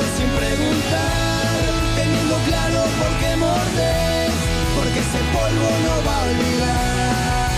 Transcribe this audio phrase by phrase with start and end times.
[0.00, 1.52] sin preguntar,
[1.96, 4.32] teniendo claro por qué mordes,
[4.74, 7.50] porque ese polvo no va a olvidar.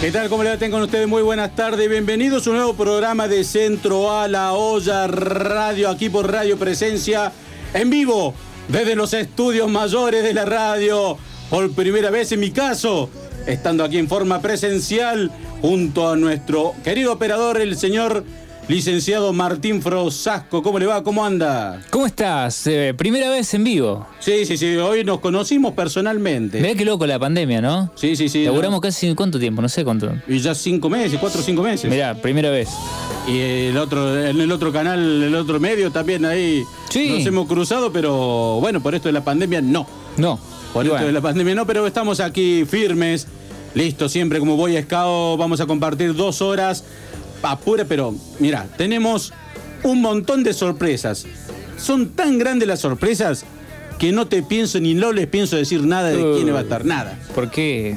[0.00, 0.28] ¿Qué tal?
[0.28, 0.56] ¿Cómo le va?
[0.56, 1.90] Tengan ustedes muy buenas tardes.
[1.90, 7.32] Bienvenidos a un nuevo programa de Centro a la Olla Radio, aquí por Radio Presencia,
[7.72, 8.34] en vivo,
[8.68, 11.18] desde los estudios mayores de la radio.
[11.50, 13.10] Por primera vez en mi caso,
[13.48, 18.24] estando aquí en forma presencial, junto a nuestro querido operador, el señor
[18.68, 20.62] licenciado Martín Frosasco.
[20.62, 21.02] ¿Cómo le va?
[21.02, 21.82] ¿Cómo anda?
[21.90, 22.66] ¿Cómo estás?
[22.66, 24.06] Eh, primera vez en vivo.
[24.20, 24.76] Sí, sí, sí.
[24.76, 26.60] Hoy nos conocimos personalmente.
[26.60, 27.90] Mirá qué loco la pandemia, ¿no?
[27.94, 28.44] Sí, sí, sí.
[28.44, 30.12] Laburamos casi cuánto tiempo, no sé cuánto.
[30.26, 31.90] Y ya cinco meses, cuatro o cinco meses.
[31.90, 32.70] Mirá, primera vez.
[33.28, 37.10] Y el otro, en el otro canal, el otro medio también ahí Sí.
[37.10, 39.86] nos hemos cruzado, pero bueno, por esto de la pandemia no.
[40.16, 40.38] No.
[40.72, 43.26] Por esto bueno, de la pandemia no, pero estamos aquí firmes,
[43.74, 45.38] listos siempre como voy a Scout.
[45.38, 46.84] Vamos a compartir dos horas
[47.42, 49.32] apura, pero mira, tenemos
[49.82, 51.26] un montón de sorpresas.
[51.76, 53.44] Son tan grandes las sorpresas
[53.98, 56.34] que no te pienso ni no les pienso decir nada de Uh.
[56.36, 57.18] quién va a estar, nada.
[57.34, 57.96] ¿Por qué?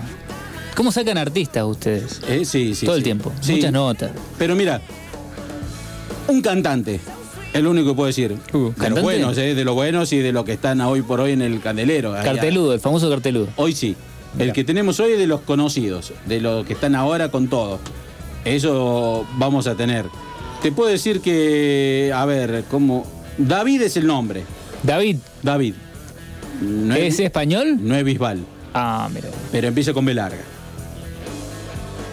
[0.76, 2.22] ¿Cómo sacan artistas ustedes?
[2.28, 2.86] Eh, sí, sí.
[2.86, 3.32] Todo el tiempo.
[3.42, 3.54] Sí.
[3.54, 4.12] Muchas notas.
[4.38, 4.80] Pero mira,
[6.28, 7.00] un cantante,
[7.54, 8.36] es lo único que puedo decir.
[8.54, 11.20] Uh, de los buenos, eh, de los buenos y de los que están hoy por
[11.20, 12.14] hoy en el candelero.
[12.14, 13.48] Carteludo, el famoso carteludo.
[13.56, 13.96] Hoy sí.
[14.38, 17.80] El que tenemos hoy es de los conocidos, de los que están ahora con todo.
[18.56, 20.06] Eso vamos a tener.
[20.62, 23.06] Te puedo decir que, a ver, como
[23.38, 24.44] David es el nombre.
[24.84, 25.74] David, David.
[26.62, 27.78] No ¿es español?
[27.82, 28.40] no es Bisbal,
[28.74, 29.28] Ah, mira.
[29.52, 30.42] pero empieza con B larga.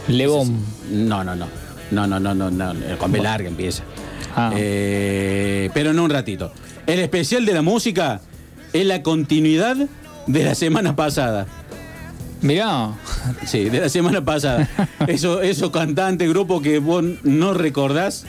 [0.09, 0.59] Lebón.
[0.91, 1.47] No, no, no.
[1.91, 2.75] No, no, no, no, no.
[2.99, 3.85] Con B larga empieza.
[4.37, 4.53] Ah.
[4.57, 6.53] Eh, pero en un ratito.
[6.87, 8.21] El especial de la música
[8.73, 9.77] es la continuidad
[10.27, 11.47] de la semana pasada.
[12.45, 12.93] Mirá.
[13.47, 14.69] Sí, de la semana pasada.
[15.09, 18.27] Eso, esos cantantes, grupos que vos no recordás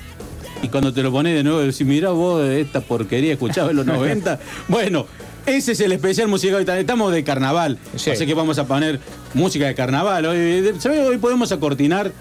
[0.63, 3.85] y cuando te lo pones de nuevo decís, mirá vos esta porquería escuchaba en los
[3.85, 4.39] 90.
[4.67, 5.05] Bueno,
[5.45, 6.67] ese es el especial musical.
[6.67, 7.77] Estamos de carnaval.
[7.95, 8.09] Sí.
[8.11, 8.99] Así que vamos a poner
[9.33, 10.25] música de carnaval.
[10.25, 10.73] Hoy.
[11.07, 12.11] Hoy podemos acortinar.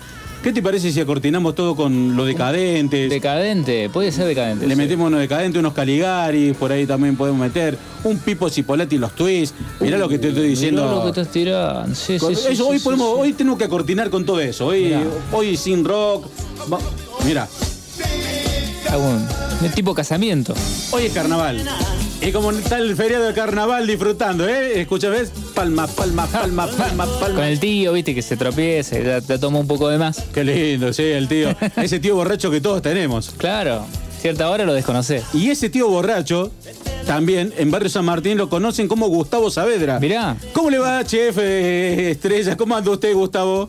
[0.45, 3.09] ¿Qué te parece si acortinamos todo con los decadentes?
[3.09, 4.67] Decadente, puede ser decadente.
[4.67, 4.79] Le sí.
[4.79, 7.79] metemos unos decadentes, unos Caligari, por ahí también podemos meter.
[8.05, 9.57] Un Pipo Cipolletti y los twists.
[9.81, 10.83] Mirá lo que te estoy diciendo.
[10.83, 11.95] Mirá lo que estás tirando.
[11.95, 14.67] Sí, sí, sí, eso, sí, hoy podemos, tenemos que acortinar con todo eso.
[14.67, 15.03] Hoy, Mirá.
[15.33, 16.27] hoy sin rock.
[17.25, 17.49] Mira,
[18.91, 19.27] Algún-
[19.63, 20.53] de tipo casamiento.
[20.91, 21.65] hoy es carnaval.
[22.21, 24.81] Y como está el feriado de carnaval disfrutando, ¿eh?
[24.81, 25.31] Escucha, ¿ves?
[25.55, 27.35] Palma, palma, palma, palma, palma.
[27.35, 30.21] Con el tío, viste, que se tropieza, y ya te toma un poco de más.
[30.33, 31.55] Qué lindo, sí, el tío.
[31.77, 33.31] Ese tío borracho que todos tenemos.
[33.37, 33.85] Claro,
[34.21, 35.23] cierta hora lo desconocés.
[35.35, 36.51] Y ese tío borracho,
[37.07, 40.01] también en Barrio San Martín lo conocen como Gustavo Saavedra.
[40.01, 40.37] Mirá.
[40.55, 42.57] ¿Cómo le va, chef eh, Estrella?
[42.57, 43.69] ¿Cómo anda usted, Gustavo?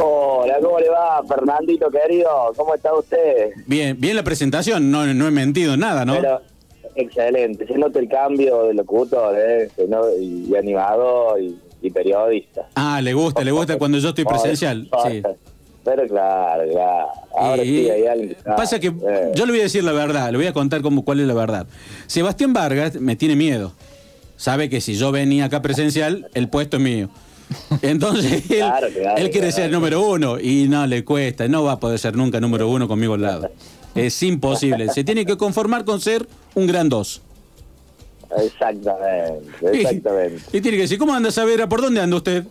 [0.00, 2.52] Hola, ¿cómo le va, Fernandito querido?
[2.56, 3.50] ¿Cómo está usted?
[3.66, 6.14] Bien, bien la presentación, no, no he mentido en nada, ¿no?
[6.14, 6.40] Pero,
[6.94, 9.70] excelente, se nota el cambio de locutor, ¿eh?
[10.20, 12.68] Y, y animador y, y periodista.
[12.74, 14.88] Ah, le gusta, le gusta cuando yo estoy presencial.
[15.06, 15.22] Sí.
[15.84, 17.08] Pero claro, claro.
[17.36, 18.36] Ahora sí hay alguien.
[18.56, 19.32] Pasa que eh.
[19.34, 21.34] yo le voy a decir la verdad, le voy a contar cómo, cuál es la
[21.34, 21.66] verdad.
[22.06, 23.72] Sebastián Vargas me tiene miedo.
[24.36, 27.10] Sabe que si yo venía acá presencial, el puesto es mío.
[27.82, 31.72] Entonces él, Claro, claro, él quiere ser número uno y no le cuesta, no va
[31.72, 33.50] a poder ser nunca número uno conmigo al lado.
[33.94, 34.88] Es imposible.
[34.88, 37.22] Se tiene que conformar con ser un gran dos.
[38.36, 40.42] Exactamente, exactamente.
[40.52, 41.68] Y, tiene que decir, ¿cómo anda Saavedra?
[41.68, 42.44] ¿Por dónde anda usted?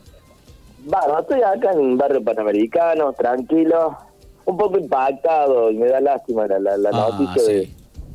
[0.86, 3.98] Bueno, estoy acá en un barrio panamericano, tranquilo,
[4.46, 7.66] un poco impactado y me da lástima la, la, la Ah, noticia de...
[7.66, 7.74] sí.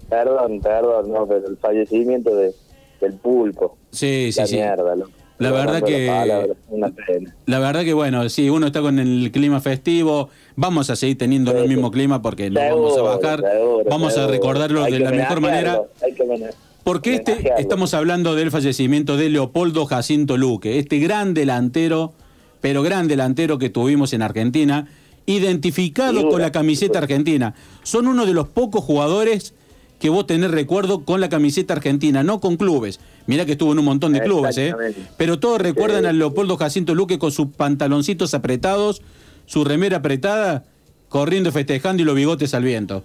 [0.09, 2.55] Perdón, perdón, no, pero el fallecimiento de,
[3.01, 3.77] del pulpo.
[3.91, 4.55] Sí, sí, la sí.
[4.57, 4.95] mierda.
[5.39, 7.35] La verdad que- Una pena.
[7.47, 11.57] La verdad que bueno, sí, uno está con el clima festivo, vamos a seguir teniendo
[11.57, 15.13] el mismo clima porque no vamos a bajar, seguro, vamos a recordarlo Hay de la
[15.13, 15.81] mejor manera.
[16.03, 16.51] Hay que
[16.83, 22.13] Porque este, estamos hablando del fallecimiento de Leopoldo Jacinto Luque, este gran delantero,
[22.61, 24.89] pero gran delantero que tuvimos en Argentina,
[25.27, 27.55] identificado con la camiseta argentina.
[27.85, 29.55] Son uno de los pocos jugadores
[30.01, 32.99] que vos tenés recuerdo con la camiseta argentina, no con clubes.
[33.27, 34.75] Mirá que estuvo en un montón de clubes, ¿eh?
[35.17, 36.07] Pero todos recuerdan Sí.
[36.09, 39.03] a Leopoldo Jacinto Luque con sus pantaloncitos apretados,
[39.49, 40.65] su remera apretada,
[41.09, 43.03] corriendo, festejando y los bigotes al viento.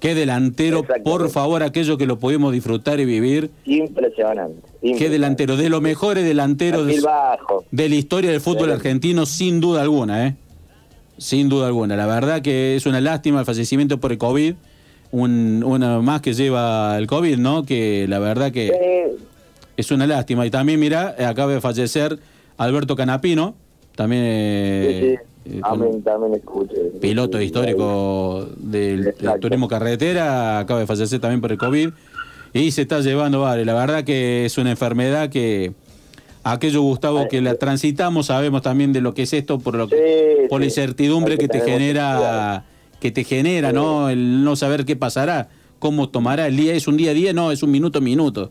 [0.00, 3.50] Qué delantero, por favor, aquello que lo pudimos disfrutar y vivir.
[3.66, 4.60] Impresionante.
[4.80, 7.02] Qué delantero, de los mejores delanteros de,
[7.70, 10.34] de la historia del fútbol argentino, sin duda alguna, ¿eh?
[11.18, 11.96] Sin duda alguna.
[11.96, 14.54] La verdad que es una lástima el fallecimiento por el COVID.
[15.10, 17.64] Un, una más que lleva el COVID, ¿no?
[17.64, 19.16] Que la verdad que Eh,
[19.76, 20.44] es una lástima.
[20.46, 22.18] Y también, mira, acaba de fallecer
[22.56, 23.54] Alberto Canapino,
[23.96, 26.92] también eh, Sí, eh, También, escuché.
[27.00, 31.90] piloto histórico del, turismo carretera, acaba de fallecer también por el COVID
[32.52, 33.64] y se está llevando vale.
[33.64, 35.72] La verdad que es una enfermedad que
[36.44, 39.96] aquello Gustavo que la transitamos sabemos también de lo que es esto por lo que,
[39.96, 42.64] Sí, por la incertidumbre que que te genera
[43.04, 44.08] que te genera, ¿no?
[44.08, 47.52] El no saber qué pasará, cómo tomará el día, es un día a día, no,
[47.52, 48.50] es un minuto a minuto.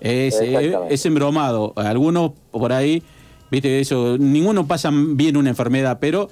[0.00, 1.72] Es, eh, es embromado.
[1.76, 3.02] Algunos por ahí,
[3.50, 6.28] viste, eso, ninguno pasa bien una enfermedad, pero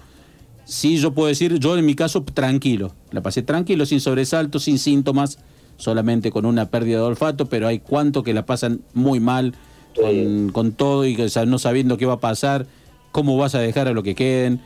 [0.64, 2.94] sí yo puedo decir, yo en mi caso tranquilo.
[3.10, 5.38] La pasé tranquilo, sin sobresaltos, sin síntomas,
[5.76, 9.54] solamente con una pérdida de olfato, pero hay cuantos que la pasan muy mal,
[9.94, 10.50] con, Sí.
[10.52, 12.66] con todo y que, o sea, no sabiendo qué va a pasar,
[13.12, 14.60] cómo vas a dejar a lo que queden.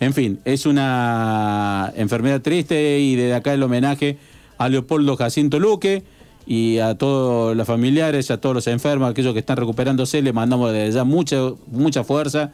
[0.00, 4.16] En fin, es una enfermedad triste y desde acá el homenaje
[4.56, 6.02] a Leopoldo Jacinto Luque
[6.50, 10.72] y a todos los familiares, a todos los enfermos, aquellos que están recuperándose, le mandamos
[10.72, 11.36] desde ya mucha,
[11.68, 12.50] mucha fuerza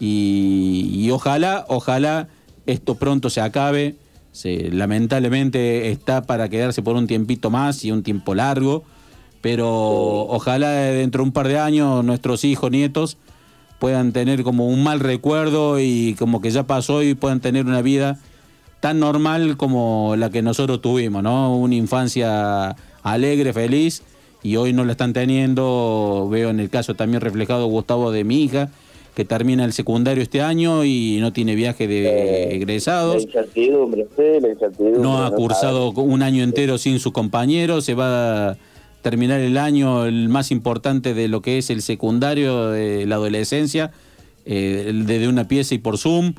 [0.00, 2.26] y, y ojalá, ojalá
[2.66, 3.94] esto pronto se acabe.
[4.42, 8.82] Lamentablemente está para quedarse por un tiempito más y un tiempo largo,
[9.42, 9.68] pero
[10.26, 13.16] ojalá dentro de un par de años nuestros hijos, nietos,
[13.78, 17.80] puedan tener como un mal recuerdo y como que ya pasó y puedan tener una
[17.80, 18.18] vida
[18.80, 21.56] tan normal como la que nosotros tuvimos, ¿no?
[21.56, 22.74] Una infancia
[23.12, 24.02] alegre, feliz,
[24.42, 26.28] y hoy no la están teniendo.
[26.30, 28.70] Veo en el caso también reflejado, Gustavo, de mi hija,
[29.14, 33.22] que termina el secundario este año y no tiene viaje de Eh, La egresados.
[33.24, 35.00] incertidumbre, sí, la incertidumbre.
[35.00, 38.56] No ha cursado un año entero sin sus compañeros, se va a
[39.02, 43.92] terminar el año el más importante de lo que es el secundario de la adolescencia,
[44.44, 46.34] eh, desde una pieza y por Zoom.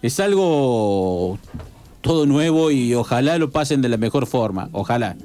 [0.00, 1.38] Es algo
[2.00, 5.16] todo nuevo y ojalá lo pasen de la mejor forma, ojalá,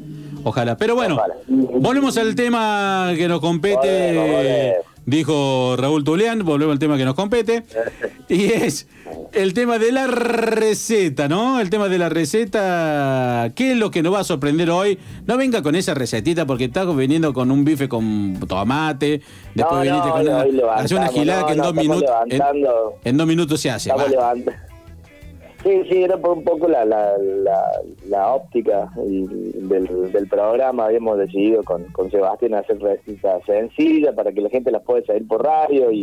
[0.43, 0.77] ojalá.
[0.77, 1.35] Pero bueno, Ojalá.
[1.47, 4.75] volvemos al tema que nos compete, Volvemos, volvemos.
[5.05, 7.63] dijo Raúl Tulián, volvemos al tema que nos compete,
[8.29, 8.87] y es
[9.33, 11.59] el tema de la receta, ¿no?
[11.59, 14.99] El tema de la receta, ¿qué es lo que nos va a sorprender hoy?
[15.25, 19.21] No venga con esa recetita porque estás viniendo con un bife con tomate,
[19.55, 21.73] después No, viniste no, con hoy- una, hace una gilada no, que en no, dos
[21.75, 22.41] minutos, en,
[23.03, 23.89] en dos minutos se hace.
[23.89, 24.13] Estamos.
[25.63, 27.17] Sí, sí, era por un poco la, la,
[28.07, 30.85] la, óptica del, del programa.
[30.85, 35.27] Habíamos decidido con, con Sebastián hacer recetas sencillas para que la gente las pueda seguir
[35.27, 36.01] por radio y,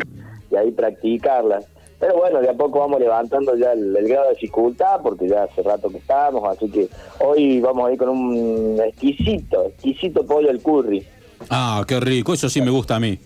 [0.50, 1.66] y ahí practicarlas.
[1.98, 5.44] Pero bueno, de a poco vamos levantando ya el, el grado de dificultad porque ya
[5.44, 6.88] hace rato que estamos, así que
[7.20, 11.02] hoy vamos a ir con un exquisito, exquisito pollo al curry.
[11.48, 13.18] Ah, qué rico, eso sí me gusta a mí.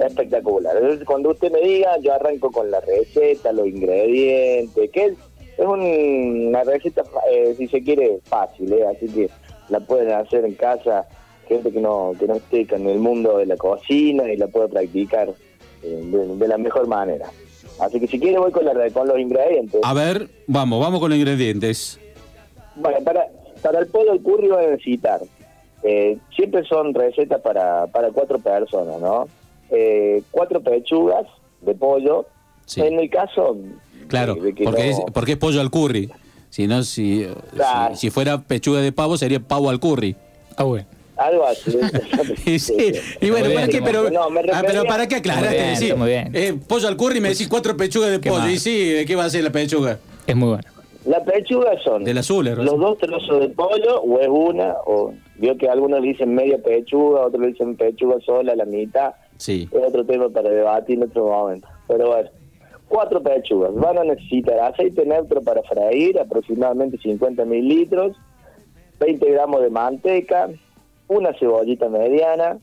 [0.00, 0.76] Espectacular.
[0.76, 5.12] Entonces, cuando usted me diga, yo arranco con la receta, los ingredientes, que es,
[5.58, 8.86] es un- una receta, eh, si se quiere, fácil, ¿eh?
[8.86, 9.30] así que
[9.68, 11.06] la pueden hacer en casa
[11.48, 14.68] gente que no que no esté en el mundo de la cocina y la puede
[14.68, 15.28] practicar
[15.82, 17.28] eh, de, de la mejor manera.
[17.80, 19.80] Así que si quiere voy con, la, con los ingredientes.
[19.82, 21.98] A ver, vamos, vamos con los ingredientes.
[22.76, 23.26] Bueno, para,
[23.62, 25.20] para el pollo al curry van a necesitar,
[25.82, 29.28] eh, siempre son recetas para, para cuatro personas, ¿no?
[29.70, 31.26] Eh, cuatro pechugas
[31.62, 32.26] de pollo.
[32.66, 32.80] Sí.
[32.80, 33.56] En el caso...
[34.08, 36.10] Claro, de- de que porque, no- es, porque es pollo al curry.
[36.50, 37.94] Si no, si, Claro.
[37.96, 40.14] si, si fuera pechuga de pavo, sería pavo al curry.
[40.56, 40.86] Ah, bueno.
[41.16, 41.76] Algo así.
[42.46, 42.74] Y, sí,
[43.20, 43.82] y bueno, Muy ¿para bien, qué?
[43.82, 44.22] Pero, No,
[44.52, 45.48] ah, ¿para qué aclaraste?
[45.48, 46.30] Muy bien, Decís, está muy bien.
[46.34, 48.42] eh, pollo al curry me decís cuatro pechugas de ¿Qué pollo.
[48.42, 48.52] más?
[48.52, 49.98] Y sí, ¿de qué va a ser la pechuga?
[50.26, 50.64] Es muy bueno.
[51.06, 55.12] La pechuga son Del azul, ¿eh, los dos trozos de pollo o es una, o
[55.36, 59.12] vio que algunos le dicen media pechuga, otros le dicen pechuga sola, la mitad.
[59.72, 61.68] Es otro tema para debatir en otro momento.
[61.88, 62.30] Pero bueno,
[62.88, 63.74] cuatro pechugas.
[63.74, 68.16] Van a necesitar aceite neutro para freír, aproximadamente 50 mililitros,
[69.00, 70.48] 20 gramos de manteca,
[71.08, 72.58] una cebollita mediana,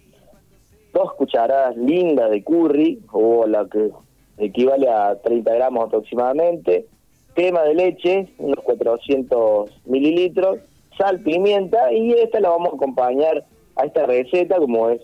[0.93, 3.91] dos cucharadas lindas de curry, o la que
[4.37, 6.87] equivale a 30 gramos aproximadamente,
[7.33, 10.59] crema de leche, unos 400 mililitros,
[10.97, 15.01] sal, pimienta, y esta la vamos a acompañar a esta receta, como es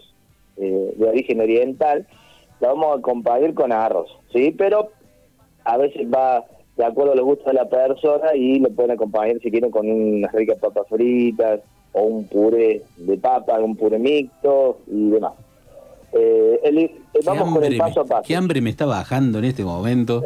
[0.58, 2.08] eh, de origen oriental,
[2.60, 4.54] la vamos a acompañar con arroz, ¿sí?
[4.58, 4.90] Pero
[5.64, 6.44] a veces va
[6.76, 9.90] de acuerdo a los gustos de la persona y lo pueden acompañar si quieren con
[9.90, 11.60] unas ricas papas fritas
[11.94, 15.34] o un puré de papa, un puré mixto y demás.
[16.14, 18.24] Eh, el- eh, ¿Qué vamos con el paso a me, paso.
[18.28, 20.24] qué hambre me está bajando en este momento.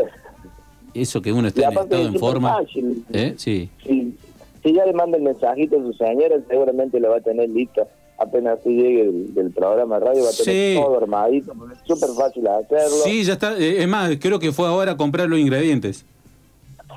[0.93, 2.53] Eso que uno está en estado es en forma.
[2.57, 3.05] fácil.
[3.13, 3.33] ¿Eh?
[3.37, 3.69] Sí.
[3.83, 4.13] Si,
[4.61, 7.87] si ya le manda el mensajito a su señora, seguramente lo va a tener listo.
[8.21, 10.79] Apenas usted llegue del, del programa de radio, va a tener Sí.
[10.81, 12.95] todo armadito, porque es súper fácil hacerlo.
[13.03, 13.57] Sí, ya está.
[13.57, 16.05] Eh, Es más, creo que fue ahora a comprar los ingredientes.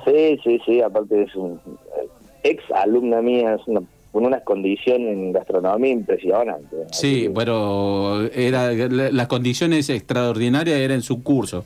[0.05, 2.07] Sí, sí, sí, aparte es un eh,
[2.43, 6.79] ex alumna mía, es una, con unas condiciones en gastronomía impresionantes.
[6.91, 11.65] Sí, que- bueno, era la- las condiciones extraordinarias eran en su curso.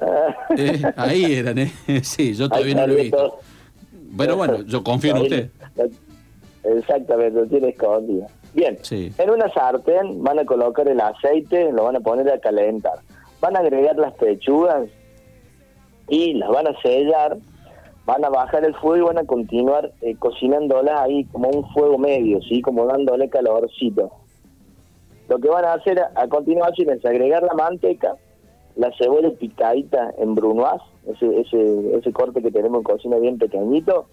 [0.58, 1.72] Eh, ahí eran, ¿eh?
[2.02, 3.38] Sí, yo todavía no lo he visto.
[4.16, 5.50] Pero bueno, yo confío en usted.
[6.64, 8.26] Exactamente, lo tiene escondido.
[8.56, 9.12] Bien, Sí.
[9.18, 13.00] en una sartén van a colocar el aceite, lo van a poner a calentar.
[13.38, 14.88] Van a agregar las pechugas
[16.08, 17.36] y las van a sellar,
[18.06, 21.98] van a bajar el fuego y van a continuar eh, cocinándolas ahí como un fuego
[21.98, 22.62] medio, ¿sí?
[22.62, 24.10] Como dándole calorcito.
[25.28, 28.14] Lo que van a hacer a, a continuación es agregar la manteca,
[28.74, 34.06] la cebolla picadita en brunoise, ese, ese, ese corte que tenemos en cocina bien pequeñito,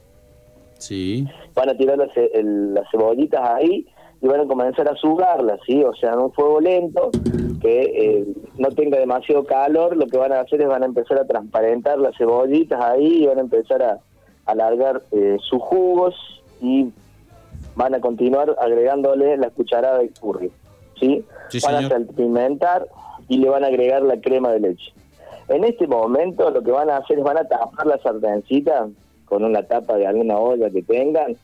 [0.80, 1.26] Sí.
[1.56, 3.86] van a tirar las, el- las cebollitas ahí
[4.24, 5.84] y van a comenzar a sugarlas, ¿sí?
[5.84, 7.12] O sea, en un fuego lento,
[7.60, 8.26] que eh,
[8.58, 12.00] no tenga demasiado calor, lo que van a hacer es van a empezar a transparentar
[12.00, 14.00] las cebollitas ahí y van a empezar a
[14.46, 16.16] alargar eh, sus jugos
[16.62, 16.90] y
[17.76, 20.52] van a continuar agregándole la cucharada de curry,
[20.98, 21.26] ¿sí?
[21.50, 21.84] Sí, van señor.
[21.84, 22.88] a salpimentar
[23.28, 24.94] y le van a agregar la crema de leche.
[25.50, 28.88] En este momento lo que van a hacer es van a tapar la sartencita
[29.26, 31.36] con una tapa de alguna olla que tengan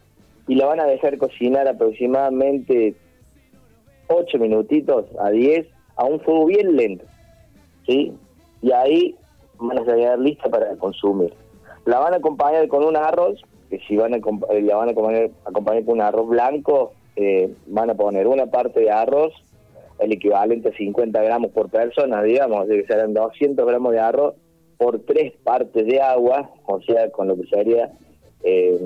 [0.49, 2.95] y la van a dejar cocinar aproximadamente
[4.07, 7.05] 8 minutitos a 10 a un fuego bien lento.
[7.85, 8.11] ¿Sí?
[8.63, 9.15] Y ahí
[9.59, 11.31] van a quedar lista para consumir.
[11.85, 13.39] La van a acompañar con un arroz,
[13.69, 17.53] que si van a eh, la van a acompañar, acompañar con un arroz blanco, eh,
[17.67, 19.31] van a poner una parte de arroz,
[19.99, 24.33] el equivalente a 50 gramos por persona, digamos, de que serán 200 gramos de arroz
[24.79, 27.91] por tres partes de agua, o sea, con lo que sería
[28.43, 28.79] eh,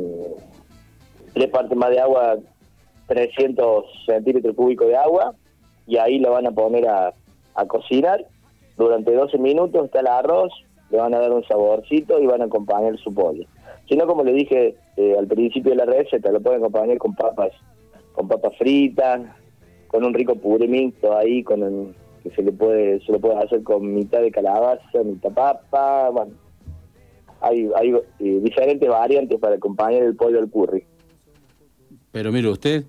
[1.34, 2.38] tres partes más de agua,
[3.08, 5.36] 300 centímetros cúbicos de agua,
[5.88, 7.14] y ahí lo van a poner a,
[7.56, 8.26] a cocinar.
[8.78, 10.52] Durante 12 minutos está el arroz,
[10.90, 13.46] le van a dar un saborcito y van a acompañar su pollo.
[13.88, 17.14] Si no, como le dije eh, al principio de la receta, lo pueden acompañar con
[17.16, 17.52] papas,
[18.14, 19.22] con papas fritas,
[19.88, 20.68] con un rico puré
[21.18, 25.04] ahí, con el- que se le puede se lo puede hacer con mitad de calabaza,
[25.04, 26.32] mitad papa, bueno,
[27.42, 30.86] hay, hay eh, diferentes variantes para acompañar el pollo al curry.
[32.14, 32.86] Pero mire usted,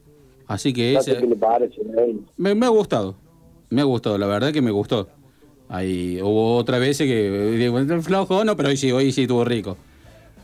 [0.47, 1.81] así que ese- qué le parece.
[2.37, 3.17] me, me ha gustado.
[3.71, 5.09] Me ha gustado, la verdad que me gustó.
[5.69, 9.77] Ahí hubo otra vez que digo, flojo, no, pero hoy sí, hoy sí estuvo rico.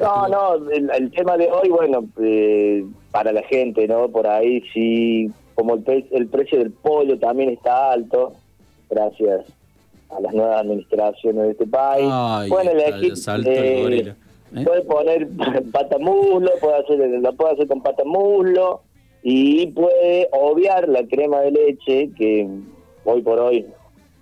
[0.01, 4.09] No, no, el, el tema de hoy, bueno, eh, para la gente, ¿no?
[4.09, 8.33] Por ahí sí, como el, pre- el precio del pollo también está alto,
[8.89, 9.43] gracias
[10.09, 12.09] a las nuevas administraciones de este país.
[12.11, 12.49] Ay,
[13.13, 14.17] está, elegir, gorila,
[14.57, 14.65] ¿eh?
[14.65, 15.29] puede poner
[15.73, 18.83] pata muslo, puede hacer, lo puede hacer con pata muslo
[19.23, 22.49] y puede obviar la crema de leche que
[23.05, 23.67] hoy por hoy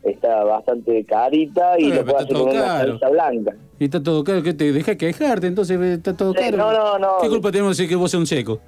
[0.03, 3.57] está bastante carita y lo puede hacer con una salsa blanca.
[3.81, 6.57] Y está todo caro, que te deja quejarte, entonces está todo Sí, caro.
[6.57, 7.09] no, no, no.
[7.23, 8.61] ¿Qué culpa tenemos de que vos seas un seco?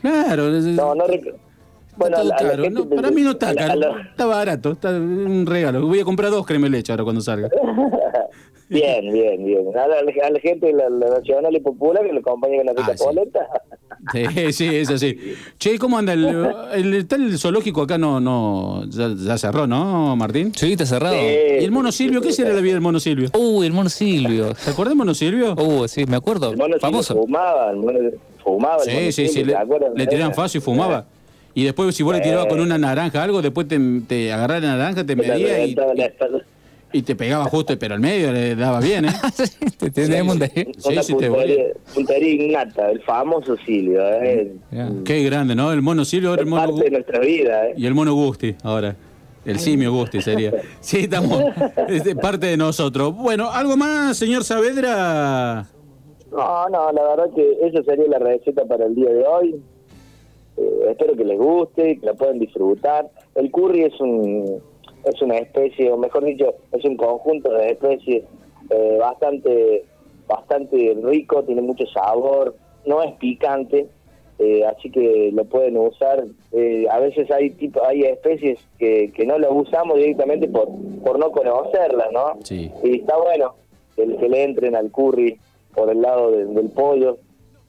[0.00, 1.30] Claro, No, no está
[1.96, 4.90] Bueno, todo la- la No, para mí no está la- caro, la- está barato, está
[4.90, 5.86] un regalo.
[5.86, 7.48] Voy a comprar dos crema de leche ahora cuando salga.
[8.68, 9.64] Bien, bien, bien.
[9.76, 12.72] A la, a la gente, la, la nacional y popular, que lo acompañe con la
[12.72, 13.04] rica Ah, sí.
[13.04, 13.46] polenta.
[14.12, 15.16] Sí, sí, es así.
[15.58, 16.12] Che, ¿cómo anda?
[16.12, 16.26] El,
[16.74, 20.52] el, está el zoológico acá no, no, ya, ya cerró, ¿no, Martín?
[20.54, 21.16] Sí, está cerrado.
[21.16, 22.20] ¿Y el mono Silvio?
[22.20, 23.30] ¿Qué será la vida del mono Silvio?
[23.38, 24.52] Uy, el mono Silvio.
[24.64, 25.54] ¿Te acuerdas del mono Silvio?
[25.54, 26.50] Uh, sí, me acuerdo.
[26.50, 27.14] El mono Famoso.
[27.14, 27.98] fumaba, el mono
[28.42, 28.82] fumaba.
[28.82, 29.58] el Sí, mono sí, sí, Silvio,
[29.94, 31.06] le, tiraban fácil y fumaba.
[31.54, 34.76] Y después, si vos le tirabas con una naranja algo, después te, te agarraba la
[34.76, 36.44] naranja, te medía y, espalda.
[36.92, 39.10] Y te pegaba justo, pero al medio le daba bien, ¿eh?
[39.78, 40.48] Te tenemos de...
[40.78, 41.64] Sí, Una sí, te puntería,
[41.94, 44.00] puntería innata, el famoso Silvio.
[44.22, 44.52] ¿eh?
[44.70, 44.90] Ya.
[45.04, 45.72] Qué grande, ¿no?
[45.72, 47.68] El mono Silvio, ahora Es el mono parte de nuestra vida.
[47.68, 47.74] ¿eh?
[47.76, 48.96] y el mono Gusti, ahora.
[49.44, 50.52] El simio Gusti sería.
[50.80, 51.40] Sí, estamos.
[51.88, 53.14] Es de parte de nosotros.
[53.14, 55.66] Bueno, ¿algo más, señor Saavedra?
[56.32, 59.60] No, no, la verdad que esa sería la receta para el día de hoy.
[60.56, 63.08] Eh, espero que les guste, que la puedan disfrutar.
[63.36, 64.60] El curry es un
[65.06, 68.24] es una especie, o mejor dicho, es un conjunto de especies
[68.70, 69.84] eh, bastante
[70.28, 73.86] bastante rico, tiene mucho sabor, no es picante,
[74.40, 76.24] eh, así que lo pueden usar.
[76.50, 80.68] Eh, a veces hay tipo hay especies que, que no las usamos directamente por
[81.04, 82.32] por no conocerlas, ¿no?
[82.42, 82.72] Sí.
[82.82, 83.54] Y está bueno
[83.94, 85.38] que, que le entren al curry
[85.74, 87.18] por el lado de- del pollo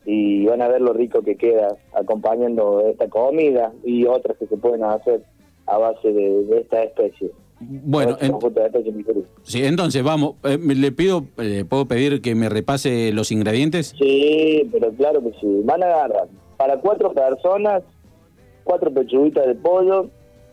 [0.03, 4.57] y van a ver lo rico que queda acompañando esta comida y otras que se
[4.57, 5.21] pueden hacer
[5.67, 7.31] a base de, de esta especie.
[7.59, 8.33] Bueno, en-
[9.43, 10.35] sí, entonces vamos.
[10.43, 13.95] eh, le pido, eh, ¿puedo pedir que me repase los ingredientes?
[13.99, 15.61] Sí, pero claro que sí.
[15.63, 17.83] Van a agarrar para cuatro personas,
[18.63, 20.09] cuatro pechuguitas de pollo,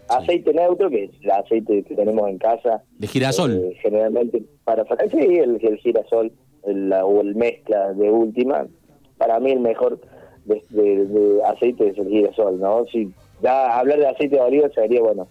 [0.09, 2.83] aceite neutro, que es el aceite que tenemos en casa.
[2.99, 3.53] De girasol.
[3.53, 6.33] Eh, generalmente para sacar, sí, el, el girasol
[6.65, 8.67] el- la- o el mezcla de última.
[9.19, 10.01] Para mí el mejor
[10.47, 12.85] de, de- de aceite es el girasol, ¿no?
[12.91, 13.13] Si
[13.43, 15.27] ya hablar de aceite de oliva sería, bueno,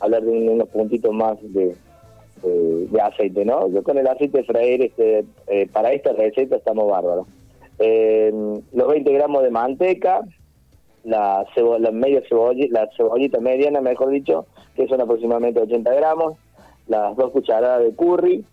[0.00, 1.74] hablar de un- unos puntitos más de,
[2.42, 3.68] de aceite, ¿no?
[3.68, 7.26] Yo con el aceite de freír, este, eh, para esta receta estamos bárbaros.
[7.78, 8.32] Eh,
[8.72, 10.20] los 20 gramos de manteca,
[11.04, 14.46] la, cebo- la media cebolla, la cebollita mediana, mejor dicho,
[14.76, 16.34] que son aproximadamente 80 gramos,
[16.86, 18.44] las dos cucharadas de curry,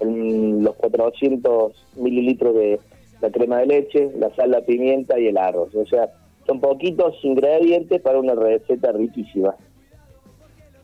[0.00, 2.80] el- los 400 mililitros de
[3.20, 5.74] la crema de leche, la sal, la pimienta y el arroz.
[5.74, 6.10] O sea,
[6.46, 9.54] son poquitos ingredientes para una receta riquísima.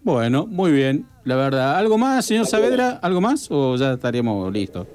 [0.02, 1.76] Bueno, muy bien, la verdad.
[1.76, 2.98] ¿Algo más, señor Saavedra?
[3.02, 4.86] ¿Algo más o ya estaríamos listos?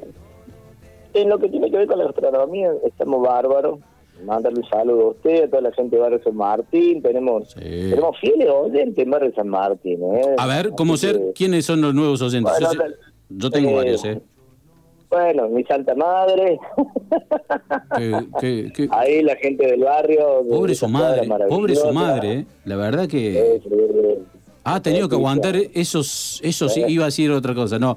[1.14, 3.80] En lo que tiene que ver con la gastronomía, estamos bárbaros.
[4.26, 7.02] Mandarle un saludo a usted, a toda la gente de Barrio San Martín.
[7.04, 7.60] Tenemos Sí.
[7.62, 10.00] tenemos fieles oyentes en Barrio San Martín.
[10.16, 10.36] ¿eh?
[10.38, 11.18] A ver, ¿cómo Así ser?
[11.18, 12.52] que, ¿Quiénes son los nuevos oyentes?
[12.60, 12.96] Bueno, yo,
[13.30, 14.20] yo tengo eh, varios, ¿eh?
[15.10, 16.60] Bueno, mi santa madre.
[18.92, 20.44] Ahí la gente del barrio.
[20.50, 22.46] pobre su madre, pobre su madre, ¿eh?
[22.66, 24.20] La verdad que Eh, eh,
[24.66, 27.96] ha tenido que aguantar esos, eso sí, iba a decir otra cosa, no.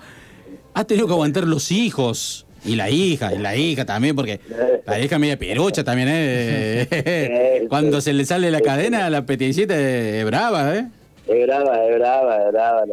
[0.73, 4.39] Ha tenido que aguantar los hijos y la hija, y la hija también, porque
[4.87, 7.67] la hija media pirucha también, ¿eh?
[7.69, 10.87] Cuando se le sale la cadena, la peticita es brava, ¿eh?
[11.27, 12.85] Es brava, es brava, es brava.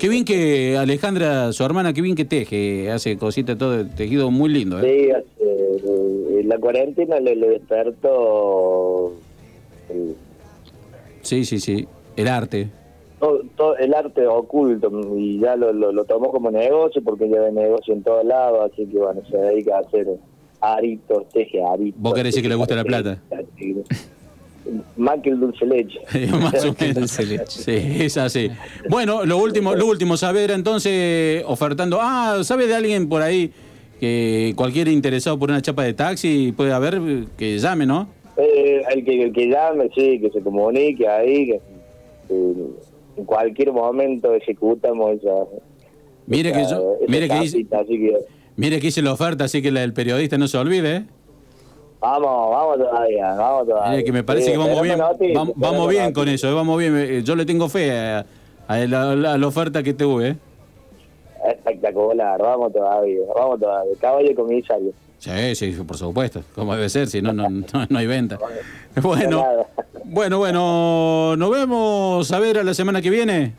[0.00, 4.48] Qué bien que Alejandra, su hermana, qué bien que teje, hace cositas todo, tejido muy
[4.50, 4.82] lindo, ¿eh?
[4.82, 9.12] Sí, hace- eh, la cuarentena le, le despertó
[9.90, 10.14] el,
[11.22, 11.86] Sí, sí, sí.
[12.16, 12.68] El arte.
[13.18, 17.50] todo, todo el arte oculto y ya lo, lo, lo tomó como negocio porque lleva
[17.50, 20.06] negocio en todos lados, así que bueno, se dedica a hacer
[20.60, 22.00] aritos, teje aritos.
[22.00, 23.20] ¿Vos querés decir que le gusta la plata?
[24.96, 26.00] Más que el dulce leche.
[26.30, 26.94] Más o menos.
[26.94, 27.46] Dulce leche.
[27.46, 28.50] Sí, es así.
[28.88, 31.98] Bueno, lo último, lo último, saber entonces, ofertando.
[32.00, 33.52] Ah, ¿sabe de alguien por ahí
[34.00, 37.00] que cualquier interesado por una chapa de taxi puede haber
[37.36, 38.08] que llame, no?
[38.36, 41.60] Eh, el, que, el que llame, sí, que se comunique ahí, que,
[42.28, 42.34] que
[43.16, 45.44] en cualquier momento ejecutamos esa.
[46.26, 48.16] Mire que yo, mire que hice, así que
[48.56, 51.04] mire que hice la oferta, así que la del periodista no se olvide, ¿eh?
[52.02, 54.04] Vamos, vamos todavía, vamos todavía.
[54.04, 54.98] Que me parece Sí, que vamos bien,
[55.56, 56.94] vamos, bien con eso, eh, vamos bien.
[56.96, 58.26] Eh, Yo le tengo fe a,
[58.68, 60.36] a la, a la oferta que tuve, ¿eh?
[61.48, 63.92] Espectacular, vamos todavía, vamos todavía.
[64.00, 64.92] Caballo comisario.
[65.18, 68.38] Sí, sí, por supuesto, como debe ser, si no, no, no, no hay venta.
[69.00, 69.44] Bueno,
[70.04, 73.52] bueno, bueno, nos vemos a ver a la semana que viene.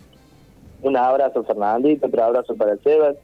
[0.81, 3.15] Un abrazo, Fernandito, otro abrazo para el Sebas.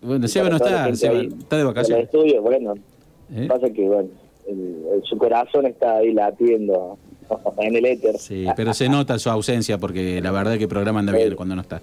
[0.00, 1.98] Bueno, Seba no está, Seba está de vacaciones.
[1.98, 2.74] el estudio, bueno,
[3.34, 3.46] ¿eh?
[3.48, 4.08] pasa que, bueno,
[4.48, 6.98] el- su corazón está ahí latiendo
[7.58, 8.18] en el éter.
[8.18, 11.54] Sí, pero se nota su ausencia porque la verdad que el programa anda bien cuando
[11.56, 11.80] no está.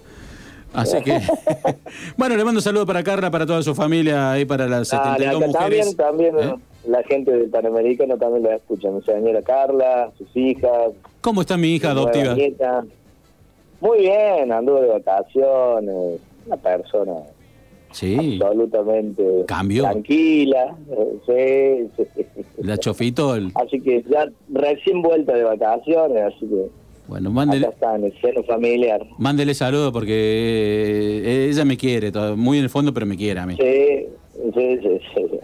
[0.73, 1.19] Así que,
[2.17, 5.15] bueno, le mando un saludo para Carla, para toda su familia, ahí para las Ah,
[5.15, 5.95] 72 acá mujeres.
[5.95, 6.59] también, también ¿Eh?
[6.89, 8.89] la gente del Panamericano también la escucha.
[8.89, 12.35] Mi señora Carla, sus hijas, ¿Cómo está mi hija adoptiva?
[13.81, 16.19] Muy bien, anduvo de vacaciones.
[16.45, 17.13] Una persona
[17.93, 19.83] Sí, absolutamente Cambió.
[19.83, 20.75] tranquila.
[21.25, 22.25] Sí, sí.
[22.61, 23.51] la chofitol.
[23.55, 26.67] Así que ya recién vuelta de vacaciones, así que
[27.07, 29.01] Bueno, mándele, el seno familiar.
[29.17, 33.45] mándele saludo porque eh, ella me quiere, muy en el fondo, pero me quiere a
[33.45, 33.55] mí.
[33.57, 34.07] Sí,
[34.53, 35.39] sí, sí, sí.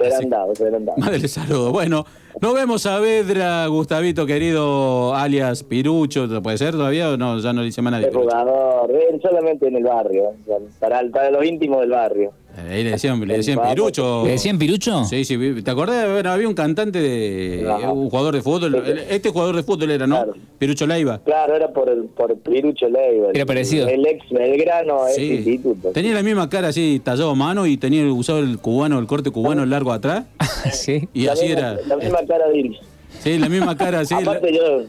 [0.00, 0.98] Serán dados, serán dados.
[0.98, 1.72] Mándele saludo.
[1.72, 2.04] Bueno,
[2.40, 6.26] nos vemos a Vedra, Gustavito querido, alias Pirucho.
[6.42, 7.38] ¿Puede ser todavía o no?
[7.38, 8.06] Ya no le dice más nadie.
[8.06, 10.32] El jugador, él solamente en el barrio,
[10.78, 12.32] para, para los íntimos del barrio.
[12.58, 13.60] Eh, Ahí le decían, le decían.
[13.70, 14.24] Pirucho.
[14.24, 15.04] ¿Le decían pirucho?
[15.04, 16.10] Sí, sí, ¿te acordás?
[16.10, 17.92] Bueno, había un cantante de Ajá.
[17.92, 18.82] un jugador de fútbol.
[18.84, 18.98] Sí, sí.
[19.08, 20.16] Este jugador de fútbol era, ¿no?
[20.16, 20.34] Claro.
[20.58, 21.20] Pirucho Leiva.
[21.24, 23.28] Claro, era por el por Pirucho Leiva.
[23.32, 23.88] Era parecido.
[23.88, 25.32] El ex Belgrano, ex Sí.
[25.36, 25.90] instituto.
[25.92, 29.30] Tenía la misma cara así, tallado a mano y tenía usado el cubano, el corte
[29.30, 30.24] cubano largo atrás.
[30.72, 31.08] sí.
[31.14, 31.78] Y la así misma, era.
[31.86, 32.76] La misma cara de él.
[33.20, 34.14] Sí, la misma cara así.
[34.14, 34.82] la- aparte yo...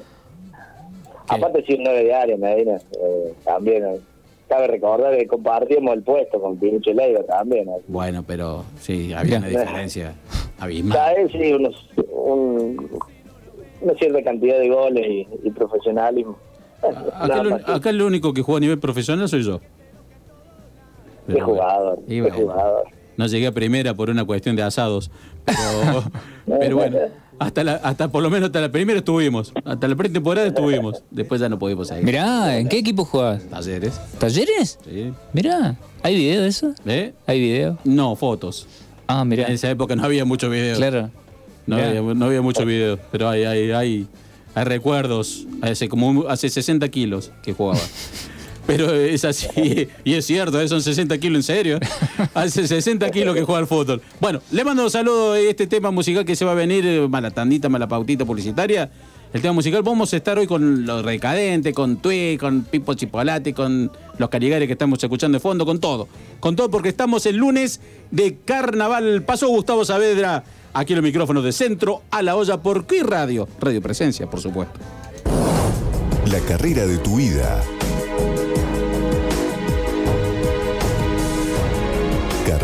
[1.27, 2.75] Aparte sí, un 9 de área, Medina.
[2.75, 3.83] eh, también.
[4.51, 7.69] Cabe recordar que compartimos el puesto con Pirucho Leiva también.
[7.87, 10.13] Bueno, pero sí, había una diferencia
[10.59, 10.97] abismal.
[10.97, 12.99] Cae, sí, unos, un-
[13.79, 16.37] una cierta cantidad de goles y, y profesionalismo.
[16.83, 17.69] Acá, Nada lo, más.
[17.69, 19.61] acá el único que juega a nivel profesional soy yo.
[21.27, 22.83] Pero jugador, qué jugador.
[23.17, 25.11] No llegué a primera por una cuestión de asados.
[25.45, 26.03] Pero,
[26.59, 26.97] pero bueno,
[27.41, 29.51] hasta, la, hasta por lo menos hasta la primera estuvimos.
[29.65, 31.01] Hasta la pretemporada estuvimos.
[31.09, 32.05] Después ya no pudimos seguir.
[32.05, 33.49] Mirá, ¿en qué equipo jugabas?
[33.49, 33.99] Talleres.
[34.19, 34.77] ¿Talleres?
[34.85, 35.11] Sí.
[35.33, 36.75] Mirá, ¿hay video de eso?
[36.85, 37.13] ¿Eh?
[37.25, 37.79] ¿Hay video?
[37.83, 38.67] No, fotos.
[39.07, 39.47] Ah, mirá.
[39.47, 40.77] En esa época no había mucho video.
[40.77, 41.09] Claro.
[41.65, 42.99] No había, no había mucho video.
[43.11, 44.07] Pero hay, hay, hay,
[44.53, 45.47] hay recuerdos.
[45.63, 47.79] Hace como hace 60 kilos que jugaba.
[48.71, 50.67] Pero es así, y es cierto, ¿eh?
[50.67, 51.79] son 60 kilos en serio.
[52.33, 54.01] Hace 60 kilos que juega al fútbol.
[54.21, 57.05] Bueno, le mando un saludo a este tema musical que se va a venir, eh,
[57.09, 58.89] mala tandita, mala pautita publicitaria.
[59.33, 59.83] el tema musical.
[59.83, 64.67] Vamos a estar hoy con los recadentes, con Tui, con Pipo Chipolate, con los carigares
[64.67, 66.07] que estamos escuchando de fondo, con todo.
[66.39, 69.23] Con todo porque estamos el lunes de carnaval.
[69.23, 73.49] Pasó Gustavo Saavedra aquí en los micrófonos de centro a la olla por qué radio.
[73.59, 74.79] Radio Presencia, por supuesto.
[76.31, 77.61] La carrera de tu vida.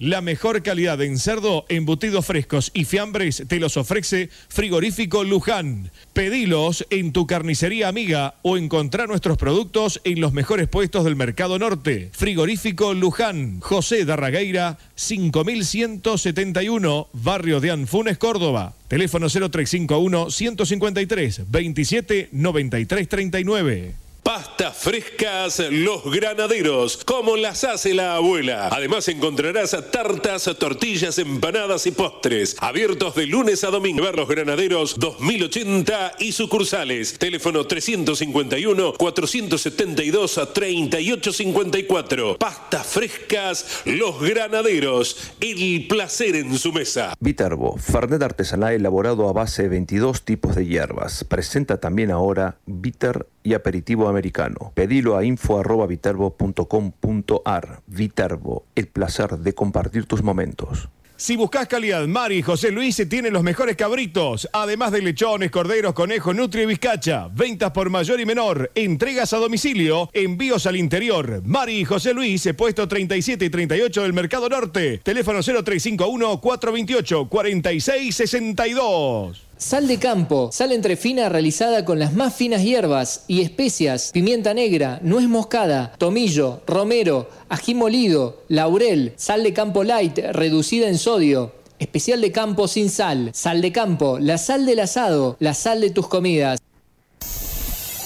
[0.00, 5.90] La mejor calidad en cerdo, embutidos frescos y fiambres te los ofrece Frigorífico Luján.
[6.14, 11.58] Pedilos en tu carnicería amiga o encontrar nuestros productos en los mejores puestos del Mercado
[11.58, 12.08] Norte.
[12.14, 18.72] Frigorífico Luján, José Darragueira, 5171, Barrio de Anfunes, Córdoba.
[18.88, 24.09] Teléfono 0351 153 27 93 39.
[24.30, 28.68] Pastas frescas Los Granaderos, como las hace la abuela.
[28.68, 32.54] Además encontrarás tartas, tortillas, empanadas y postres.
[32.60, 34.08] Abiertos de lunes a domingo.
[34.12, 37.18] Los Granaderos 2080 y sucursales.
[37.18, 42.38] Teléfono 351 472 3854.
[42.38, 45.32] Pastas frescas Los Granaderos.
[45.40, 47.14] El placer en su mesa.
[47.18, 51.24] Viterbo, Fernet artesanal elaborado a base de 22 tipos de hierbas.
[51.24, 54.72] Presenta también ahora bitter y aperitivo americano.
[54.74, 57.82] Pedilo a info.viterbo.com.ar.
[57.86, 60.90] Viterbo, el placer de compartir tus momentos.
[61.20, 65.92] Si buscas calidad, Mari José Luis se tienen los mejores cabritos, además de lechones, corderos,
[65.92, 67.28] conejos, nutria y bizcacha.
[67.28, 71.42] Ventas por mayor y menor, entregas a domicilio, envíos al interior.
[71.44, 75.02] Mari José Luis, puesto 37 y 38 del Mercado Norte.
[75.04, 79.49] Teléfono 0351 428 4662.
[79.60, 85.00] Sal de campo, sal entrefina realizada con las más finas hierbas y especias, pimienta negra,
[85.02, 91.52] nuez moscada, tomillo, romero, ají molido, laurel, sal de campo light reducida en sodio.
[91.78, 95.90] Especial de campo sin sal, sal de campo, la sal del asado, la sal de
[95.90, 96.58] tus comidas.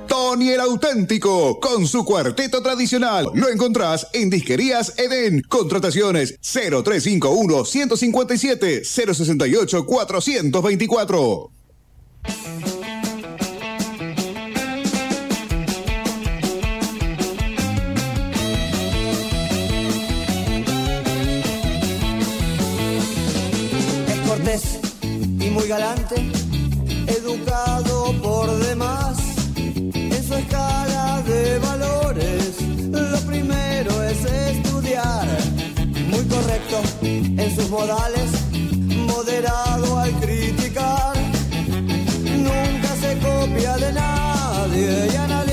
[0.09, 3.31] Tony el auténtico, con su cuarteto tradicional.
[3.35, 5.43] Lo encontrás en Disquerías Edén.
[5.43, 11.51] Contrataciones 0351 157 068 424.
[25.51, 26.17] muy galante,
[27.07, 29.19] educado por demás.
[29.57, 32.61] En su escala de valores,
[32.91, 35.27] lo primero es estudiar.
[36.11, 38.31] Muy correcto en sus modales,
[39.07, 41.15] moderado al criticar.
[42.23, 45.50] Nunca se copia de nadie y analiza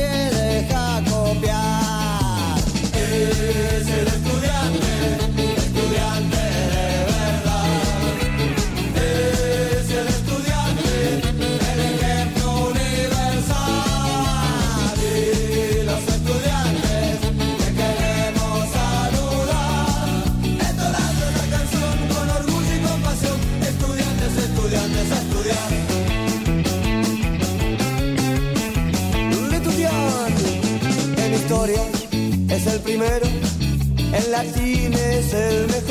[34.38, 35.87] latín es el mejor.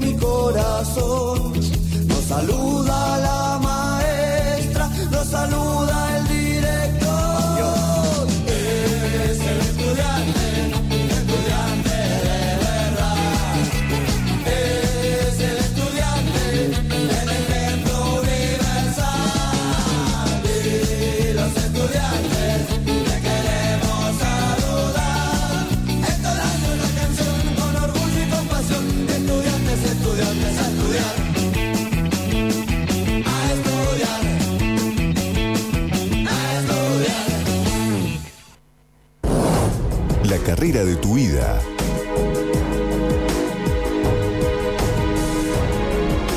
[0.00, 1.39] Mi corazón.
[40.70, 41.60] Carrera de tu vida.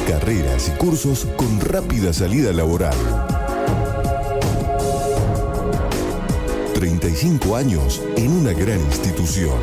[0.08, 2.96] Carreras y cursos con rápida salida laboral.
[6.74, 9.60] 35 años en una gran institución.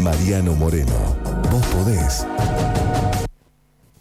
[0.00, 1.16] Mariano Moreno,
[1.50, 2.26] vos podés.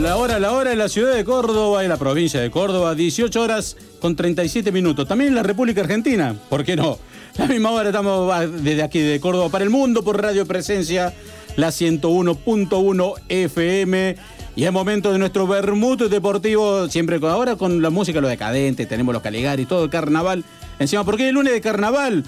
[0.00, 3.38] La hora, la hora en la ciudad de Córdoba, en la provincia de Córdoba, 18
[3.38, 5.06] horas con 37 minutos.
[5.06, 6.98] También en la República Argentina, ¿por qué no?
[7.36, 8.32] La misma hora estamos
[8.62, 11.12] desde aquí de Córdoba para el mundo por Radio Presencia,
[11.56, 14.16] la 101.1 FM.
[14.56, 18.86] Y es momento de nuestro Bermud deportivo, siempre con, ahora con la música, lo decadente,
[18.86, 20.44] tenemos los Caligari, todo el carnaval.
[20.78, 22.24] Encima, porque el lunes de carnaval,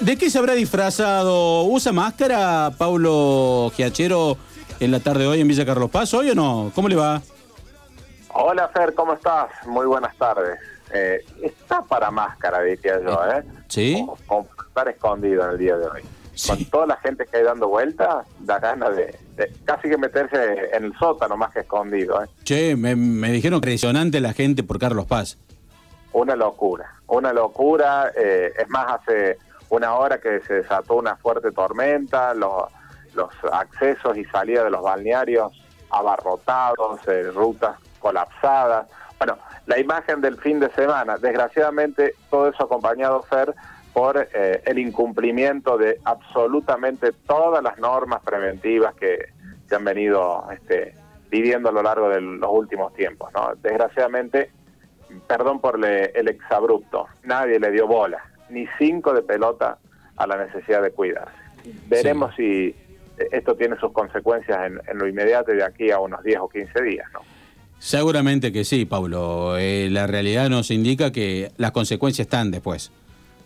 [0.00, 1.62] ¿de qué se habrá disfrazado?
[1.66, 4.38] ¿Usa máscara Paulo Giachero
[4.80, 6.12] en la tarde de hoy en Villa Carlos Paz?
[6.14, 6.70] ¿Hoy o no?
[6.74, 7.22] ¿Cómo le va?
[8.34, 9.48] Hola Fer, ¿cómo estás?
[9.66, 10.58] Muy buenas tardes.
[10.92, 13.42] Eh, está para máscara, diría yo, ¿eh?
[13.68, 14.06] Sí.
[14.68, 16.02] Estar escondido en el día de hoy.
[16.46, 20.68] Con toda la gente que hay dando vueltas, da ganas de, de casi que meterse
[20.76, 22.26] en el sótano más que escondido, ¿eh?
[22.44, 25.38] Che, me, me dijeron impresionante la gente por Carlos Paz.
[26.12, 28.12] Una locura, una locura.
[28.14, 29.38] eh, es más, hace
[29.70, 32.64] una hora que se desató una fuerte tormenta, los,
[33.16, 35.52] los accesos y salidas de los balnearios
[35.90, 38.86] abarrotados, eh, rutas colapsadas.
[39.18, 43.54] Bueno, la imagen del fin de semana, desgraciadamente todo eso acompañado, Fer,
[43.92, 49.32] por eh, el incumplimiento de absolutamente todas las normas preventivas que
[49.68, 50.94] se han venido este,
[51.30, 53.32] viviendo a lo largo de los últimos tiempos.
[53.34, 53.52] ¿no?
[53.62, 54.50] Desgraciadamente,
[55.26, 59.78] perdón por le- el exabrupto, nadie le dio bola, ni cinco de pelota
[60.18, 61.34] a la necesidad de cuidarse.
[61.88, 62.76] Veremos si
[63.32, 66.48] esto tiene sus consecuencias en, en lo inmediato y de aquí a unos 10 o
[66.48, 67.06] 15 días.
[67.12, 67.20] ¿no?
[67.78, 69.56] Seguramente que sí, Pablo.
[69.58, 72.92] Eh, la realidad nos indica que las consecuencias están después.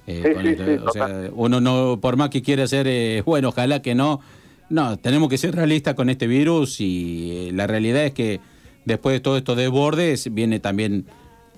[0.06, 3.48] Eh, Sí, sí, sí, o sea, uno no, por más que quiera ser eh, bueno,
[3.48, 4.20] ojalá que no.
[4.68, 8.40] No, tenemos que ser realistas con este virus y eh, la realidad es que
[8.84, 11.06] después de todo esto desbordes viene también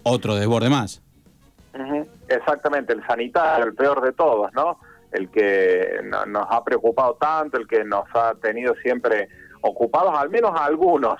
[0.02, 1.02] otro desborde más.
[2.28, 4.78] Exactamente, el sanitario, el peor de todos, ¿no?
[5.12, 9.28] El que no- nos ha preocupado tanto, el que nos ha tenido siempre
[9.60, 11.18] ocupados, al menos a algunos,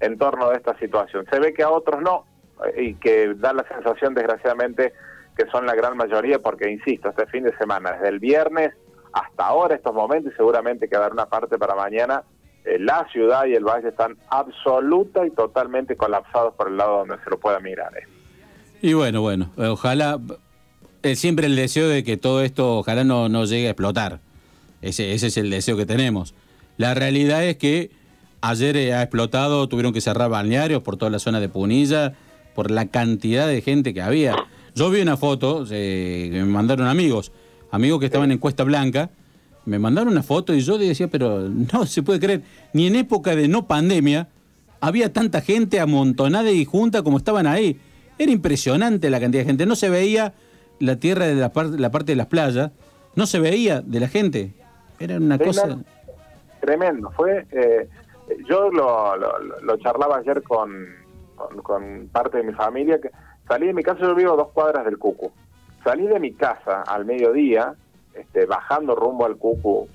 [0.00, 1.26] en torno a esta situación.
[1.30, 2.24] Se ve que a otros no,
[2.66, 4.92] eh, y que da la sensación, desgraciadamente,
[5.36, 8.74] que son la gran mayoría, porque, insisto, este fin de semana, desde el viernes
[9.12, 12.24] hasta ahora, estos momentos, y seguramente quedará una parte para mañana,
[12.64, 17.16] eh, la ciudad y el valle están absoluta y totalmente colapsados por el lado donde
[17.24, 17.96] se lo pueda mirar.
[17.96, 18.06] ¿eh?
[18.82, 20.18] Y bueno, bueno, ojalá,
[21.14, 24.20] siempre el deseo de que todo esto, ojalá no, no llegue a explotar.
[24.82, 26.34] Ese, ese es el deseo que tenemos.
[26.76, 27.90] La realidad es que
[28.40, 32.14] ayer eh, ha explotado, tuvieron que cerrar balnearios por toda la zona de Punilla,
[32.54, 34.36] por la cantidad de gente que había.
[34.74, 37.32] Yo vi una foto eh, que me mandaron amigos,
[37.70, 39.10] amigos que estaban en Cuesta Blanca,
[39.64, 43.36] me mandaron una foto y yo decía, pero no se puede creer, ni en época
[43.36, 44.28] de no pandemia
[44.80, 47.78] había tanta gente amontonada y junta como estaban ahí.
[48.18, 49.66] Era impresionante la cantidad de gente.
[49.66, 50.34] No se veía
[50.80, 52.70] la tierra de la, par- la parte de las playas,
[53.16, 54.52] no se veía de la gente.
[55.00, 55.78] Era una cosa...
[56.60, 57.10] tremendo.
[57.12, 57.88] Fue, eh,
[58.48, 60.86] yo lo, lo, lo charlaba ayer con,
[61.36, 63.00] con, con parte de mi familia.
[63.00, 63.10] que
[63.46, 65.30] Salí de mi casa, yo vivo a dos cuadras del Cucu.
[65.84, 67.74] Salí de mi casa al mediodía,
[68.14, 69.88] este, bajando rumbo al Cucu,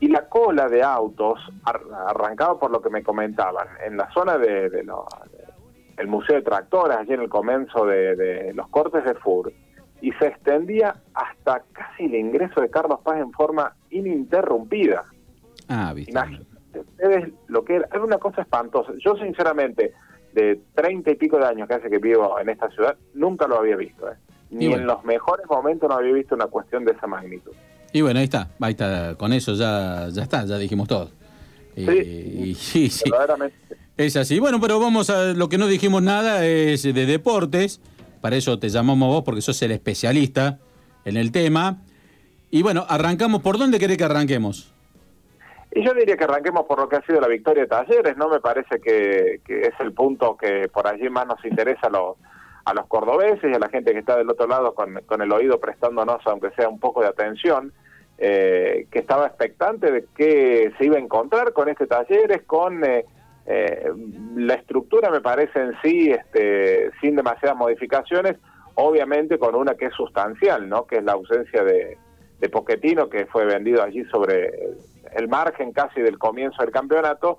[0.00, 3.66] y la cola de autos ar- arrancaba por lo que me comentaban.
[3.84, 5.44] En la zona de, de lo- de-
[6.02, 9.52] el Museo de Tractores, allí en el comienzo de, de los cortes de FUR,
[10.04, 15.02] y se extendía hasta casi el ingreso de Carlos Paz en forma ininterrumpida.
[15.66, 16.10] Ah, viste.
[16.10, 18.92] Imagínense ustedes lo que era, era una cosa espantosa.
[19.02, 19.94] Yo sinceramente,
[20.34, 23.58] de treinta y pico de años que hace que vivo en esta ciudad, nunca lo
[23.58, 24.06] había visto.
[24.10, 24.16] ¿eh?
[24.50, 24.82] Ni bueno.
[24.82, 27.52] en los mejores momentos no había visto una cuestión de esa magnitud.
[27.94, 31.08] Y bueno, ahí está, ahí está, con eso ya, ya está, ya dijimos todo.
[31.76, 33.08] Eh, y, sí, sí.
[33.08, 33.56] Verdaderamente.
[33.96, 34.38] Es así.
[34.38, 37.80] Bueno, pero vamos a lo que no dijimos nada es de deportes.
[38.24, 40.58] Para eso te llamamos vos porque sos el especialista
[41.04, 41.82] en el tema.
[42.50, 43.42] Y bueno, arrancamos.
[43.42, 44.72] ¿Por dónde querés que arranquemos?
[45.70, 48.30] Y yo diría que arranquemos por lo que ha sido la victoria de Talleres, ¿no?
[48.30, 52.16] Me parece que, es el punto que por allí más nos interesa a los,
[52.64, 55.30] a los cordobeses y a la gente que está del otro lado con, con el
[55.30, 57.74] oído prestándonos, aunque sea un poco de atención,
[58.16, 63.04] eh, que estaba expectante de qué se iba a encontrar con este Talleres, con eh,
[63.46, 63.90] eh,
[64.36, 68.36] la estructura, me parece en sí, este, sin demasiadas modificaciones,
[68.74, 70.86] obviamente con una que es sustancial, ¿no?
[70.86, 71.98] Que es la ausencia de,
[72.40, 74.50] de Poquetino, que fue vendido allí sobre
[75.14, 77.38] el margen casi del comienzo del campeonato,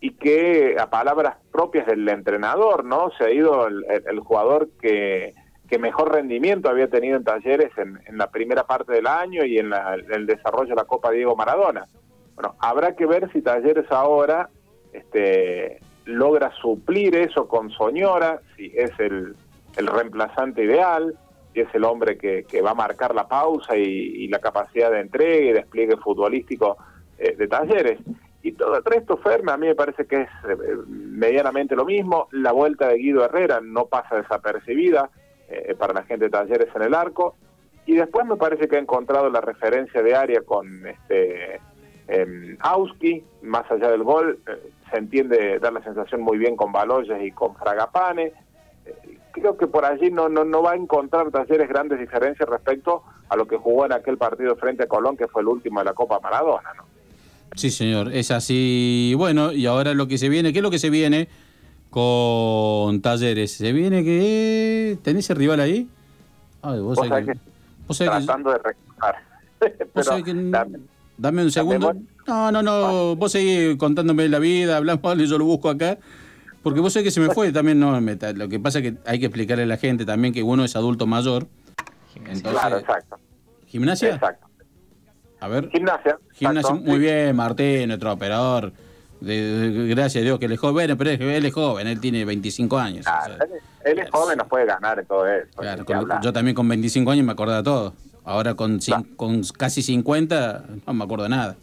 [0.00, 3.10] y que a palabras propias del entrenador, ¿no?
[3.16, 5.32] Se ha ido el, jugador que,
[5.80, 9.70] mejor rendimiento había tenido en talleres en, en la primera parte del año y en
[9.70, 11.86] la- el desarrollo de la Copa Diego Maradona.
[12.36, 14.50] Bueno, habrá que ver si Talleres ahora
[14.94, 19.34] este, logra suplir eso con Soñora, si es el,
[19.76, 21.14] el reemplazante ideal,
[21.52, 24.90] si es el hombre que, que va a marcar la pausa y, y la capacidad
[24.90, 26.76] de entrega y despliegue futbolístico
[27.18, 28.00] eh, de Talleres.
[28.42, 32.28] Y todo el resto, Ferme, a mí me parece que es eh, medianamente lo mismo.
[32.30, 35.10] La vuelta de Guido Herrera no pasa desapercibida
[35.48, 37.36] eh, para la gente de Talleres en el arco.
[37.86, 41.60] Y después me parece que ha encontrado la referencia de área con este
[42.08, 44.38] eh, Auski, más allá del gol,
[44.94, 48.32] se entiende dar la sensación muy bien con Baloyes y con Fragapane.
[48.86, 53.02] Eh, creo que por allí no, no, no va a encontrar Talleres grandes diferencias respecto
[53.28, 55.86] a lo que jugó en aquel partido frente a Colón, que fue el último de
[55.86, 56.68] la Copa Maradona.
[56.76, 56.84] ¿no?
[57.56, 59.14] Sí, señor, es así.
[59.16, 61.28] Bueno, y ahora lo que se viene, ¿qué es lo que se viene
[61.90, 63.52] con Talleres?
[63.52, 64.96] Se viene que...
[65.02, 65.88] ¿Tenés el rival ahí?
[66.62, 67.38] Ay, vos, Vos sabés que- que
[67.88, 69.16] vos sabés que- tratando de recordar.
[69.92, 71.94] Pero que- dame- un segundo.
[72.26, 73.16] No, no, no.
[73.16, 75.98] Vos seguís contándome la vida, hablamos y yo lo busco acá.
[76.62, 77.78] Porque vos sabés que se me fue también.
[77.78, 80.42] no me- Lo que pasa es que hay que explicarle a la gente también que
[80.42, 81.46] uno es adulto mayor.
[82.16, 83.18] Entonces, claro, exacto.
[83.66, 84.14] ¿Gimnasia?
[84.14, 84.46] Exacto.
[85.40, 85.68] A ver.
[85.70, 86.16] Gimnasia.
[86.32, 86.90] Gimnasia, exacto.
[86.90, 88.72] muy bien, Martín, nuestro operador.
[89.20, 92.24] De- de- gracias a Dios que él es joven, pero él es joven, él tiene
[92.24, 93.00] 25 años.
[93.06, 93.50] o sea, Él,
[93.84, 95.46] él es joven, nos puede ganar en todo eso.
[95.56, 97.94] claro, con- yo también con 25 años me acordaba todo.
[98.24, 98.80] Ahora con,
[99.56, 101.56] casi 50 no me acuerdo nada.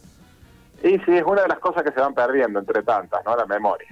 [0.84, 3.36] Y sí, es una de las cosas que se van perdiendo entre tantas, ¿no?
[3.36, 3.88] La memoria.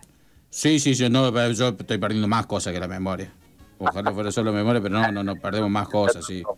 [0.49, 3.31] Sí, sí, yo, no, yo estoy perdiendo más cosas que la memoria.
[3.79, 6.43] Ojalá fuera solo memoria, pero no, no, no, perdemos más cosas, sí.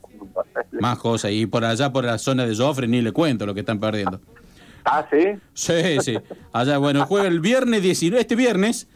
[0.79, 1.31] Más cosas.
[1.31, 4.19] Y por allá, por la zona de Joffre, ni le cuento lo que están perdiendo.
[4.83, 5.39] Ah, sí.
[5.53, 6.17] Sí, sí.
[6.51, 8.87] Allá, bueno, juega el viernes 19, este viernes,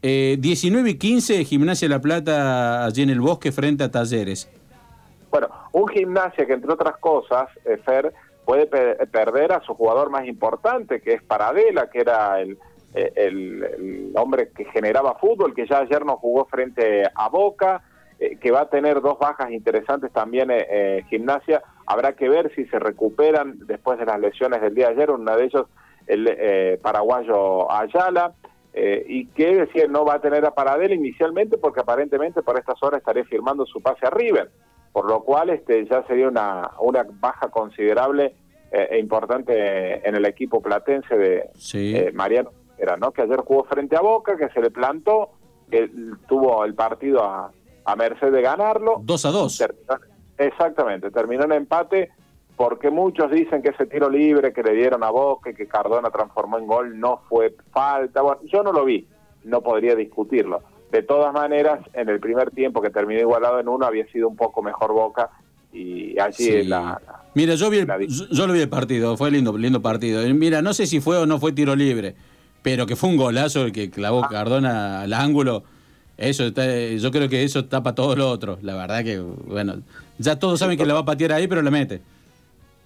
[0.00, 4.48] eh, 19 y 15, Gimnasia La Plata, allí en el bosque, frente a Talleres.
[5.30, 8.12] Bueno, un gimnasia que entre otras cosas, eh, Fer,
[8.44, 12.56] puede pe- perder a su jugador más importante, que es Paradela, que era el,
[12.94, 17.82] eh, el- hombre que generaba fútbol, que ya ayer no jugó frente a Boca,
[18.18, 21.62] eh, que va a tener dos bajas interesantes también eh, gimnasia.
[21.86, 25.36] Habrá que ver si se recuperan después de las lesiones del día de ayer, una
[25.36, 25.66] de ellos
[26.06, 28.32] el paraguayo Ayala.
[28.74, 32.98] y que decía no va a tener a Paradela inicialmente porque aparentemente por estas horas
[33.00, 34.50] estaré firmando su pase a River
[34.96, 38.34] por lo cual este ya sería una, una baja considerable
[38.72, 43.64] eh, e importante en el equipo platense de eh, Mariano era no que ayer jugó
[43.64, 45.32] frente a Boca que se le plantó
[45.70, 45.90] que
[46.26, 47.52] tuvo el partido a,
[47.84, 49.02] a merced de ganarlo.
[49.02, 49.64] 2 a 2
[50.38, 52.10] exactamente terminó en empate
[52.56, 56.08] porque muchos dicen que ese tiro libre que le dieron a Boca y que Cardona
[56.08, 58.22] transformó en gol no fue falta.
[58.22, 59.06] Bueno yo no lo vi
[59.44, 60.62] no podría discutirlo
[60.92, 64.36] de todas maneras, en el primer tiempo que terminó igualado en uno, había sido un
[64.36, 65.30] poco mejor Boca
[65.72, 66.62] y allí Sí.
[66.64, 67.00] la,
[67.34, 70.22] Mira, yo, vi el, yo, yo lo vi el partido, fue lindo, lindo partido.
[70.34, 72.14] Mira, no sé si fue o no fue tiro libre,
[72.62, 74.28] pero que fue un golazo el que clavó Ah.
[74.30, 75.64] Cardona al ángulo.
[76.16, 78.58] Eso está, yo creo que eso tapa todo lo otro.
[78.62, 79.82] La verdad que, bueno,
[80.16, 82.00] ya todos saben que la va a patear ahí, pero la mete.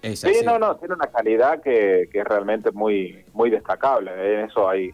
[0.01, 0.45] Es Sí, así.
[0.45, 4.11] no, no, tiene una calidad que, que es realmente muy muy destacable.
[4.39, 4.91] En eso hay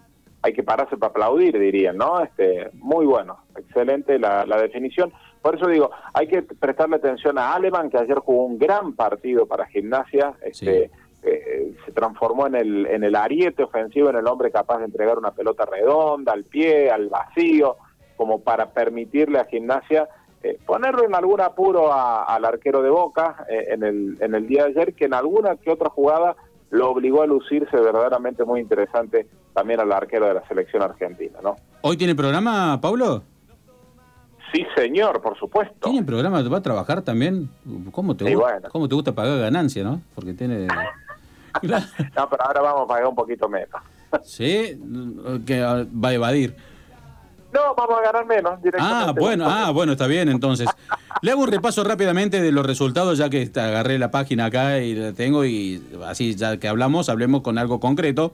[0.48, 2.22] hay que pararse para aplaudir, dirían, ¿no?
[2.22, 5.12] Este, muy bueno, excelente la, la definición.
[5.42, 9.46] Por eso digo, hay que prestarle atención a Aleman, que ayer jugó un gran partido
[9.46, 10.34] para gimnasia.
[10.42, 10.90] Este,
[11.24, 15.18] eh, se transformó en el, en el ariete ofensivo, en el hombre capaz de entregar
[15.18, 17.76] una pelota redonda, al pie, al vacío,
[18.16, 20.08] como para permitirle a gimnasia
[20.44, 24.48] eh, ponerlo en algún apuro a- al arquero de Boca eh, en, el, en el
[24.48, 26.36] día de ayer, que en alguna que otra jugada
[26.70, 31.56] lo obligó a lucirse verdaderamente muy interesante también al arquero de la selección argentina, ¿no?
[31.82, 33.24] ¿Hoy tiene programa, Pablo?
[34.54, 35.90] Sí, señor, por supuesto.
[35.90, 36.42] ¿Tiene programa?
[36.44, 37.50] ¿Va a trabajar también?
[37.92, 38.70] ¿Cómo te, Sí, gu- bueno.
[38.72, 40.02] ¿Cómo te gusta pagar ganancia, no?
[40.16, 40.68] Porque tiene...
[41.64, 43.70] No, pero ahora vamos a pagar un poquito menos.
[44.24, 44.80] Sí,
[45.46, 46.56] que va a evadir.
[47.58, 49.06] No, vamos a ganar menos directamente.
[49.10, 50.68] Ah, bueno, ah, bueno, está bien entonces.
[51.22, 54.94] Le hago un repaso rápidamente de los resultados, ya que agarré la página acá y
[54.94, 58.34] la tengo, y así ya que hablamos, hablemos con algo concreto.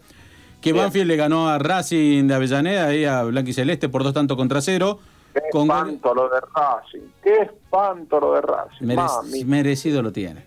[0.60, 4.62] Que Banfield le ganó a Racing de Avellaneda, ahí a Blanquiceleste por dos tantos contra
[4.62, 5.00] cero.
[5.34, 8.86] Qué Con espanto lo de Racing, qué espanto lo de Racing.
[8.86, 10.46] merec- Mami, merecido lo tiene.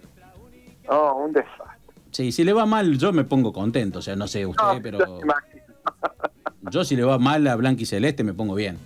[0.88, 1.64] no, un desastre.
[2.12, 4.80] Sí, si le va mal, yo me pongo contento, o sea, no sé usted, No,
[4.82, 4.98] pero
[6.70, 8.78] yo si le va mal a Blanquiceleste me pongo bien.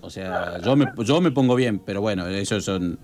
[0.00, 2.98] O sea, yo me, yo me pongo bien, pero bueno, eso son...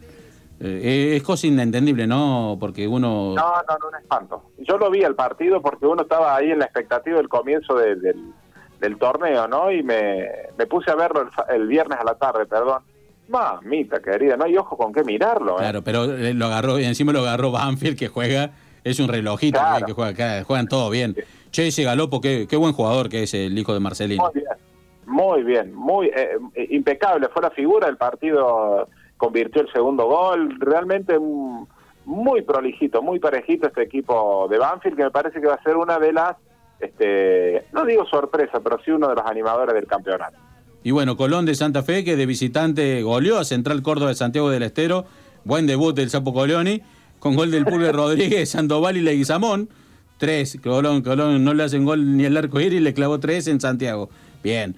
[0.61, 2.57] eh, es cosa inentendible, ¿no?
[2.59, 3.35] Porque uno...
[3.35, 4.43] No, no, no, un espanto.
[4.59, 7.97] Yo lo vi el partido porque uno estaba ahí en la expectativa del comienzo de-
[7.97, 8.33] del,
[8.81, 9.70] del torneo, ¿no?
[9.70, 10.25] Y me,
[10.57, 12.83] me puse a verlo el, el viernes a la tarde, perdón.
[13.29, 15.61] Mamita querida, no hay ojo con qué mirarlo, ¿eh?
[15.61, 18.51] Claro, pero eh, lo agarró, y encima lo agarró Banfield que juega,
[18.85, 19.87] es un relojito Claro.
[19.87, 21.16] que juega, acá, juegan todo bien.
[21.55, 24.24] Che, ese Galopo, qué, qué buen jugador que es el hijo de Marcelino.
[24.24, 24.57] Muy bien,
[25.07, 27.28] muy bien, muy eh, eh, impecable.
[27.28, 30.57] Fue la figura del partido, convirtió el segundo gol.
[30.59, 31.16] Realmente
[32.07, 35.76] muy prolijito, muy parejito este equipo de Banfield, que me parece que va a ser
[35.76, 36.36] una de las
[36.80, 40.36] este, no digo sorpresa, pero sí uno de los animadores del campeonato.
[40.82, 44.50] Y bueno, Colón de Santa Fe, que de visitante goleó a Central Córdoba de Santiago
[44.50, 45.05] del Estero.
[45.44, 46.82] Buen debut del Sapo Colioni,
[47.20, 49.68] con gol del Pulve Rodríguez, Sandoval y Leguizamón.
[50.25, 50.59] Tres.
[50.62, 54.09] Colón, Colón no le hacen gol ni el arco iris, le clavó tres en Santiago.
[54.43, 54.75] Bien.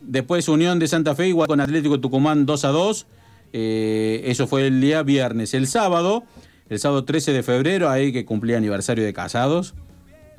[0.00, 3.06] Después Unión de Santa Fe, igual con Atlético Tucumán 2 a 2.
[3.52, 5.54] Eh, eso fue el día viernes.
[5.54, 6.24] El sábado,
[6.68, 9.74] el sábado 13 de febrero, ahí que cumplía aniversario de casados.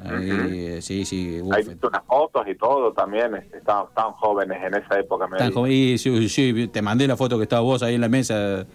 [0.03, 1.39] Ahí, eh, Sí, sí.
[1.41, 5.28] uf, Hay visto unas fotos y todo también, este, estaban, estaban jóvenes en esa época.
[5.28, 8.01] me tan joven- y sí, sí, te mandé la foto que estaba vos ahí en
[8.01, 8.66] la mesa.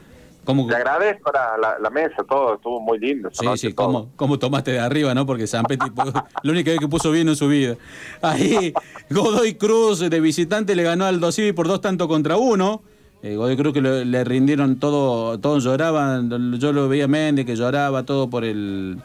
[0.45, 3.31] ¿Cómo, Te agradezco la, la- la mesa, todo, estuvo muy lindo.
[3.33, 5.25] Sí, noche, sí, cómo, cómo tomaste de arriba, ¿no?
[5.27, 7.77] Porque Zampetti, pu- la única vez que puso bien en su vida.
[8.23, 8.73] Ahí,
[9.11, 12.83] Godoy Cruz de visitante le ganó al Dosivi por dos tantos contra uno.
[13.23, 16.59] Eh, Godoy Cruz que le, le rindieron todo, todos lloraban.
[16.59, 18.99] Yo lo veía Méndez que lloraba todo por el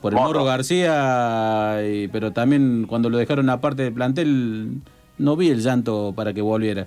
[0.00, 4.80] por el Morro García, y- pero también cuando lo dejaron aparte del plantel,
[5.18, 6.86] no vi el llanto para que volviera.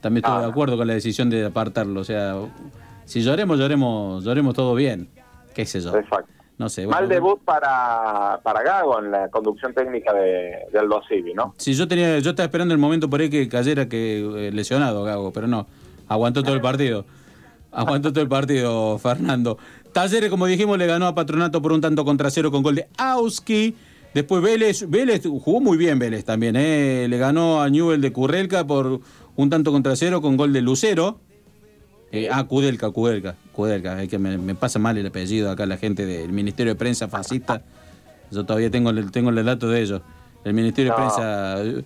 [0.00, 2.00] También estoy de acuerdo con la decisión de apartarlo.
[2.00, 2.36] O sea,
[3.06, 5.08] si lloremos, lloremos, lloremos todo bien.
[5.54, 5.96] ¿Qué sé yo?
[5.96, 6.30] Exacto.
[6.58, 6.86] No sé.
[6.86, 11.54] Mal debut para, para Gago en la conducción técnica de, del Dos Civi, ¿no?
[11.58, 15.04] Si yo tenía, yo estaba esperando el momento por ahí que cayera que eh, lesionado
[15.04, 15.66] Gago, pero no.
[16.08, 17.04] Aguantó todo el partido.
[17.72, 19.58] Aguantó todo el partido, Fernando.
[19.92, 22.88] Talleres, como dijimos, le ganó a Patronato por un tanto contra cero con gol de
[22.96, 23.74] Auski.
[24.14, 27.06] Después Vélez, Vélez jugó muy bien Vélez también, ¿eh?
[27.06, 29.00] Le ganó a Newell de Currelca por
[29.36, 31.20] un tanto contra cero con gol de Lucero.
[32.12, 34.02] Eh, ah, Kudelka, Kudelka, Kudelka.
[34.02, 37.08] Es que me, me pasa mal el apellido acá la gente del Ministerio de Prensa
[37.08, 37.62] fascista.
[38.30, 40.02] Yo todavía tengo el, tengo el dato de ellos.
[40.44, 40.96] El Ministerio de.
[40.96, 41.62] Prensa.
[41.62, 41.84] eh,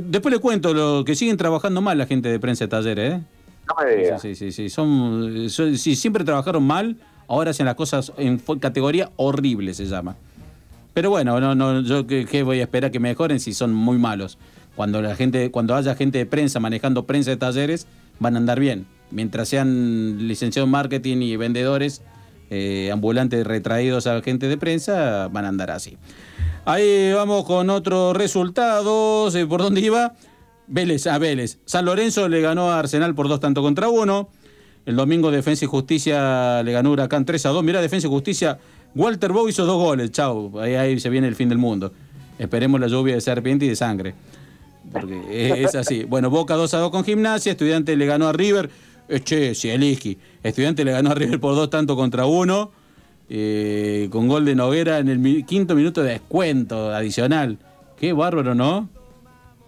[0.00, 3.20] Después le cuento lo que siguen trabajando mal la gente de prensa de talleres, ¿eh?
[3.66, 4.22] No me digas.
[4.22, 4.68] Sí, sí, sí.
[4.68, 6.96] Son, son- sí, siempre trabajaron mal,
[7.26, 10.14] ahora hacen las cosas en categoría horrible, se llama.
[10.94, 14.38] Pero bueno, no, no, yo qué voy a esperar que mejoren si son muy malos.
[14.76, 17.86] Cuando la gente, cuando haya gente de prensa manejando prensa de talleres,
[18.20, 18.86] van a andar bien.
[19.12, 22.02] Mientras sean licenciados en marketing y vendedores,
[22.50, 25.98] eh, ambulantes retraídos a gente de prensa, van a andar así.
[26.64, 29.36] Ahí vamos con otros resultados.
[29.48, 30.14] ¿Por dónde iba?
[30.66, 31.58] Vélez, a Vélez.
[31.66, 34.30] San Lorenzo le ganó a Arsenal por dos tanto contra uno.
[34.86, 37.62] El domingo Defensa y Justicia le ganó Huracán 3 a 2.
[37.62, 38.58] Mirá, Defensa y Justicia,
[38.94, 40.10] Walter Bow hizo dos goles.
[40.10, 41.92] Chau, ahí, ahí se viene el fin del mundo.
[42.38, 44.14] Esperemos la lluvia de serpiente y de sangre.
[44.90, 46.04] Porque es así.
[46.04, 47.52] Bueno, Boca 2 a 2 con Gimnasia.
[47.52, 48.70] Estudiante le ganó a River.
[49.14, 50.16] Eh, che, Cieliski.
[50.42, 52.70] Estudiante le ganó a River por dos tanto contra uno.
[53.34, 57.56] eh, con gol de Noguera en el mi- quinto minuto de descuento adicional.
[57.96, 58.88] Qué bárbaro, ¿no?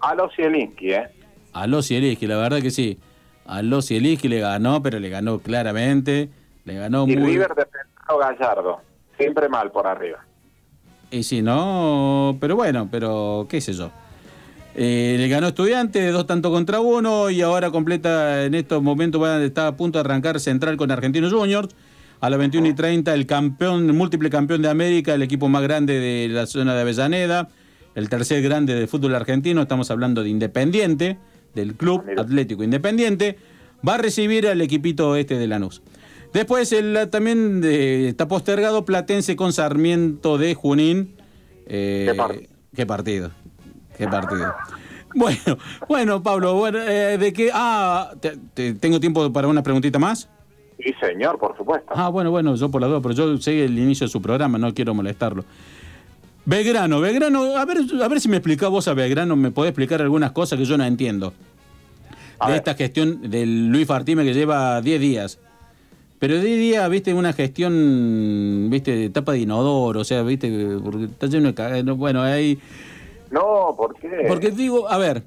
[0.01, 1.09] A los Zielinski, ¿eh?
[1.55, 2.99] A los Zielinski, la verdad que sí.
[3.47, 6.29] A los Zielinski le ganó, pero le ganó claramente.
[6.67, 7.33] Le ganó Y muy.
[7.33, 8.81] River defendió Gallardo.
[9.17, 10.19] Siempre mal por arriba.
[11.11, 13.91] Y sí, no, pero bueno, pero qué sé yo.
[14.77, 19.43] Eh, le ganó Estudiante, dos tanto contra uno, y ahora completa en estos momentos, va,
[19.43, 21.69] está a punto de arrancar Central con Argentinos Juniors.
[22.21, 25.63] A las 21 y 30, el campeón, el múltiple campeón de América, el equipo más
[25.63, 27.49] grande de la zona de Avellaneda,
[27.95, 31.19] el tercer grande de fútbol argentino, estamos hablando de Independiente,
[31.55, 33.37] del Club Atlético Independiente,
[33.87, 35.83] va a recibir al equipito este de Lanús.
[36.33, 41.15] Después el, también eh, está postergado Platense con Sarmiento de Junín.
[41.67, 42.11] Eh,
[42.75, 43.31] ¿Qué partido?
[43.97, 44.55] ¿Qué partido?
[45.15, 47.51] Bueno, bueno, Pablo, bueno, eh, de qué.
[47.55, 50.29] Ah, te- te- tengo tiempo para una preguntita más.
[50.79, 51.93] Sí, señor, por supuesto.
[51.95, 54.59] Ah, bueno, bueno, yo por la duda, pero yo sé el inicio de su programa,
[54.59, 55.45] no quiero molestarlo.
[56.47, 60.03] Belgrano, Belgrano, a ver, a ver si me explicás vos a Belgrano, me podés explicar
[60.03, 61.33] algunas cosas que yo no entiendo.
[62.47, 65.39] de esta gestión del Luis Fartime que lleva 10 días.
[66.19, 71.05] Pero 10 días, viste, una gestión, viste, de tapa de inodoro, o sea, viste, porque
[71.05, 72.59] está lleno de Bueno, ahí.
[73.35, 74.09] No, ¿por qué?
[74.29, 75.25] Porque digo, a ver,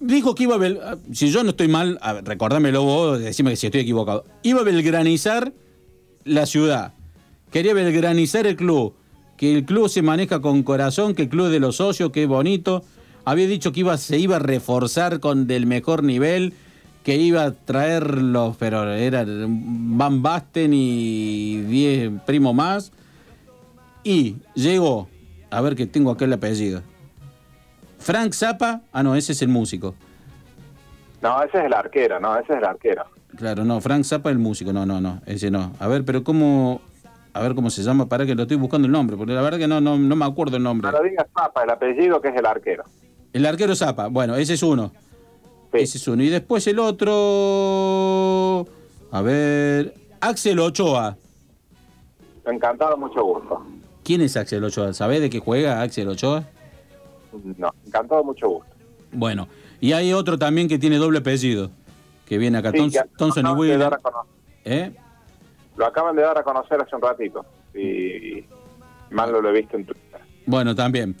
[0.00, 0.58] dijo que iba a.
[0.58, 0.80] bel-
[1.12, 4.24] Si yo no estoy mal, a ver, recordámelo vos, decime que si estoy equivocado.
[4.42, 5.52] Iba a belgranizar
[6.24, 6.92] la ciudad.
[7.50, 8.94] Quería belgranizar el club.
[9.38, 12.24] Que el club se maneja con corazón, que el club es de los socios, que
[12.24, 12.84] es bonito.
[13.24, 16.54] Había dicho que iba, se iba a reforzar con del mejor nivel,
[17.04, 22.90] que iba a traer los, pero eran Van Basten y 10 primos más.
[24.04, 25.08] Y llegó,
[25.50, 26.82] a ver que tengo acá el apellido.
[27.98, 29.94] Frank Zappa, ah no, ese es el músico.
[31.20, 33.04] No, ese es el arquero, no, ese es el arquero.
[33.36, 35.72] Claro, no, Frank Zappa el músico, no, no, no, ese no.
[35.80, 36.80] A ver, pero cómo,
[37.32, 39.58] a ver cómo se llama, para que lo estoy buscando el nombre, porque la verdad
[39.58, 40.90] que no, no, no me acuerdo el nombre.
[40.90, 42.84] No lo digas Papa, el apellido que es el arquero.
[43.32, 44.92] El arquero Zappa, bueno, ese es uno.
[45.72, 46.22] Ese es uno.
[46.22, 48.66] Y después el otro,
[49.10, 51.16] a ver, Axel Ochoa.
[52.46, 53.62] Encantado, mucho gusto.
[54.02, 54.94] ¿Quién es Axel Ochoa?
[54.94, 56.44] ¿Sabés de qué juega Axel Ochoa?
[57.56, 58.70] No, encantado, mucho gusto.
[59.12, 59.48] Bueno,
[59.80, 61.70] y hay otro también que tiene doble apellido,
[62.26, 63.78] que viene acá, Sí, Tons- que Thompson y acaban de Wheeler.
[63.78, 64.32] dar a conocer.
[64.64, 64.92] ¿Eh?
[65.76, 67.44] Lo acaban de dar a conocer hace un ratito.
[67.74, 68.44] Y
[69.10, 70.20] mal lo he visto en Twitter.
[70.46, 71.14] Bueno, también.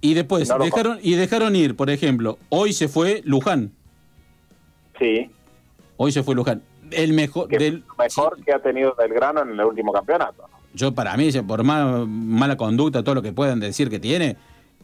[0.00, 3.72] Y después, No dejaron, y dejaron ir, por ejemplo, hoy se fue Luján.
[4.98, 5.30] Sí.
[5.96, 6.62] Hoy se fue Luján.
[6.90, 10.44] El mejor del, Lo mejor que ha tenido Belgrano en el último campeonato.
[10.74, 14.36] yo para mí, por más mala conducta, todo lo que puedan decir que tiene,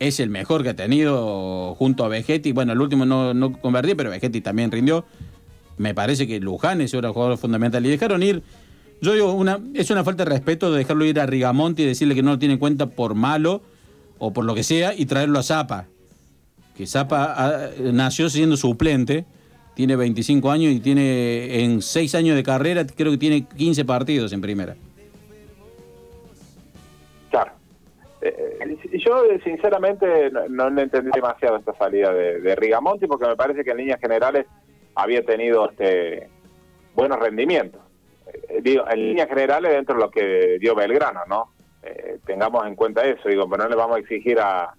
[0.03, 2.51] es el mejor que ha tenido junto a Vegetti.
[2.51, 5.05] Bueno, el último no, no convertí, pero Vegetti también rindió.
[5.79, 7.87] Me parece que Luján es un jugador fundamental.
[7.87, 8.43] Y dejaron ir,
[9.01, 12.17] yo digo, una, es una falta de respeto de dejarlo ir a Rigamonti y decirle
[12.17, 13.63] que no lo tiene en cuenta por malo
[14.19, 15.87] o por lo que sea y traerlo a Zapa.
[16.77, 19.25] Que Zapa ah, nació siendo suplente,
[19.77, 24.33] tiene 25 años y tiene en 6 años de carrera, creo que tiene 15 partidos
[24.33, 24.75] en primera.
[28.93, 33.71] Yo, eh, sinceramente, no, no entendí demasiado esta salida de, Rigamonti porque me parece que
[33.71, 34.47] en líneas generales
[34.95, 36.29] había tenido este
[36.95, 37.81] buenos rendimientos.
[38.27, 41.53] Eh, digo, en líneas generales dentro de lo que dio Belgrano, ¿no?
[41.83, 44.75] Eh, tengamos en cuenta eso, digo, pero no le vamos a exigir a,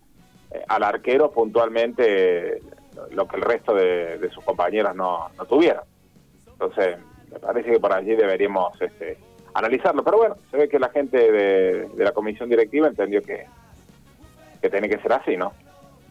[0.52, 2.60] eh, al arquero puntualmente
[3.12, 5.84] lo que el resto de, sus compañeros no, no tuvieron.
[6.48, 6.98] Entonces,
[7.32, 9.18] me parece que por allí deberíamos este,
[9.54, 10.04] analizarlo.
[10.04, 13.48] Pero bueno, se ve que la gente de la comisión directiva entendió que,
[14.64, 15.52] que tiene que ser así, ¿no?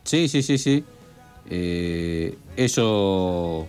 [0.04, 0.84] Sí, sí, sí, sí.
[1.48, 3.66] Eh, eso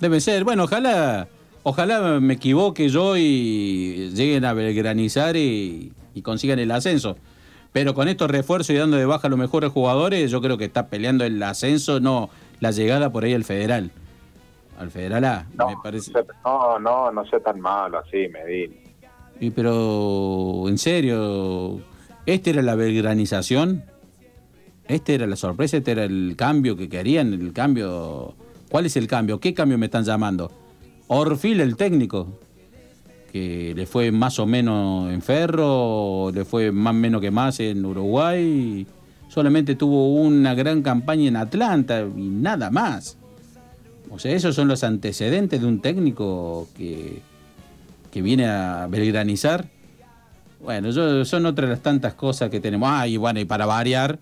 [0.00, 0.42] debe ser.
[0.42, 1.28] Bueno, ojalá,
[1.62, 7.16] ojalá me equivoque yo y lleguen a belgranizar y, y consigan el ascenso.
[7.72, 10.64] Pero con estos refuerzos y dando de baja a los mejores jugadores, yo creo que
[10.64, 13.92] está peleando el ascenso, no la llegada por ahí al federal.
[14.80, 16.12] Al federal A, me parece.
[16.44, 18.74] No, no, no sea tan malo así, Medina.
[19.38, 21.80] Y pero, en serio,
[22.26, 23.84] ¿esta era la belgranización?
[24.88, 25.76] ¿Esta era la sorpresa?
[25.76, 27.32] ¿Este era el cambio que querían?
[27.34, 28.34] ¿El cambio?
[28.70, 29.38] ¿Cuál es el cambio?
[29.38, 30.50] ¿Qué cambio me están llamando?
[31.08, 32.38] Orfil, el técnico,
[33.32, 37.84] que le fue más o menos en Ferro, le fue más menos que más en
[37.84, 38.86] Uruguay,
[39.28, 43.16] solamente tuvo una gran campaña en Atlanta y nada más.
[44.10, 47.20] O sea, esos son los antecedentes de un técnico que,
[48.10, 49.66] que viene a belgranizar.
[50.62, 52.88] Bueno, yo- son otras las tantas cosas que tenemos.
[52.90, 54.18] Ah, y bueno, y para variar,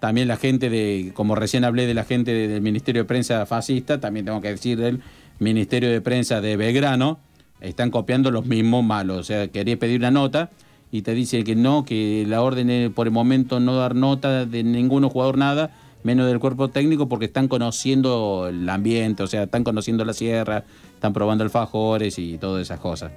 [0.00, 3.46] también la gente de, como recién hablé de la gente de- del Ministerio de Prensa
[3.46, 5.00] fascista, también tengo que decir del
[5.38, 7.18] Ministerio de Prensa de Belgrano,
[7.60, 9.18] están copiando los mismos malos.
[9.18, 10.50] O sea, quería pedir una nota
[10.90, 14.44] y te dice que no, que la orden es por el momento no dar nota
[14.46, 15.70] de ningún jugador nada,
[16.02, 20.64] menos del cuerpo técnico, porque están conociendo el ambiente, o sea, están conociendo la sierra,
[20.94, 23.12] están probando alfajores y todas esas cosas.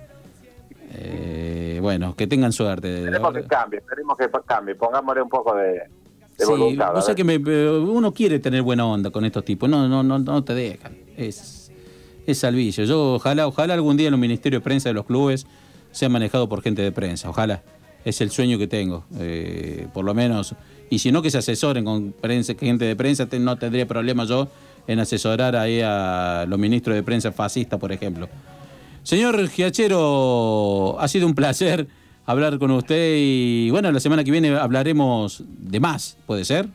[0.96, 2.98] Eh, bueno, que tengan suerte.
[3.00, 5.82] Esperemos que cambie, esperemos que cambie, pongámosle un poco de,
[6.38, 6.96] de Sí, voluntad.
[6.96, 7.16] o a sea ver.
[7.16, 10.54] que me- uno quiere tener buena onda con estos tipos, no, no, no, no te
[10.54, 10.94] dejan.
[11.18, 11.72] Es,
[12.26, 12.84] es salvillo.
[12.86, 15.46] Yo ojalá, ojalá algún día en los ministerios de prensa de los clubes
[15.92, 17.30] sea manejado por gente de prensa.
[17.30, 17.62] Ojalá.
[18.06, 19.06] Es el sueño que tengo.
[19.20, 20.56] eh, por lo menos.
[20.90, 24.26] Y si no, que se asesoren con prensa, gente de prensa, te- no tendría problema
[24.26, 24.48] yo
[24.88, 28.28] en asesorar ahí a los ministros de prensa fascistas, por ejemplo.
[29.04, 31.88] Señor Giachero, ha sido un placer
[32.26, 36.68] hablar con usted y bueno, la semana que viene hablaremos de más, ¿puede ser?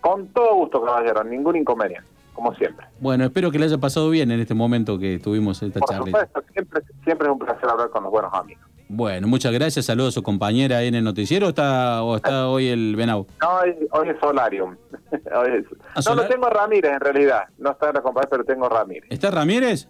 [0.00, 2.86] Con todo gusto, caballero, ningún inconveniente, como siempre.
[3.00, 6.06] Bueno, espero que le haya pasado bien en este momento que tuvimos esta Por charla.
[6.06, 8.64] supuesto, siempre, siempre es un placer hablar con los buenos amigos.
[8.90, 12.48] Bueno, muchas gracias, saludos a su compañera ahí en el noticiero ¿o está, o está
[12.48, 13.26] hoy el Benau.
[13.42, 14.76] No, hoy, hoy es Solarium.
[15.12, 17.42] Hoy es- ¿Ah, No, Solar- lo tengo Ramírez en realidad.
[17.58, 19.04] No está en la compañía, pero tengo Ramírez.
[19.10, 19.88] ¿Está Ramírez?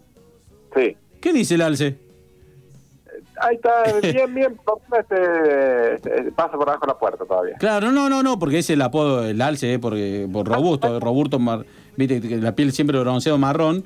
[0.74, 0.96] Sí.
[1.20, 1.98] ¿Qué dice el alce?
[3.40, 3.70] Ahí está,
[4.12, 4.58] bien, bien.
[4.98, 7.54] Este, este, pasa por abajo de la puerta todavía.
[7.58, 11.38] Claro, no, no, no, porque es el apodo del alce, eh, porque por robusto, robusto,
[11.38, 11.64] mar-
[11.96, 13.84] viste que la piel siempre bronceado marrón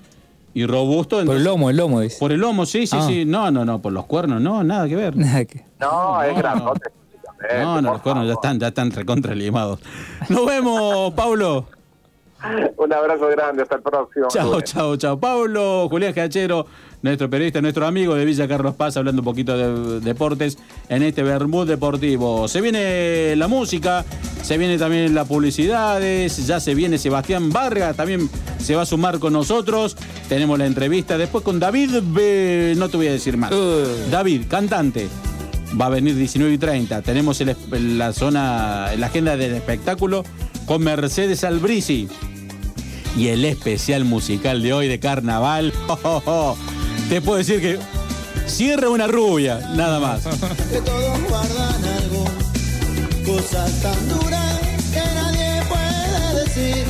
[0.55, 1.25] y robusto.
[1.25, 2.17] Por el lomo, el lomo es.
[2.17, 3.05] Por el lomo, sí, sí, Ah.
[3.07, 3.25] sí.
[3.25, 5.17] No, no, no, por los cuernos, no, nada que ver.
[5.17, 6.91] No, es grandote.
[7.61, 9.81] No, no, los cuernos ya están, ya están recontra limados.
[10.29, 11.67] Nos vemos, Paulo.
[12.77, 14.27] Un abrazo grande, hasta el próximo.
[14.29, 15.19] Chao, chao, chao.
[15.21, 16.67] Pablo, Julián Cachero,
[17.03, 21.23] nuestro periodista, nuestro amigo de Villa Carlos Paz, hablando un poquito de deportes en este
[21.23, 22.49] Bermud Deportivo.
[22.49, 24.05] Se viene la música,
[24.43, 28.29] se viene también las publicidades, ya se viene Sebastián Vargas, también
[28.59, 29.97] se va a sumar con nosotros.
[30.29, 33.53] Tenemos la entrevista después con David, B- no te voy a decir más.
[34.11, 35.09] David, cantante.
[35.81, 37.01] Va a venir 19 y 30.
[37.03, 37.57] Tenemos el
[37.97, 40.23] la zona, la agenda del espectáculo
[40.67, 42.09] con Mercedes Albrisi.
[43.17, 45.73] Y el especial musical de hoy de carnaval.
[45.89, 46.57] oh, oh, oh.
[47.09, 47.79] Te puedo decir que
[48.47, 50.23] cierra una rubia, nada más.
[50.25, 52.25] que todos guardan algo,
[53.27, 54.59] cosas tan duras
[54.93, 55.63] que nadie
[56.35, 56.85] decir.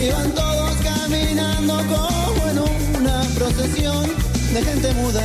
[0.00, 2.58] Iban todos caminando como en
[3.00, 4.06] una procesión
[4.54, 5.22] de gente muda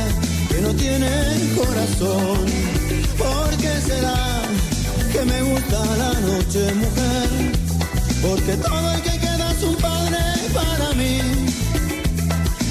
[0.48, 1.10] que no tiene
[1.56, 2.44] corazón.
[3.16, 4.42] ¿Por qué será
[5.12, 7.28] que me gusta la noche, mujer?
[8.22, 9.23] Porque todo el que
[9.56, 10.18] es un padre
[10.52, 11.18] para mí.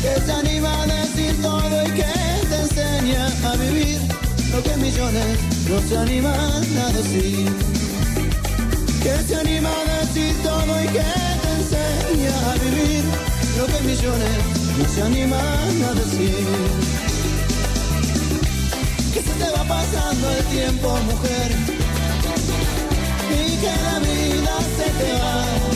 [0.01, 2.13] Que se anima a decir todo y que
[2.49, 3.99] te enseña a vivir
[4.53, 5.37] lo que millones
[5.69, 7.49] no se animan a decir.
[9.03, 11.09] Que se anima a decir todo y que
[11.43, 13.03] te enseña a vivir
[13.57, 14.37] lo que millones
[14.77, 16.45] no se animan a decir.
[19.13, 21.51] Que se te va pasando el tiempo, mujer,
[23.29, 25.72] y que la vida se te va.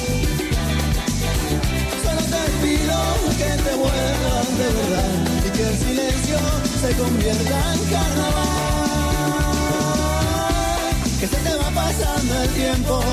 [2.62, 2.99] Pido
[3.38, 5.14] que te vuelvas de verdad
[5.45, 6.39] y que el silencio
[6.82, 8.88] se convierta en carnaval.
[11.20, 13.03] Que se te va pasando el tiempo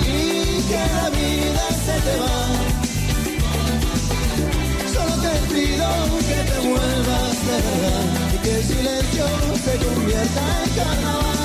[0.00, 2.38] y que la vida se te va.
[4.92, 5.88] Solo te pido
[6.28, 8.04] que te vuelvas de verdad
[8.34, 9.26] y que el silencio
[9.64, 11.41] se convierta en carnaval.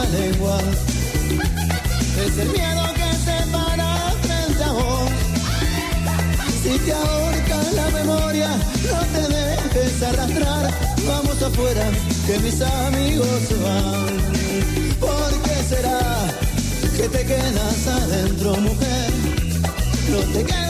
[0.00, 0.58] Lengua?
[2.24, 5.10] Es el miedo que te para frente a vos.
[6.62, 8.50] Si te ahorca la memoria,
[8.90, 10.70] no te dejes arrastrar.
[11.06, 11.90] Vamos afuera,
[12.26, 14.16] que mis amigos se van.
[14.98, 16.00] ¿Por qué será
[16.96, 19.10] que te quedas adentro, mujer?
[20.10, 20.61] No te quedes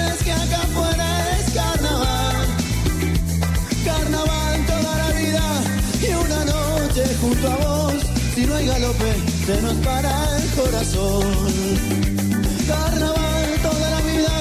[8.63, 9.13] Hay galope,
[9.45, 11.27] se nos para el corazón.
[12.69, 14.35] Carnaval toda la vida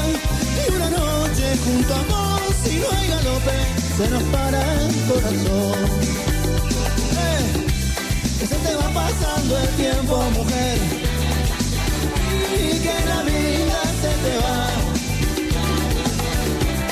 [0.62, 2.54] y una noche junto a vos.
[2.64, 3.58] Si no hay galope,
[3.98, 5.86] se nos para el corazón.
[7.18, 7.66] Eh,
[8.40, 10.78] que se te va pasando el tiempo, mujer.
[12.54, 14.60] Y que la vida se te va.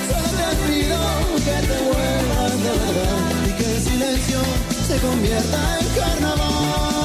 [0.09, 0.99] Solo te pido
[1.45, 4.39] que te vuelvas de verdad y que el silencio
[4.87, 6.98] se convierta en carnaval.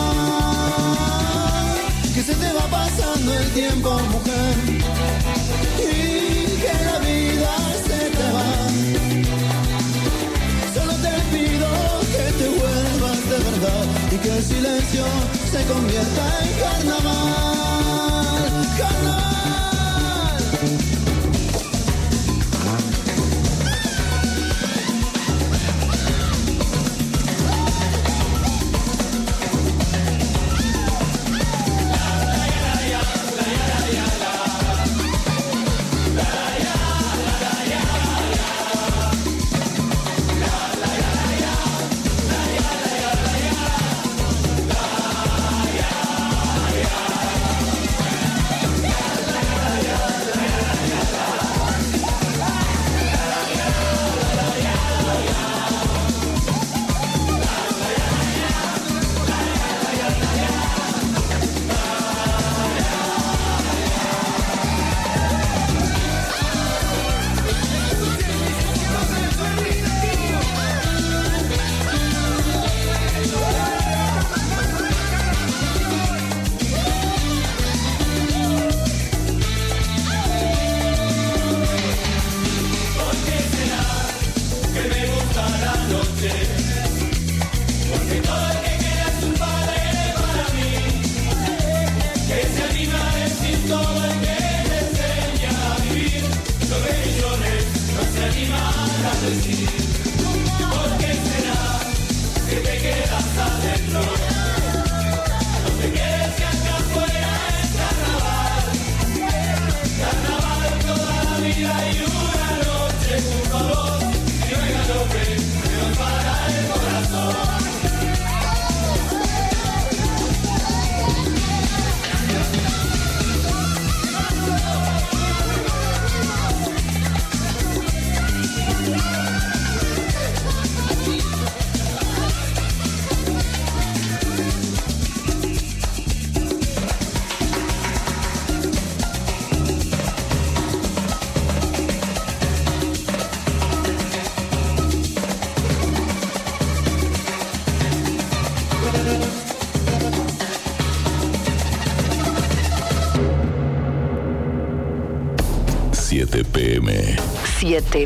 [3.55, 4.55] Tiempo, mujer,
[5.79, 8.51] y que la vida se te va.
[10.75, 11.69] Solo te pido
[12.15, 15.05] que te vuelvas de verdad y que el silencio
[15.53, 17.74] se convierta en carnaval.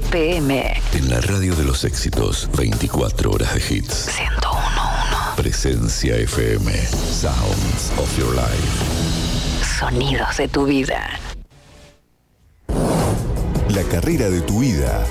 [0.00, 0.80] 7 pm.
[0.92, 4.06] En la radio de los éxitos, 24 horas de hits.
[4.06, 5.36] 1011.
[5.36, 6.72] Presencia FM.
[6.86, 9.74] Sounds of your life.
[9.80, 11.18] Sonidos de tu vida.
[13.70, 15.04] La carrera de tu vida.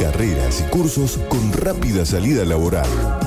[0.00, 3.17] Carreras y cursos con rápida salida laboral.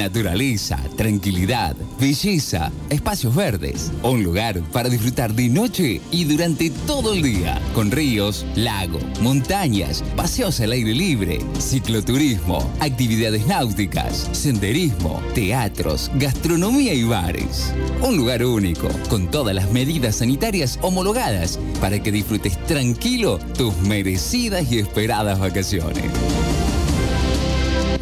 [0.00, 3.92] Naturaleza, tranquilidad, belleza, espacios verdes.
[4.02, 7.60] Un lugar para disfrutar de noche y durante todo el día.
[7.74, 17.02] Con ríos, lago, montañas, paseos al aire libre, cicloturismo, actividades náuticas, senderismo, teatros, gastronomía y
[17.02, 17.74] bares.
[18.00, 24.72] Un lugar único, con todas las medidas sanitarias homologadas para que disfrutes tranquilo tus merecidas
[24.72, 26.06] y esperadas vacaciones.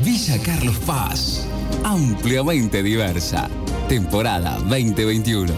[0.05, 1.45] Villa Carlos Paz,
[1.89, 3.49] ampliamente diversa.
[3.89, 5.53] Temporada 2021.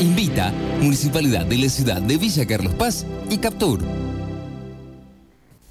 [0.00, 4.03] Invita Municipalidad de la Ciudad de Villa Carlos Paz y Captur.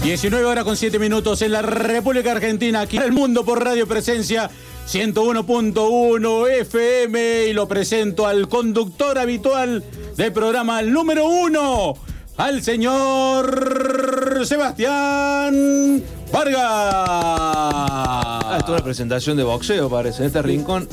[0.02, 3.62] y 19 horas con 7 minutos en la República Argentina, aquí en el mundo por
[3.62, 4.50] Radio Presencia
[4.92, 9.84] 101.1 FM y lo presento al conductor habitual
[10.16, 11.94] del programa número uno,
[12.36, 16.02] al señor Sebastián
[16.32, 16.60] Vargas.
[16.62, 20.22] Ah, esto es una presentación de boxeo, parece.
[20.22, 20.88] En este rincón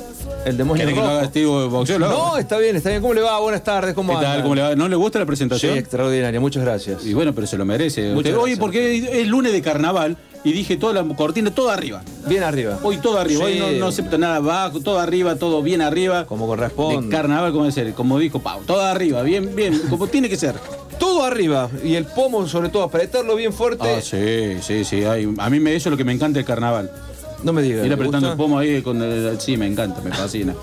[0.46, 2.00] El demonio ¿Querés que lo haga estilo de boxeo?
[2.00, 2.18] Lo hago.
[2.32, 3.02] No, está bien, está bien.
[3.02, 3.40] ¿Cómo le va?
[3.40, 4.42] Buenas tardes, ¿cómo ¿Qué tal?
[4.44, 4.76] ¿Cómo le va?
[4.76, 5.78] ¿No le gusta la Sí, presentación?
[5.78, 7.06] extraordinaria, muchas gracias.
[7.06, 8.14] Y bueno, pero se lo merece.
[8.16, 8.60] Usted- Oye, gracias.
[8.60, 12.02] porque es lunes de carnaval y dije toda la cortina, todo arriba.
[12.28, 12.80] Bien arriba.
[12.84, 13.60] Hoy todo arriba, Sí.
[13.60, 16.26] hoy no, no acepto nada abajo, todo arriba, todo bien arriba.
[16.26, 17.08] Como corresponde.
[17.08, 20.56] De carnaval, como ser, como dijo Pau, todo arriba, bien, bien, como tiene que ser.
[20.98, 21.70] Todo arriba.
[21.84, 23.88] Y el pomo, sobre todo, apretarlo bien fuerte.
[23.98, 25.04] Ah, sí, sí, sí.
[25.38, 26.92] A mí me, eso es lo que me encanta del carnaval.
[27.44, 27.82] No me digas.
[27.84, 30.56] Ir ¿le apretando el pomo ahí con el, Sí, me encanta, me fascina.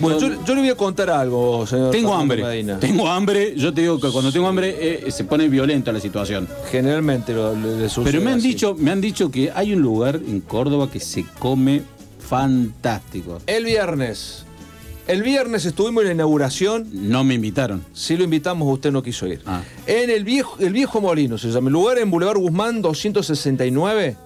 [0.00, 1.90] Bueno, yo, yo le voy a contar algo, señor.
[1.92, 2.42] Tengo Fernando hambre.
[2.42, 2.80] Medina.
[2.80, 3.54] Tengo hambre.
[3.56, 6.48] Yo te digo que cuando tengo hambre eh, se pone violenta la situación.
[6.70, 8.48] Generalmente lo, le, le sucede Pero me han así.
[8.48, 11.82] dicho, me han dicho que hay un lugar en Córdoba que se come
[12.18, 13.40] fantástico.
[13.46, 14.44] El viernes.
[15.06, 16.88] El viernes estuvimos en la inauguración.
[16.92, 17.84] No me invitaron.
[17.92, 19.42] Sí lo invitamos, usted no quiso ir.
[19.44, 19.62] Ah.
[19.86, 21.68] En el viejo, el viejo Molino, se llama.
[21.68, 24.16] El lugar en Boulevard Guzmán 269.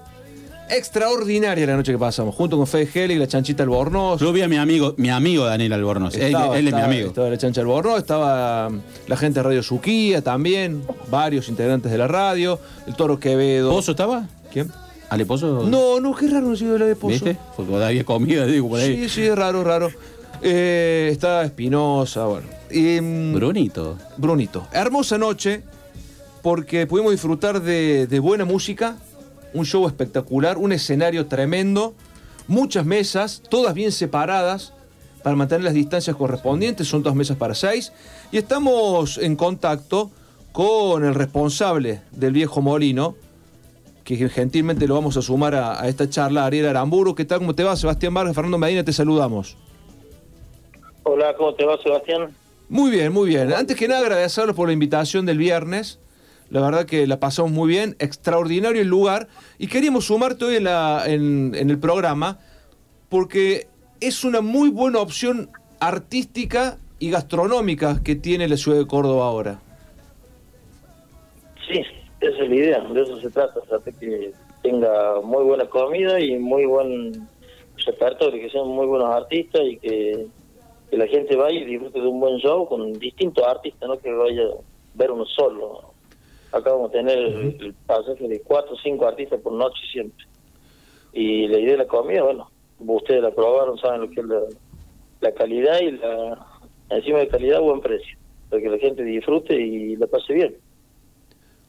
[0.70, 4.20] Extraordinaria la noche que pasamos, junto con Fede Hell y la chanchita Albornoz.
[4.20, 6.14] Yo vi a mi amigo, mi amigo Daniel Albornoz.
[6.14, 7.08] Él- Estaba- él, es mi amigo.
[7.08, 11.96] Estaba la chancha Albornoz, estaba um, la gente de Radio Suquía también, varios integrantes de
[11.98, 13.70] la radio, el Toro Quevedo.
[13.70, 14.28] ¿Pozo estaba?
[14.52, 14.70] ¿Quién?
[15.08, 15.64] ¿Ale Pozo?
[15.66, 17.12] No, no, qué raro no sido la de Pozo.
[17.14, 17.38] ¿Viste?
[17.56, 18.94] Porque había comida, digo, por ahí.
[19.04, 19.90] Sí, sí, es raro, raro.
[20.42, 22.46] Eh, está Espinosa, bueno.
[22.70, 23.96] Y, mm, Brunito.
[24.16, 24.66] Brunito.
[24.72, 25.62] Hermosa noche,
[26.42, 28.96] porque pudimos disfrutar de, de buena música,
[29.54, 31.94] un show espectacular, un escenario tremendo,
[32.46, 34.72] muchas mesas, todas bien separadas
[35.22, 37.92] para mantener las distancias correspondientes, son dos mesas para seis,
[38.30, 40.10] y estamos en contacto
[40.52, 43.16] con el responsable del viejo molino,
[44.04, 47.14] que gentilmente lo vamos a sumar a, a esta charla, Ariel Aramburu.
[47.14, 47.40] ¿Qué tal?
[47.40, 47.76] ¿Cómo te va?
[47.76, 49.56] Sebastián Vargas, Fernando Medina, te saludamos.
[51.10, 52.34] Hola, ¿cómo te va, Sebastián?
[52.68, 53.50] Muy bien, muy bien.
[53.54, 55.98] Antes que nada, agradecerlos por la invitación del viernes.
[56.50, 59.28] La verdad que la pasamos muy bien, extraordinario el lugar.
[59.58, 62.38] Y queríamos sumarte hoy en, la- en- en el programa
[63.08, 63.66] porque
[64.02, 65.48] es una muy buena opción
[65.80, 69.58] artística y gastronómica que tiene la ciudad de Córdoba ahora.
[71.70, 71.80] Sí,
[72.20, 74.32] esa es la idea, de eso se trata, trata que
[74.62, 77.26] tenga muy buena comida y muy buen
[77.86, 80.26] repertorio, que sean muy buenos artistas y que,
[80.90, 84.10] que la gente vaya y disfrute de un buen show con distintos artistas, no que
[84.12, 84.56] vaya a
[84.94, 85.92] ver uno solo.
[86.50, 90.24] Acá vamos a tener el, el pasaje de cuatro o cinco artistas por noche siempre.
[91.12, 94.40] Y la idea de la comida, bueno, ustedes la probaron, saben lo que es la,
[95.20, 96.46] la calidad y la
[96.90, 98.16] encima de calidad, buen precio,
[98.48, 100.56] para que la gente disfrute y la pase bien.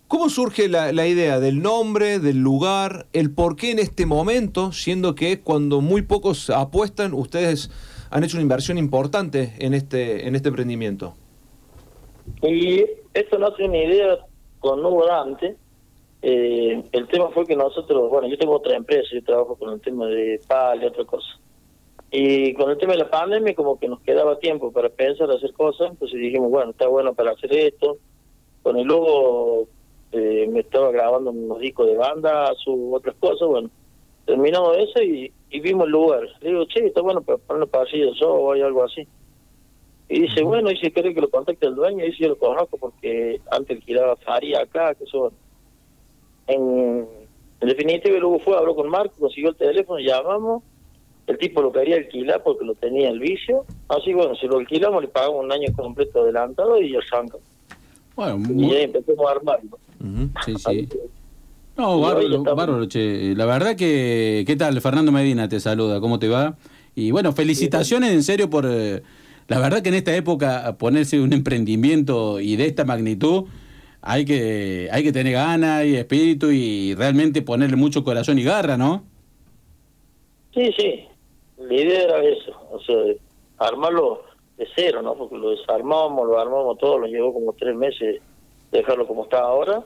[0.07, 4.71] ¿Cómo surge la, la idea del nombre, del lugar, el por qué en este momento,
[4.71, 7.69] siendo que cuando muy pocos apuestan, ustedes
[8.09, 11.13] han hecho una inversión importante en este, en este emprendimiento?
[12.41, 12.83] Y
[13.13, 14.17] esto no hace una idea
[14.59, 15.55] con Hugo Dante.
[16.21, 19.81] Eh, el tema fue que nosotros, bueno, yo tengo otra empresa, yo trabajo con el
[19.81, 21.27] tema de PAL y otra cosa.
[22.11, 25.53] Y con el tema de la pandemia, como que nos quedaba tiempo para pensar, hacer
[25.53, 27.97] cosas, entonces dijimos, bueno, está bueno para hacer esto.
[28.63, 29.67] Con el logo
[30.11, 33.69] eh, me estaba grabando unos discos de banda, su otras cosas, bueno,
[34.25, 36.21] terminamos eso y, y vimos el lugar.
[36.41, 39.07] Le digo, che, está bueno para poner de show o algo así.
[40.07, 42.37] Y dice, bueno, y si quiere que lo contacte el dueño, y dice, yo lo
[42.37, 45.31] conozco porque antes alquilaba Faría acá, que eso.
[46.47, 47.07] En,
[47.61, 50.63] en definitiva, luego fue, habló con Marco, consiguió el teléfono, llamamos.
[51.27, 53.63] El tipo lo quería alquilar porque lo tenía el vicio.
[53.87, 57.45] Así bueno, si lo alquilamos, le pagamos un año completo adelantado y arrancamos.
[58.15, 59.77] Bueno, Y muy- ahí empezamos a armarlo.
[60.43, 60.89] sí, sí.
[61.77, 63.33] No, bárbaro, bárbaro, che.
[63.35, 64.79] La verdad que, ¿qué tal?
[64.81, 66.57] Fernando Medina te saluda, ¿cómo te va?
[66.93, 68.65] Y bueno, felicitaciones en serio por...
[68.67, 69.01] eh,
[69.47, 73.45] la verdad que en esta época ponerse un emprendimiento y de esta magnitud
[74.01, 78.77] hay que, hay que tener ganas y espíritu y realmente ponerle mucho corazón y garra,
[78.77, 79.03] ¿no?
[80.53, 81.05] Sí, sí.
[81.57, 82.95] La idea era eso, o sea,
[83.57, 84.23] armarlo
[84.57, 85.15] de cero, ¿no?
[85.15, 88.21] Porque lo desarmamos, lo armamos todo, lo llevó como tres meses
[88.71, 89.83] dejarlo como está ahora.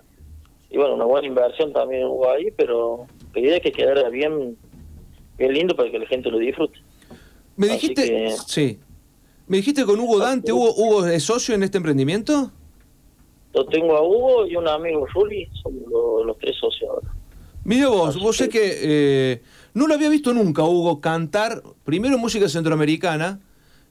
[0.74, 4.58] Y bueno, una buena inversión también hubo ahí, pero la idea es que quedara bien,
[5.38, 6.80] bien lindo para que la gente lo disfrute.
[7.56, 8.80] Me dijiste, que- sí.
[9.48, 12.52] Me dijiste con Hugo Dante, Hugo, Hugo es socio en este emprendimiento.
[13.54, 17.14] Yo tengo a Hugo y un amigo Juli, somos los, los tres socios ahora.
[17.66, 19.42] Mira vos, vos sé que eh,
[19.76, 23.40] no lo había visto nunca Hugo cantar primero música centroamericana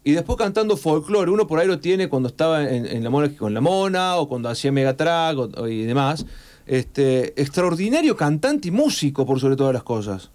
[0.03, 1.31] y después cantando folclore.
[1.31, 4.29] Uno por ahí lo tiene cuando estaba en, en la mona con la mona o
[4.29, 6.27] cuando hacía Megatrack o y demás.
[6.67, 10.31] Este extraordinario cantante y músico por sobre todas las cosas.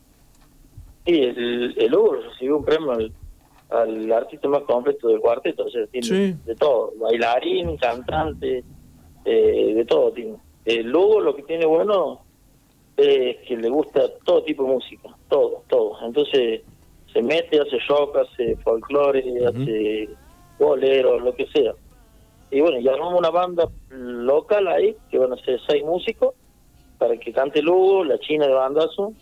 [1.05, 3.13] Sí, el, el Hugo recibió un premio al,
[3.69, 6.35] al artista más completo del cuarteto, o sea, tiene Sí.
[6.45, 8.63] de todo, bailarín, cantante,
[9.25, 10.35] eh, de todo tiene.
[10.65, 12.21] El Hugo lo que tiene bueno
[12.97, 15.93] es que le gusta todo tipo de música, todo, todo.
[16.05, 16.61] Entonces,
[17.13, 20.09] se mete, hace rock, hace folclore, hace
[20.59, 21.73] bolero, lo que sea.
[22.51, 26.33] Y bueno, ya armamos una banda local ahí, que van a ser seis músicos,
[26.97, 29.13] para que cante Lugo, la China de bandazo,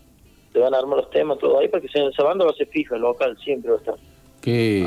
[0.52, 2.54] se van a armar los temas, todo ahí, para que sea, esa banda va a
[2.54, 3.94] ser fija, local, siempre va a estar.
[4.40, 4.86] Qué,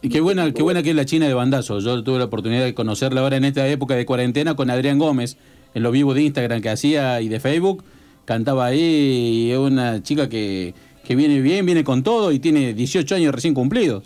[0.00, 1.80] y qué buena, qué buena que es la China de Bandazo.
[1.80, 5.36] Yo tuve la oportunidad de conocerla ahora en esta época de cuarentena con Adrián Gómez,
[5.74, 7.84] en lo vivo de Instagram que hacía y de Facebook.
[8.24, 12.72] Cantaba ahí y es una chica que, que viene bien, viene con todo y tiene
[12.72, 14.04] 18 años recién cumplidos.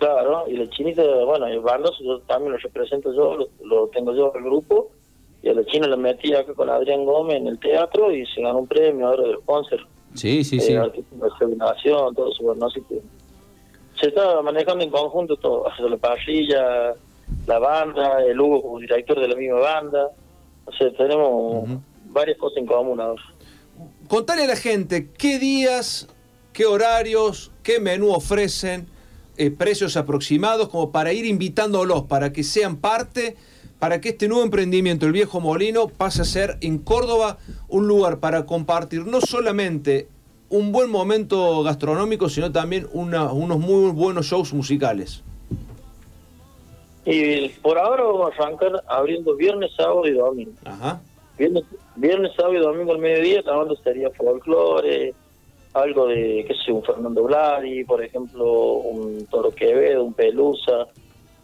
[0.00, 1.60] Claro, y la chinita, bueno, el
[2.00, 4.90] yo también lo represento yo, lo, lo tengo yo en el grupo,
[5.42, 8.40] y a la china la metí acá con Adrián Gómez en el teatro y se
[8.40, 9.86] ganó un premio ahora del sponsor.
[10.14, 10.74] Sí, sí, Eh, sí.
[11.56, 13.02] Nación, todo eso, bueno, así que
[14.00, 16.94] se está manejando en conjunto todo, la parrilla,
[17.46, 20.08] la banda, el Hugo como director de la misma banda,
[20.64, 21.68] o sea, tenemos
[22.06, 23.22] varias cosas en común ahora.
[24.08, 26.08] Contale a la gente qué días,
[26.54, 28.88] qué horarios, qué menú ofrecen,
[29.40, 33.36] eh, precios aproximados, como para ir invitándolos, para que sean parte,
[33.78, 38.18] para que este nuevo emprendimiento, el Viejo Molino, pase a ser en Córdoba un lugar
[38.18, 40.08] para compartir no solamente
[40.50, 45.22] un buen momento gastronómico, sino también una- unos muy buenos shows musicales.
[47.06, 50.52] Y por ahora vamos a arrancar abriendo viernes, sábado y domingo.
[50.66, 51.00] Ajá.
[51.38, 51.64] Viernes,
[51.96, 55.14] viernes sábado y domingo al mediodía, la banda sería folclore,
[55.72, 60.86] algo de, qué sé, un Fernando Blari, por ejemplo, un Toro Quevedo, un Pelusa,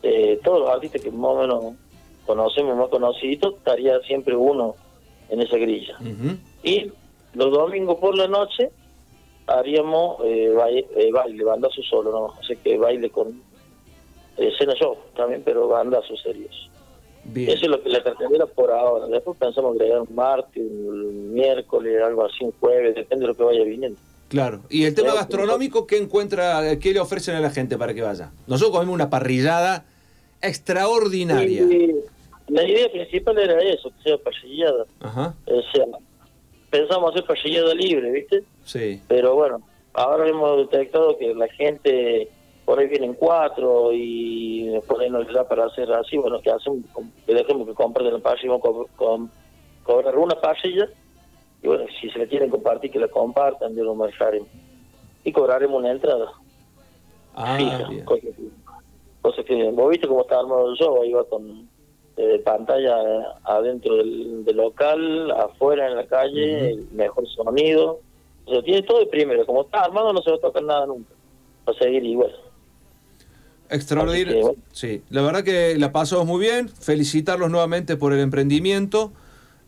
[0.02, 1.64] eh, todos los artistas que más o menos
[2.26, 4.74] conocemos, más conocidos, estaría siempre uno
[5.28, 5.96] en esa grilla.
[6.62, 6.90] Y
[7.34, 8.70] los domingos por la noche
[9.46, 12.24] haríamos eh, baile, eh, baile, bandazo solo, ¿no?
[12.26, 13.40] O sea que baile con
[14.36, 16.70] eh, cena show también, pero bandazos serios.
[17.24, 17.50] Bien.
[17.50, 19.06] Eso es lo que la cartelera por ahora.
[19.06, 23.42] Después pensamos agregar un martes, un miércoles, algo así, un jueves, depende de lo que
[23.42, 23.98] vaya viniendo.
[24.28, 24.62] Claro.
[24.70, 28.32] Y el tema gastronómico, ¿qué encuentra, qué le ofrecen a la gente para que vaya?
[28.46, 29.84] Nosotros comemos una parrillada
[30.42, 31.62] extraordinaria.
[31.62, 31.94] Y
[32.48, 34.84] la idea principal era eso, que sea parrillada.
[35.00, 35.34] Ajá.
[35.46, 35.84] O sea,
[36.70, 38.42] pensamos hacer parrillada libre, ¿viste?
[38.64, 39.00] Sí.
[39.08, 39.60] Pero bueno,
[39.94, 42.28] ahora hemos detectado que la gente
[42.64, 46.16] por ahí vienen cuatro y por ahí no les da para hacer así.
[46.16, 46.80] Bueno, que hacemos?
[47.24, 49.28] Que dejemos que compren la parrilla, vamos a co-
[49.84, 50.88] cobrar una parrilla
[51.66, 54.48] y bueno, si se la quieren compartir, que la compartan, yo lo manejaremos.
[55.24, 56.30] Y cobraremos una entrada.
[57.34, 58.04] Ah, fija, bien.
[58.04, 58.34] cosa que,
[59.20, 61.68] cosa que, vos viste cómo está armado el show, va con
[62.18, 62.96] eh, pantalla
[63.42, 67.98] adentro del, del local, afuera en la calle, el mejor sonido.
[68.44, 69.44] O sea, tiene todo de primero.
[69.44, 71.12] Como está armado, no se va a tocar nada nunca.
[71.68, 72.32] Va a seguir igual.
[73.70, 74.28] Extraordinario.
[74.28, 74.62] Así que, bueno.
[74.70, 76.68] Sí, la verdad que la pasamos muy bien.
[76.68, 79.10] Felicitarlos nuevamente por el emprendimiento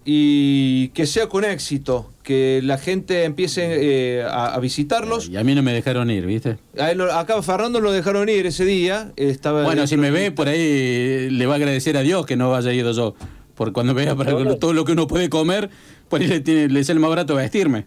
[0.05, 5.29] y que sea con éxito, que la gente empiece eh, a, a visitarlos.
[5.29, 6.59] Y a mí no me dejaron ir, ¿viste?
[6.79, 9.13] A él lo- acá a Fernando lo dejaron ir ese día.
[9.17, 12.55] Estaba Bueno, si me ve por ahí, le va a agradecer a Dios que no
[12.55, 13.15] haya ido yo.
[13.55, 15.69] Porque cuando vea para todo lo que uno puede comer,
[16.09, 17.87] por ahí le, tiene, le sale más barato vestirme.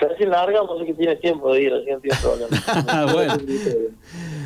[0.00, 3.12] Recién largamos, así que tiene tiempo de ir, así no tiene problema.
[3.12, 3.34] Bueno.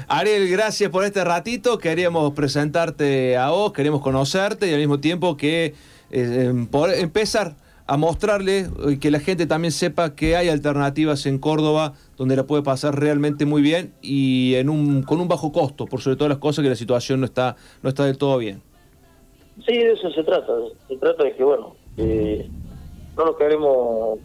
[0.09, 1.79] Ariel, gracias por este ratito.
[1.79, 5.75] Queríamos presentarte a vos, queremos conocerte y al mismo tiempo que
[6.13, 7.57] eh, em, por empezar
[7.87, 12.45] a mostrarle y que la gente también sepa que hay alternativas en Córdoba donde la
[12.45, 16.31] puede pasar realmente muy bien y en un, con un bajo costo, por sobre todas
[16.31, 18.63] las cosas que la situación no está, no está del todo bien.
[19.67, 20.53] Sí, de eso se trata.
[20.89, 22.49] Se trata de que, bueno, eh,
[23.17, 24.19] no lo queremos,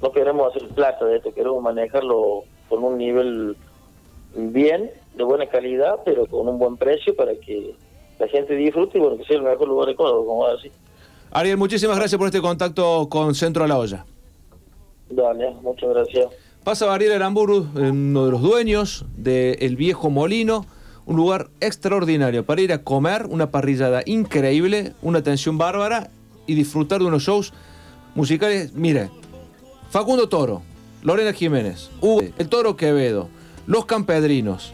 [0.00, 3.56] no queremos hacer plata de esto, queremos manejarlo con un nivel
[4.34, 7.74] bien, de buena calidad, pero con un buen precio para que
[8.18, 10.52] la gente disfrute y, bueno, que sea el mejor lugar de Córdoba, como va a
[10.54, 10.72] decir.
[11.30, 14.06] Ariel, muchísimas gracias por este contacto con Centro a la Olla.
[15.10, 16.26] Dale, muchas gracias.
[16.62, 20.64] Pasa Ariel Aramburu, uno de los dueños del Viejo Molino,
[21.06, 26.10] un lugar extraordinario para ir a comer, una parrillada increíble, una atención bárbara
[26.46, 27.52] y disfrutar de unos shows
[28.14, 28.72] musicales.
[28.72, 29.10] Mire,
[29.90, 30.62] Facundo Toro,
[31.02, 33.28] Lorena Jiménez, Hugo, El Toro Quevedo,
[33.66, 34.72] Los Campedrinos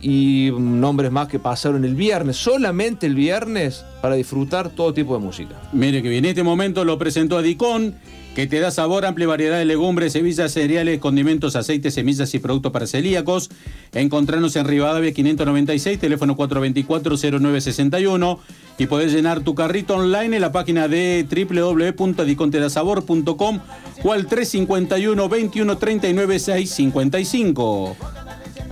[0.00, 5.20] y nombres más que pasaron el viernes, solamente el viernes, para disfrutar todo tipo de
[5.20, 5.60] música.
[5.72, 7.94] Mire que bien, en este momento lo presentó a Dicón,
[8.34, 12.70] que te da sabor, amplia variedad de legumbres, semillas, cereales, condimentos, aceites, semillas y productos
[12.72, 13.50] para celíacos.
[13.92, 18.38] Encontrarnos en Rivadavia 596, teléfono 424-0961
[18.78, 23.60] y podés llenar tu carrito online en la página de www.dicontedasabor.com
[24.04, 27.96] o al 351 21 39 655.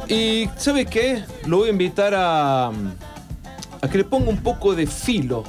[0.07, 1.25] Y ¿sabe qué?
[1.47, 5.45] Lo voy a invitar a, a que le ponga un poco de filo.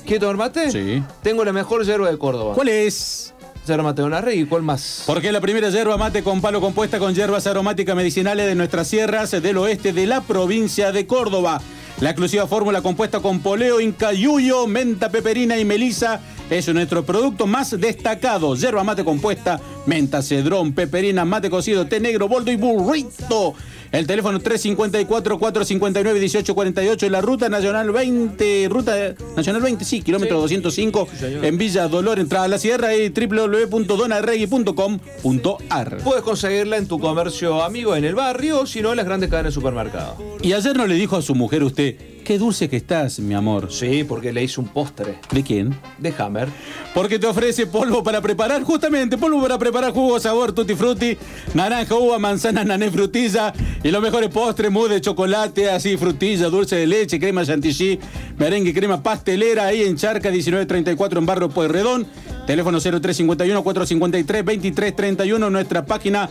[0.05, 0.71] ¿Quiere tomar mate?
[0.71, 1.03] Sí.
[1.21, 2.55] Tengo la mejor yerba de Córdoba.
[2.55, 3.33] ¿Cuál es?
[3.67, 5.03] Yerba mate ¿y ¿cuál más?
[5.05, 9.31] Porque la primera yerba mate con palo compuesta con hierbas aromáticas medicinales de nuestras sierras
[9.31, 11.61] del oeste de la provincia de Córdoba.
[12.01, 17.79] La exclusiva fórmula compuesta con poleo, incayuyo, menta, peperina y melisa es nuestro producto más
[17.79, 18.55] destacado.
[18.55, 23.53] Yerba mate compuesta, menta, cedrón, peperina, mate cocido, té negro, boldo y burrito.
[23.91, 31.07] El teléfono 354-459-1848 y la ruta nacional 20, ruta nacional 20, sí, kilómetro 205
[31.41, 35.97] en Villa Dolor, entrada a la sierra y www.donarregui.com.ar.
[36.03, 39.29] Puedes conseguirla en tu comercio amigo en el barrio o si no en las grandes
[39.29, 40.15] cadenas de supermercados.
[40.41, 41.95] Y ayer no le dijo a su mujer usted,
[42.29, 43.71] qué dulce que estás, mi amor.
[43.71, 45.15] Sí, porque le hizo un postre.
[45.31, 45.75] ¿De quién?
[45.97, 46.47] De Hammer.
[46.93, 51.17] Porque te ofrece polvo para preparar, justamente, polvo para preparar jugo sabor tutti frutti,
[51.55, 53.51] naranja, uva, manzana, nané, frutilla
[53.83, 57.99] y los mejores postres, mousse de chocolate, así, frutilla, dulce de leche, crema chantilly,
[58.37, 62.05] merengue, crema pastelera, ahí en Charca 1934 en Barrio Pueyrredón.
[62.45, 66.29] Teléfono 0351-453-2331, nuestra página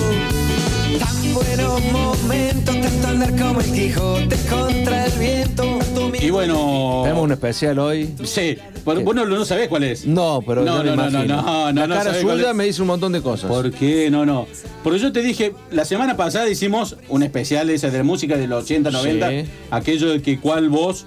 [0.99, 5.79] Tan buenos momentos, tanto andar como el Quijote contra el viento.
[6.21, 7.01] Y bueno.
[7.03, 8.15] Tenemos un especial hoy.
[8.25, 10.07] Sí, pero vos no, no sabés cuál es.
[10.07, 11.37] No, pero No, yo no, no, imagino.
[11.43, 12.57] no, no, La no cara cuál suya es.
[12.57, 13.51] me dice un montón de cosas.
[13.51, 14.11] ¿Por qué?
[14.11, 14.47] No, no.
[14.83, 18.47] Porque yo te dije, la semana pasada hicimos un especial ese de la música de
[18.47, 19.45] los 80, 90, Sí.
[19.71, 21.07] aquello de que cuál vos,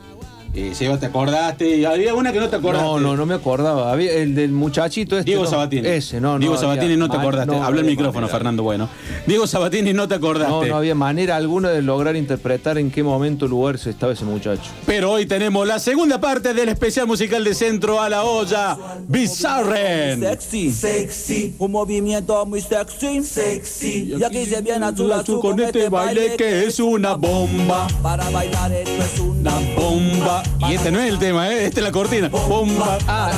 [0.54, 2.88] eh, Seba, te acordaste, y había una que no te acordaste.
[2.88, 3.92] No, no, no me acordaba.
[3.92, 5.32] Había el del muchachito este.
[5.32, 5.50] Diego no.
[5.50, 5.88] Sabatini.
[5.88, 6.40] Ese, no, no.
[6.40, 7.52] Diego había Sabatini no te acordaste.
[7.52, 8.32] no Habla el micrófono, manera.
[8.38, 8.90] Fernando Bueno.
[9.26, 10.52] Diego Sabatini no te acordaste.
[10.52, 14.26] No, no había manera alguna de lograr interpretar en qué momento, lugar se estaba ese
[14.26, 14.70] muchacho.
[14.86, 18.78] Pero hoy tenemos la segunda parte del especial musical de Centro a la Olla,
[19.08, 20.20] Bizarren.
[20.20, 24.16] Sexy, sexy, un movimiento muy sexy, sexy.
[24.20, 27.88] Y aquí se viene azul, Azul azul con este baile que es una bomba.
[28.02, 30.43] Para bailar esto es una Bomba.
[30.70, 31.66] Y este no es el tema, ¿eh?
[31.66, 32.30] Esta es la cortina.
[32.30, 32.98] Bomba.
[33.08, 33.32] Ah,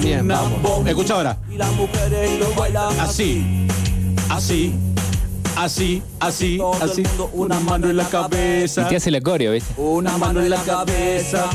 [0.00, 0.86] bien, vamos.
[0.86, 1.36] Escucha ahora.
[1.50, 1.58] Y
[3.00, 3.66] Así,
[4.28, 4.74] así,
[5.56, 7.02] así, así, así.
[7.32, 8.88] Una mano en la Y cabeza.
[8.88, 9.72] te hace la coreo, ¿viste?
[9.76, 11.48] Una mano en la cabeza,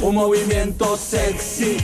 [0.00, 1.76] un movimiento sexy,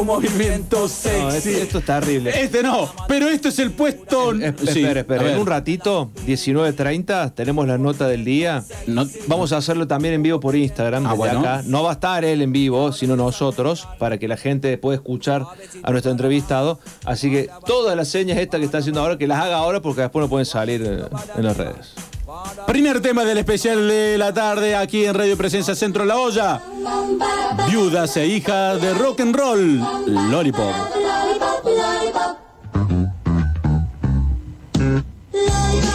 [0.00, 1.50] un movimiento No, sexy.
[1.50, 2.32] esto, esto es terrible.
[2.42, 4.32] Este no, pero esto es el puesto.
[4.32, 5.32] Es- espera, espera.
[5.32, 8.64] En un ratito, 19.30, tenemos la nota del día.
[8.86, 11.04] No- Vamos a hacerlo también en vivo por Instagram.
[11.06, 11.40] Ah, desde bueno.
[11.40, 11.62] acá.
[11.66, 15.44] No va a estar él en vivo, sino nosotros, para que la gente pueda escuchar
[15.82, 16.78] a nuestro entrevistado.
[17.04, 20.02] Así que todas las señas estas que está haciendo ahora, que las haga ahora porque
[20.02, 21.04] después no pueden salir eh,
[21.36, 21.92] en las redes.
[22.66, 26.60] Primer tema del especial de la tarde aquí en Radio Presencia Centro La Olla.
[27.68, 29.80] Viudas e hijas de rock and roll.
[30.30, 30.74] Lollipop.
[35.32, 35.85] Mi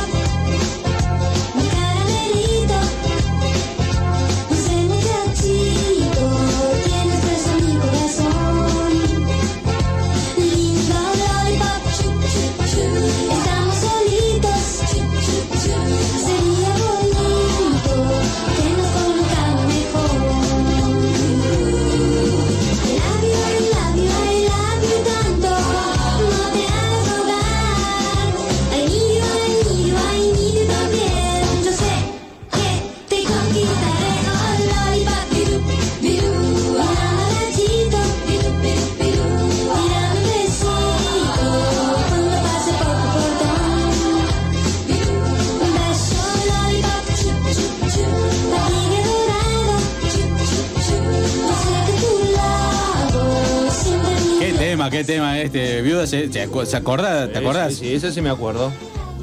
[54.91, 55.81] Qué tema, este.
[55.81, 57.27] Viudas, se, se acu- ¿se acorda?
[57.31, 57.73] ¿Te acordás?
[57.73, 58.71] Sí, sí, ese sí me acuerdo.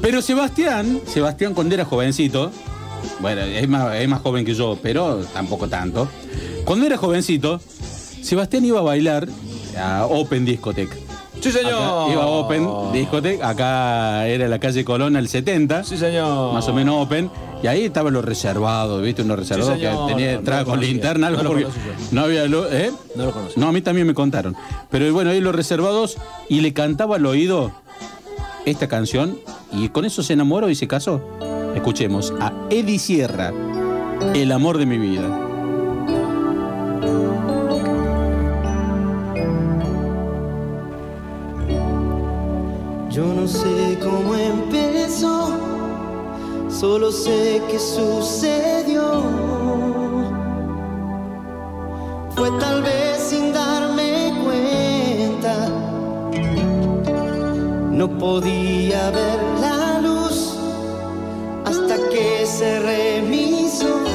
[0.01, 2.51] Pero Sebastián, Sebastián cuando era jovencito,
[3.19, 6.07] Bueno, es más, es más joven que yo, pero tampoco tanto.
[6.65, 7.59] Cuando era jovencito,
[8.21, 9.27] Sebastián iba a bailar
[9.77, 10.89] a Open Discotech.
[11.41, 11.73] Sí, señor.
[11.73, 15.83] Acá iba a Open Discotech, acá era la calle Colón el 70.
[15.83, 16.53] Sí, señor.
[16.53, 17.29] Más o menos Open.
[17.61, 19.21] Y ahí estaba lo reservado, ¿viste?
[19.21, 20.07] Uno reservado Sí, señor.
[20.07, 20.89] que tenía No con conocía.
[20.91, 21.67] linterna, algo No lo porque
[22.11, 22.91] no había luz, ¿eh?
[23.15, 23.59] No lo conocí.
[23.59, 24.55] No, a mí también me contaron.
[24.89, 26.17] Pero bueno, ahí los reservados
[26.47, 27.71] y le cantaba al oído
[28.65, 29.37] esta canción
[29.73, 31.21] y con eso se enamoró y se casó.
[31.75, 33.51] Escuchemos a Eddie Sierra,
[34.33, 35.45] El amor de mi vida.
[43.09, 45.57] Yo no sé cómo empezó,
[46.69, 49.23] solo sé que sucedió.
[52.35, 55.69] Fue tal vez sin darme cuenta,
[57.91, 60.57] no podía ver la luz
[61.65, 64.08] hasta que cerré mis ojos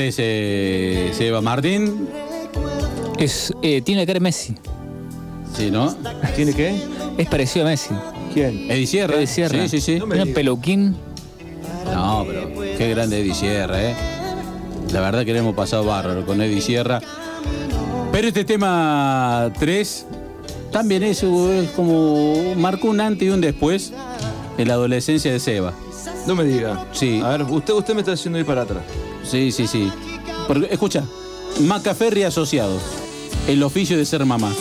[0.00, 0.10] brillar.
[0.10, 2.08] ¿Y qué te parece, Seba Martín?
[3.18, 4.54] Es, eh, tiene cara de Messi.
[5.56, 5.94] Sí, ¿no?
[6.34, 6.74] ¿Tiene qué?
[7.18, 7.94] Es parecido a Messi.
[8.32, 8.70] ¿Quién?
[8.70, 9.16] Eddie Sierra.
[9.16, 9.62] Eddie Sierra.
[9.62, 9.98] Sí, sí, sí.
[9.98, 10.96] Tiene un peluquín.
[11.92, 12.48] No, pero
[12.78, 13.94] qué grande Eddie Sierra, ¿eh?
[14.92, 17.00] La verdad que le hemos pasado bárbaro con Eddie Sierra.
[18.12, 20.06] Pero este tema 3
[20.72, 23.92] también es, es como marcó un antes y un después
[24.56, 25.72] en la adolescencia de Seba.
[26.26, 26.86] No me diga.
[26.92, 27.20] Sí.
[27.22, 28.82] A ver, usted, usted me está haciendo ir para atrás.
[29.30, 29.88] Sí, sí, sí.
[30.48, 31.04] Porque, escucha,
[31.60, 32.82] Macaferri Asociados,
[33.46, 34.52] el oficio de ser mamá.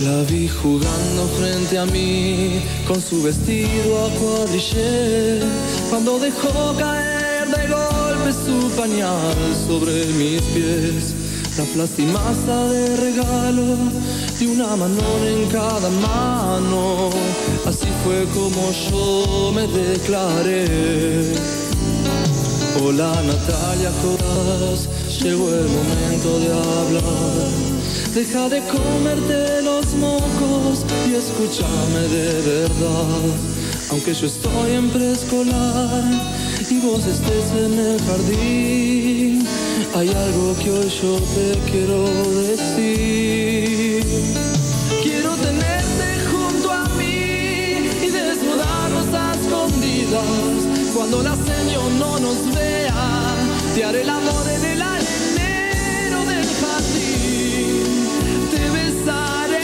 [0.00, 5.40] La vi jugando frente a mí con su vestido a cuadrillé
[5.88, 11.14] cuando dejó caer de golpe su pañal sobre mis pies.
[11.56, 13.76] La plastimaza de regalo
[14.42, 17.10] y una mano en cada mano.
[17.64, 21.32] Así fue como yo me declaré.
[22.82, 24.88] Hola Natalia Coraz,
[25.22, 27.50] llegó el momento de hablar.
[28.14, 33.22] Deja de comerte los mocos y escúchame de verdad.
[33.90, 36.04] Aunque yo estoy en preescolar
[36.68, 39.46] y vos estés en el jardín,
[39.94, 42.04] hay algo que hoy yo te quiero
[42.48, 43.71] decir.
[45.02, 50.92] Quiero tenerte junto a mí y desnudarnos a escondidas.
[50.94, 53.34] Cuando la señor no nos vea,
[53.74, 58.08] te haré el amor en el arenero del jardín.
[58.50, 59.60] Te besaré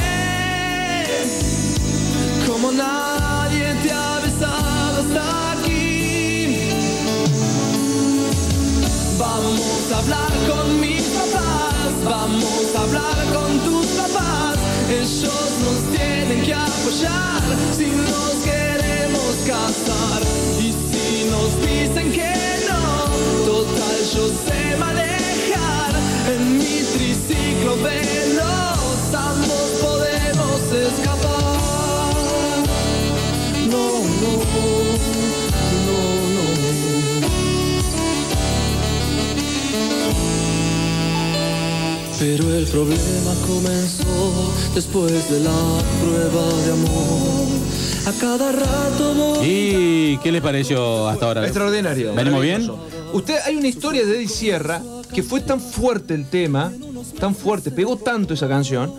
[2.47, 6.71] como nadie te ha besado hasta aquí.
[9.19, 13.88] Vamos a hablar con mis papás, vamos a hablar con tus.
[14.91, 17.43] Ellos nos tienen que apoyar
[17.77, 20.23] si nos queremos casar.
[20.59, 22.33] Y si nos dicen que
[22.71, 25.93] no, total yo sé manejar.
[26.33, 31.28] En mi triciclo veloz ambos podemos escapar.
[42.19, 47.49] Pero el problema comenzó después de la prueba de amor.
[48.07, 51.45] A cada rato ¿Y qué les pareció hasta ahora?
[51.45, 52.15] Extraordinario.
[52.15, 52.69] ¿Venimos bien?
[53.13, 54.83] Usted, hay una historia de Eddie Sierra
[55.15, 56.73] que fue tan fuerte el tema,
[57.21, 58.93] tan fuerte, pegó tanto esa canción,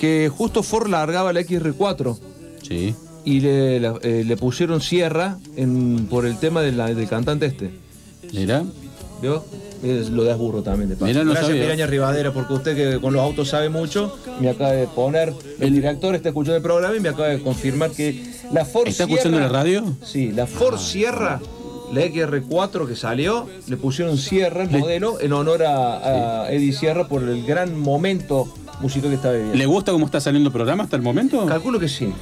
[0.00, 2.18] que justo Ford largaba la XR4
[2.62, 2.94] Sí.
[3.24, 7.46] y le, la- eh, le pusieron Sierra en- por el tema de la- del cantante
[7.46, 7.70] este.
[8.32, 8.64] Mira.
[9.22, 9.44] ¿Vio?
[9.84, 11.06] Es- lo das burro también de paso.
[11.06, 11.62] Mirá, no Gracias, sabía.
[11.64, 15.72] Piraña Rivadera, porque usted que con los autos sabe mucho, me acaba de poner, el
[15.74, 19.12] director está escuchando el programa y me acaba de confirmar que la Ford ¿Está Sierra-
[19.20, 19.84] escuchando la radio?
[20.02, 21.40] Sí, la Ford Sierra,
[21.92, 27.06] la XR4 que salió, le pusieron Sierra el modelo en honor a, a Eddie Sierra
[27.06, 28.48] por el gran momento
[28.80, 29.56] musical que estaba viviendo.
[29.58, 31.44] ¿Le gusta cómo está saliendo el programa hasta el momento?
[31.46, 32.12] Calculo que sí.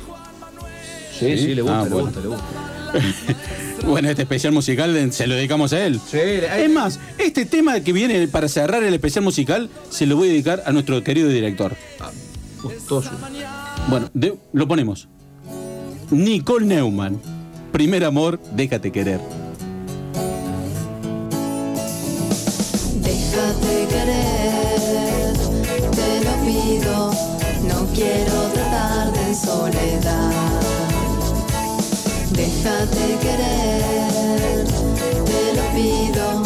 [1.19, 2.07] Sí, sí, le gusta, Ah, le bueno.
[2.07, 2.45] gusta, le gusta.
[3.87, 6.01] Bueno, este especial musical de- se lo dedicamos a él.
[6.11, 10.17] Sí, hay- Es más, este tema que viene para cerrar el especial musical se lo
[10.17, 11.77] voy a dedicar a nuestro querido director.
[12.63, 13.11] Gustoso.
[13.89, 15.09] Bueno, de- lo ponemos.
[16.11, 17.21] Nicole Neumann.
[17.73, 19.19] Primer amor, déjate querer.
[23.01, 25.33] Déjate querer,
[25.91, 27.11] te lo pido,
[27.69, 30.32] no quiero tratarte en soledad.
[32.43, 36.43] Déjate querer, te lo pido,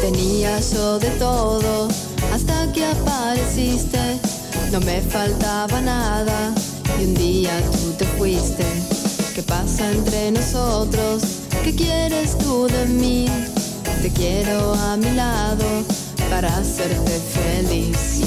[0.01, 1.87] Tenía yo de todo
[2.35, 4.19] hasta que apareciste.
[4.71, 6.53] No me faltaba nada
[6.99, 8.63] y un día tú te fuiste.
[9.33, 11.46] ¿Qué pasa entre nosotros?
[11.67, 13.25] ¿Qué quieres tú de mí?
[14.01, 15.65] Te quiero a mi lado
[16.29, 18.21] para hacerte feliz.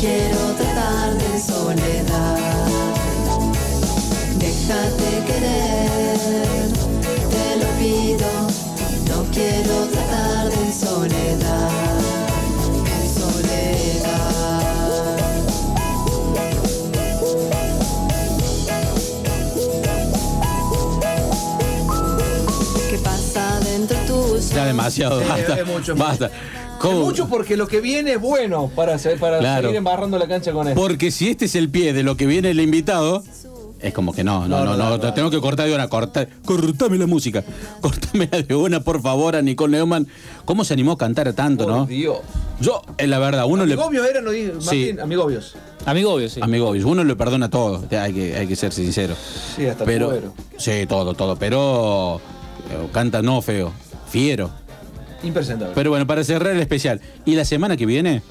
[0.00, 2.38] Quiero tratarte en soledad.
[4.38, 6.68] Déjate querer,
[7.30, 8.30] te lo pido,
[9.08, 11.70] no quiero tratarte en soledad.
[13.00, 14.60] En soledad.
[22.90, 23.96] ¿Qué pasa dentro?
[24.54, 25.94] Ya demasiado, Sí, basta.
[25.94, 26.30] basta.
[26.80, 27.00] ¿Cómo?
[27.00, 29.62] Mucho porque lo que viene es bueno para, para Claro.
[29.62, 30.80] seguir embarrando la cancha con esto.
[30.80, 33.22] Porque si este es el pie de lo que viene el invitado,
[33.80, 36.96] es como que no, no, no, no, no, tengo que cortar de una, cortar, cortame
[36.98, 37.44] la música,
[37.80, 40.06] cortámela de una, por favor, a Nicole Neumann.
[40.46, 41.84] ¿Cómo se animó a cantar tanto, no?
[41.86, 42.18] Dios.
[42.60, 43.74] Yo, eh, la verdad, uno le.
[43.74, 44.64] Amigobios eran, no dije, Sí.
[44.66, 45.56] Martín, amigobios.
[45.86, 46.40] Amigobios, sí.
[46.42, 49.14] Amigobios, uno le perdona todo, hay que, hay que ser sincero.
[49.56, 50.32] Sí, hasta pero.
[50.58, 52.20] Sí, todo, todo, pero
[52.70, 53.72] eh, canta no feo,
[54.10, 54.50] fiero.
[55.22, 55.74] Impresentable.
[55.74, 57.00] Pero bueno, para cerrar el especial.
[57.24, 58.22] Y la semana que viene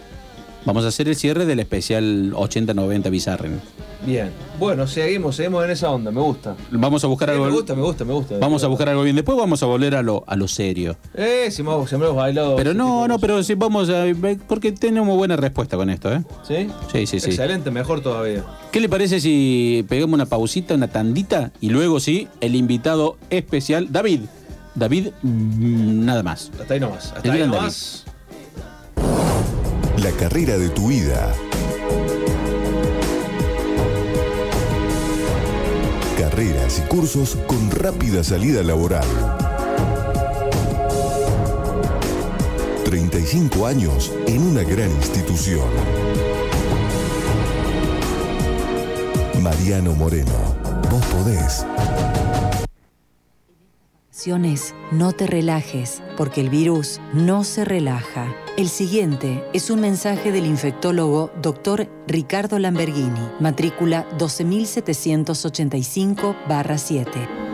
[0.65, 3.61] vamos a hacer el cierre del especial 80-90 Bizarren.
[4.05, 4.29] Bien.
[4.57, 6.55] Bueno, seguimos, seguimos en esa onda, me gusta.
[6.71, 7.45] Vamos a buscar Sí, algo.
[7.47, 8.37] me gusta, me gusta, me gusta.
[8.39, 9.13] Vamos a buscar algo bien.
[9.15, 10.95] Después vamos a volver a lo, a lo serio.
[11.15, 12.55] Eh, si me, si hemos bailado.
[12.55, 14.05] Pero no, no, pero sí vamos a.
[14.47, 16.23] Porque tenemos buena respuesta con esto, ¿eh?
[16.47, 16.69] ¿Sí?
[16.93, 17.29] Sí, sí, sí.
[17.29, 18.45] Excelente, mejor todavía.
[18.71, 23.91] ¿Qué le parece si pegamos una pausita, una tandita y luego sí, el invitado especial,
[23.91, 24.21] David?
[24.79, 26.51] David, mm, nada más.
[26.59, 27.07] Hasta ahí nomás.
[27.07, 28.05] Hasta El ahí gran nomás.
[30.01, 31.33] La carrera de tu vida.
[36.17, 39.05] Carreras y cursos con rápida salida laboral.
[42.85, 45.69] 35 años en una gran institución.
[49.41, 50.55] Mariano Moreno,
[50.89, 51.65] vos podés.
[54.91, 58.35] No te relajes, porque el virus no se relaja.
[58.57, 61.87] El siguiente es un mensaje del infectólogo Dr.
[62.05, 67.07] Ricardo Lamberghini, matrícula 12785-7.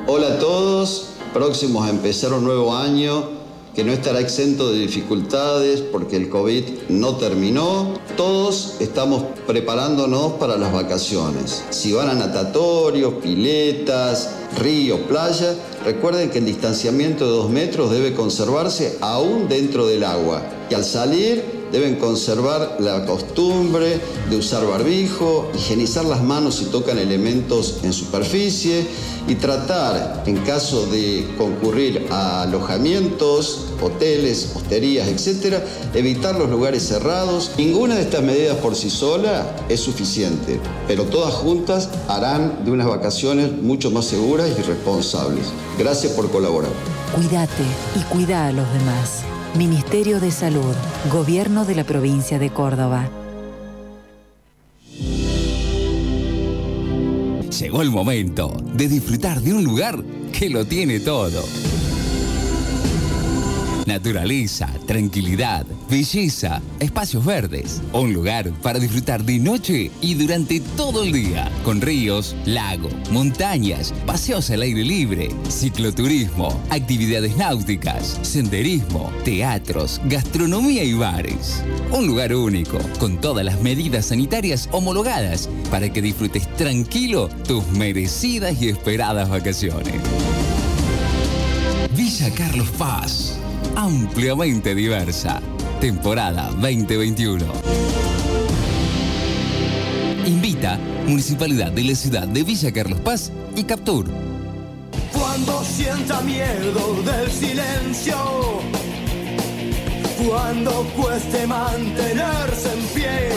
[0.07, 5.81] Hola a todos, próximos a empezar un nuevo año que no estará exento de dificultades
[5.81, 7.93] porque el COVID no terminó.
[8.17, 11.63] Todos estamos preparándonos para las vacaciones.
[11.69, 15.53] Si van a natatorios, piletas, río, playa,
[15.85, 20.41] recuerden que el distanciamiento de dos metros debe conservarse aún dentro del agua.
[20.69, 23.99] Y al salir deben conservar la costumbre
[24.29, 28.87] de usar barbijo, higienizar las manos si tocan elementos en superficie
[29.27, 35.57] y tratar, en caso de concurrir a alojamientos, hoteles, hosterías, etc.,
[35.93, 37.51] evitar los lugares cerrados.
[37.57, 42.87] Ninguna de estas medidas por sí sola es suficiente, pero todas juntas harán de unas
[42.87, 45.47] vacaciones mucho más seguras y responsables.
[45.77, 46.71] Gracias por colaborar.
[47.13, 47.63] Cuídate
[47.99, 49.34] y cuida a los demás.
[49.57, 50.75] Ministerio de Salud,
[51.09, 53.09] Gobierno de la Provincia de Córdoba.
[57.57, 60.03] Llegó el momento de disfrutar de un lugar
[60.37, 61.41] que lo tiene todo.
[63.85, 67.81] Naturaleza, tranquilidad, belleza, espacios verdes.
[67.93, 71.51] Un lugar para disfrutar de noche y durante todo el día.
[71.63, 80.93] Con ríos, lago, montañas, paseos al aire libre, cicloturismo, actividades náuticas, senderismo, teatros, gastronomía y
[80.93, 81.63] bares.
[81.91, 88.59] Un lugar único, con todas las medidas sanitarias homologadas para que disfrutes tranquilo tus merecidas
[88.61, 89.93] y esperadas vacaciones.
[91.95, 93.39] Villa Carlos Paz,
[93.75, 95.41] ampliamente diversa.
[95.79, 97.45] Temporada 2021.
[100.25, 104.07] Invita Municipalidad de la Ciudad de Villa Carlos Paz y Captur.
[105.13, 108.15] Cuando sienta miedo del silencio,
[110.25, 113.29] cuando cueste mantenerse en pie.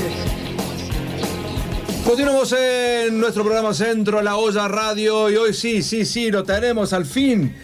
[2.07, 6.95] Continuamos en nuestro programa Centro, La Olla Radio, y hoy sí, sí, sí, lo tenemos
[6.95, 7.55] al fin.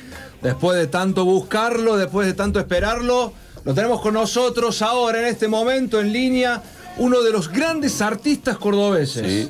[0.45, 3.33] Después de tanto buscarlo, después de tanto esperarlo,
[3.65, 6.63] lo tenemos con nosotros ahora, en este momento, en línea,
[6.99, 9.49] uno de los grandes artistas cordobeses.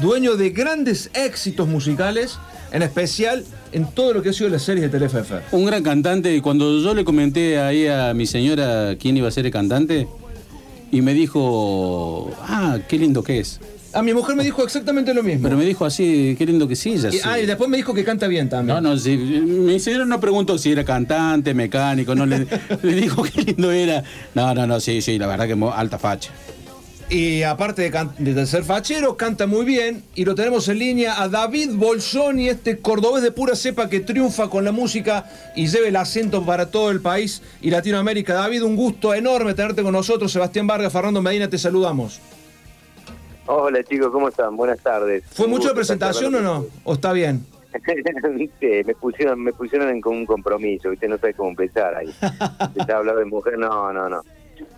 [0.00, 2.38] Dueño de grandes éxitos musicales,
[2.70, 5.52] en especial en todo lo que ha sido las series de TLFF.
[5.52, 9.32] Un gran cantante, y cuando yo le comenté ahí a mi señora quién iba a
[9.32, 10.06] ser el cantante,
[10.92, 13.58] y me dijo, ah, qué lindo que es.
[13.96, 15.42] A mi mujer me dijo exactamente lo mismo.
[15.44, 17.20] Pero me dijo así, qué lindo que sí, ya Y, sé.
[17.24, 18.74] ah, y después me dijo que canta bien también.
[18.82, 22.46] No, no, sí, mi señora no preguntó si era cantante, mecánico, no le,
[22.82, 24.04] le dijo qué lindo era.
[24.34, 26.30] No, no, no, sí, sí, la verdad que alta facha.
[27.08, 30.02] Y aparte de, can- de ser fachero, canta muy bien.
[30.16, 34.50] Y lo tenemos en línea a David Bolsoni, este cordobés de pura cepa que triunfa
[34.50, 35.24] con la música
[35.54, 38.34] y lleva el acento para todo el país y Latinoamérica.
[38.34, 40.32] David, un gusto enorme tenerte con nosotros.
[40.32, 42.20] Sebastián Vargas, Fernando Medina, te saludamos.
[43.46, 44.56] Hola chicos, ¿cómo están?
[44.56, 45.22] Buenas tardes.
[45.30, 46.66] ¿Fue mucho de presentación o no?
[46.84, 47.44] ¿O está bien?
[48.34, 52.08] Viste, me pusieron, me pusieron en un compromiso, viste, no sabes cómo empezar ahí.
[52.60, 54.22] Empezar a hablar de mujer, no, no, no.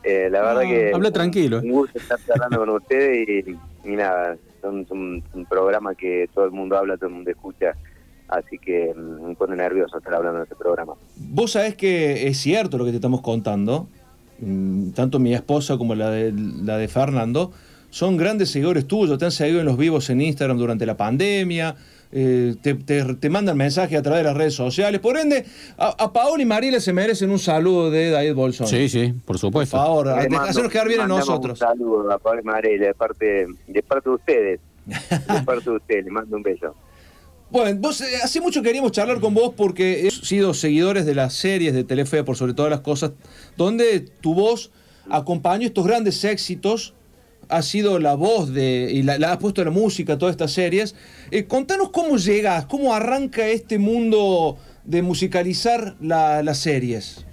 [0.03, 1.61] Eh, la verdad No, que habla tranquilo.
[1.61, 3.57] un gusto estar hablando con ustedes y,
[3.89, 7.75] y nada, son, son un programa que todo el mundo habla, todo el mundo escucha,
[8.27, 10.95] así que mm, me pone nervioso estar hablando de este programa.
[11.17, 13.87] Vos sabés que es cierto lo que te estamos contando.
[14.41, 17.53] Mm, Tanto mi esposa como la de, la de Fernando
[17.91, 19.19] son grandes seguidores tuyos.
[19.19, 21.75] Te han seguido en los vivos en Instagram durante la pandemia.
[22.11, 24.99] eh, te, te- te mandan mensajes a través de las redes sociales.
[25.01, 25.45] Por ende,
[25.77, 28.67] a, a Paola y Mariela se merecen un saludo de David Bolsón.
[28.67, 29.77] Sí, sí, por supuesto.
[29.77, 31.61] Por favor, hacernos quedar bien a nosotros.
[31.61, 34.61] Un saludo a Pablo Marela, de parte, de parte de ustedes.
[34.87, 36.75] De parte de ustedes, le mando un beso.
[37.51, 41.35] Bueno, vos eh, hace mucho queríamos charlar con vos porque hemos sido seguidores de las
[41.35, 43.13] series de Telefe, por sobre todas las cosas,
[43.59, 44.71] donde tu voz
[45.11, 46.95] acompañó estos grandes éxitos,
[47.49, 50.95] ha sido la voz de, y la, la has puesto la música todas estas series.
[51.31, 57.25] Eh, contanos cómo llegas, cómo arranca este mundo de musicalizar la- las series.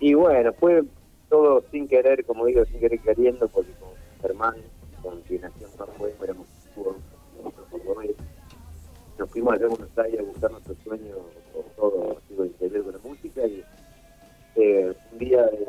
[0.00, 0.82] Y bueno, fue
[1.28, 3.90] todo sin querer, como digo, sin querer queriendo, porque con
[4.20, 4.56] Germán,
[5.02, 6.46] con quien hacíamos fue, éramos.
[9.18, 11.14] Nos fuimos allá a Buenos Aires a buscar nuestro sueño,
[11.52, 13.62] con todo, sigo interior con la música, y
[14.56, 15.66] eh, un día eh,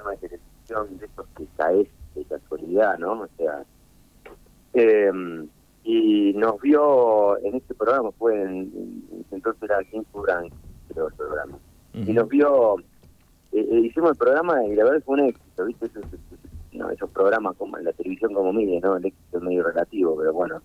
[0.00, 3.12] en un programa de televisión de estos que caes de casualidad, ¿no?
[3.22, 3.64] O sea,
[4.74, 5.12] eh,
[5.82, 10.52] y nos vio en este programa, fue en, entonces era King Frank,
[10.88, 11.58] creo el programa,
[11.92, 12.78] y nos vio,
[13.52, 15.86] eh, eh, hicimos el programa y la verdad fue un éxito, ¿viste?
[15.86, 16.38] Esos, esos-
[16.72, 18.96] no, esos programas como en la televisión como mide, ¿no?
[18.96, 20.62] El éxito es medio relativo, pero bueno,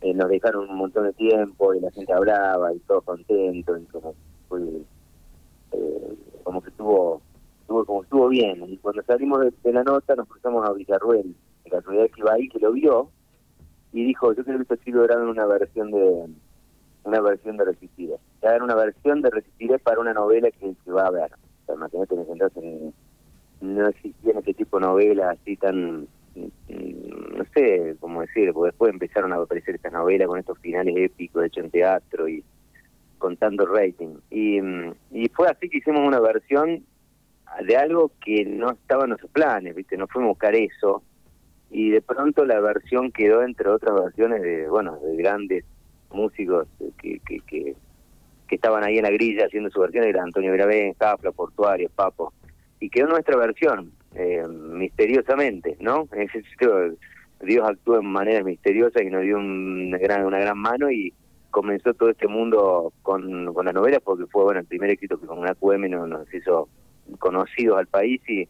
[0.00, 3.84] eh, nos dejaron un montón de tiempo y la gente hablaba y todos contentos y
[3.86, 4.14] como
[4.48, 4.60] fue,
[5.72, 7.22] eh, como que estuvo,
[7.68, 8.64] estuvo como estuvo bien.
[8.66, 11.34] Y cuando salimos de, la nota nos cruzamos a Villarruel,
[11.64, 13.10] de casualidad que iba ahí, que lo vio,
[13.92, 16.26] y dijo, yo creo que estos chicos graban una versión de
[17.04, 18.16] una versión de Resistiré.
[18.42, 21.30] Ya era una versión de Resistiré para una novela que se va a ver.
[21.32, 22.94] O sea, imagínate entonces
[23.60, 26.02] no existían este tipo de novelas así tan,
[26.36, 30.94] mm, no sé cómo decir, porque después empezaron a aparecer estas novelas con estos finales
[30.96, 32.42] épicos hechos en teatro y,
[33.18, 34.16] con tanto rating.
[34.30, 36.84] Y, mm, y fue así que hicimos una versión
[37.64, 39.96] de algo que no estaba en nuestros planes, ¿viste?
[39.96, 41.02] No fuimos a buscar eso.
[41.70, 45.64] Y de pronto la versión quedó entre otras versiones de, bueno, de grandes
[46.10, 46.66] músicos
[47.00, 47.74] que, que, que,
[48.50, 52.32] estaban ahí en la grilla haciendo su versión, era Antonio Gravén, Jafla, Portuario, Papo.
[52.80, 56.08] Y quedó nuestra versión, eh, misteriosamente, ¿no?
[57.40, 61.12] Dios actúa en maneras misteriosas y nos dio una gran, una gran mano y
[61.50, 65.26] comenzó todo este mundo con, con la novela porque fue bueno el primer éxito que
[65.26, 66.68] con una QM nos, nos hizo
[67.18, 68.48] conocidos al país y,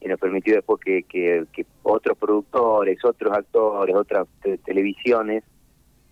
[0.00, 5.44] y nos permitió después que, que, que otros productores, otros actores, otras te- televisiones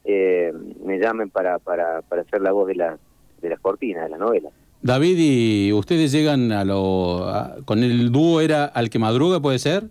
[0.04, 0.52] eh,
[0.84, 2.98] me llamen para, para, para ser la voz de, la,
[3.42, 4.50] de las cortinas, de la novela.
[4.80, 7.24] David, ¿y ustedes llegan a lo...
[7.28, 9.84] a- con el dúo era Al que madruga, puede ser?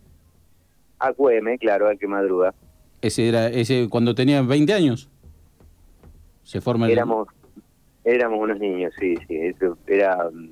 [0.99, 2.53] AQM, claro, al que madruga.
[3.01, 5.09] Ese era ese cuando tenía 20 años.
[6.43, 6.93] Se forma el...
[6.93, 7.27] Éramos,
[8.03, 9.35] éramos unos niños, sí, sí.
[9.37, 10.49] Eso era, mm,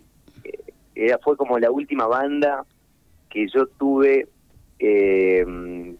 [0.96, 2.66] era, fue como la última banda
[3.30, 4.28] que yo tuve,
[4.80, 5.92] eh, mm,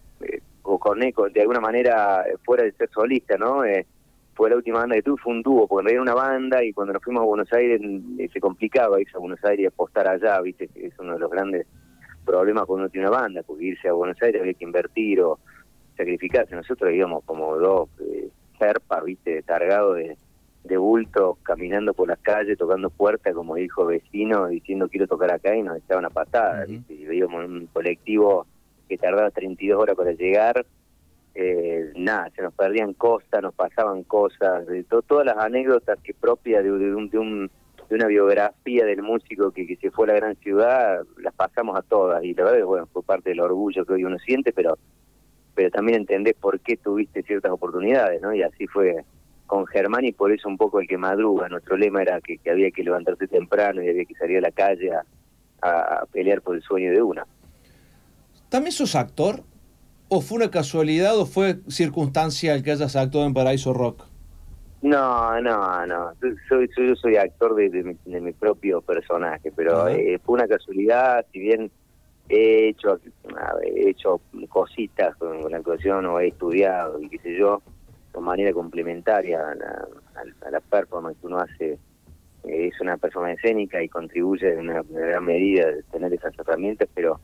[0.62, 3.64] o con eco, de alguna manera, fuera de ser solista, ¿no?
[3.64, 3.86] Eh,
[4.34, 6.92] fue la última banda que tuve, fue un dúo, porque era una banda y cuando
[6.92, 10.08] nos fuimos a Buenos Aires mm, eh, se complicaba irse a Buenos Aires y apostar
[10.08, 10.68] allá, ¿viste?
[10.74, 11.66] Es uno de los grandes
[12.24, 15.38] problemas cuando uno tiene una banda, porque irse a Buenos Aires había que invertir o
[15.96, 16.54] sacrificarse.
[16.54, 18.28] Nosotros íbamos como dos eh,
[18.58, 19.42] serpas, ¿viste?
[19.42, 20.16] Cargados de,
[20.66, 25.54] de bultos, caminando por las calles, tocando puertas como dijo vecino, diciendo quiero tocar acá
[25.56, 26.94] y nos echaban a patadas, ¿viste?
[26.94, 28.46] Y veíamos un colectivo
[28.88, 30.64] que tardaba 32 horas para llegar,
[31.34, 36.14] eh, nada, se nos perdían cosas, nos pasaban cosas, de to- todas las anécdotas que
[36.14, 37.50] propias de, de un, de, un-
[37.88, 41.76] de una biografía del músico que, que se fue a la gran ciudad, las pasamos
[41.78, 44.52] a todas y la verdad que bueno, fue parte del orgullo que hoy uno siente,
[44.52, 44.78] pero
[45.54, 48.34] pero también entendés por qué tuviste ciertas oportunidades, ¿no?
[48.34, 49.04] Y así fue
[49.46, 51.48] con Germán y por eso un poco el que madruga.
[51.48, 54.50] Nuestro lema era que, que había que levantarse temprano y había que salir a la
[54.50, 55.04] calle a,
[56.12, 57.26] pelear por el sueño de una.
[58.48, 59.42] ¿También sos actor?
[60.08, 64.04] ¿O fue una casualidad o fue circunstancial que hayas actuado en Paraíso Rock?
[64.82, 66.12] No, no, no.
[66.48, 70.34] Soy, soy, yo soy actor de, de mi, de mi propio personaje, pero eh, fue
[70.36, 71.72] una casualidad, si bien
[72.28, 72.98] he hecho,
[73.62, 77.62] he hecho cositas con, la actuación o he estudiado y qué sé yo,
[78.20, 79.88] manera complementaria a la,
[80.46, 81.78] a la performance que uno hace,
[82.44, 86.88] eh, es una persona escénica y contribuye en una, gran medida de tener esas herramientas,
[86.94, 87.20] pero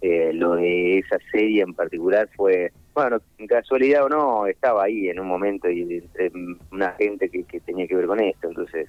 [0.00, 5.20] eh, lo de esa serie en particular fue, bueno, casualidad o no, estaba ahí en
[5.20, 6.32] un momento y entre
[6.70, 8.88] una gente que, que tenía que ver con esto, entonces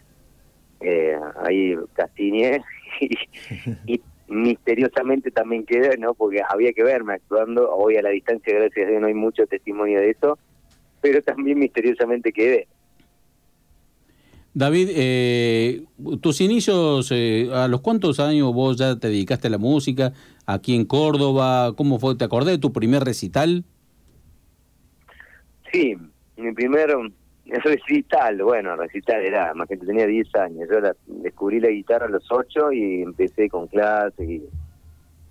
[0.79, 2.61] eh, ahí castiñé
[2.99, 3.17] y,
[3.85, 6.13] y misteriosamente también quedé, ¿no?
[6.13, 9.45] Porque había que verme actuando, hoy a la distancia, gracias a Dios, no hay mucho
[9.47, 10.37] testimonio de eso,
[11.03, 12.67] pero también misteriosamente quedé.
[14.55, 15.83] David, eh,
[16.21, 20.13] tus inicios, eh, ¿a los cuántos años vos ya te dedicaste a la música?
[20.45, 22.15] Aquí en Córdoba, ¿cómo fue?
[22.15, 23.65] ¿Te acordás de tu primer recital?
[25.71, 25.95] Sí,
[26.37, 26.95] mi primer
[27.45, 32.09] recital, bueno, recital era, más que tenía 10 años, yo la- descubrí la guitarra a
[32.09, 34.43] los 8 y empecé con clases y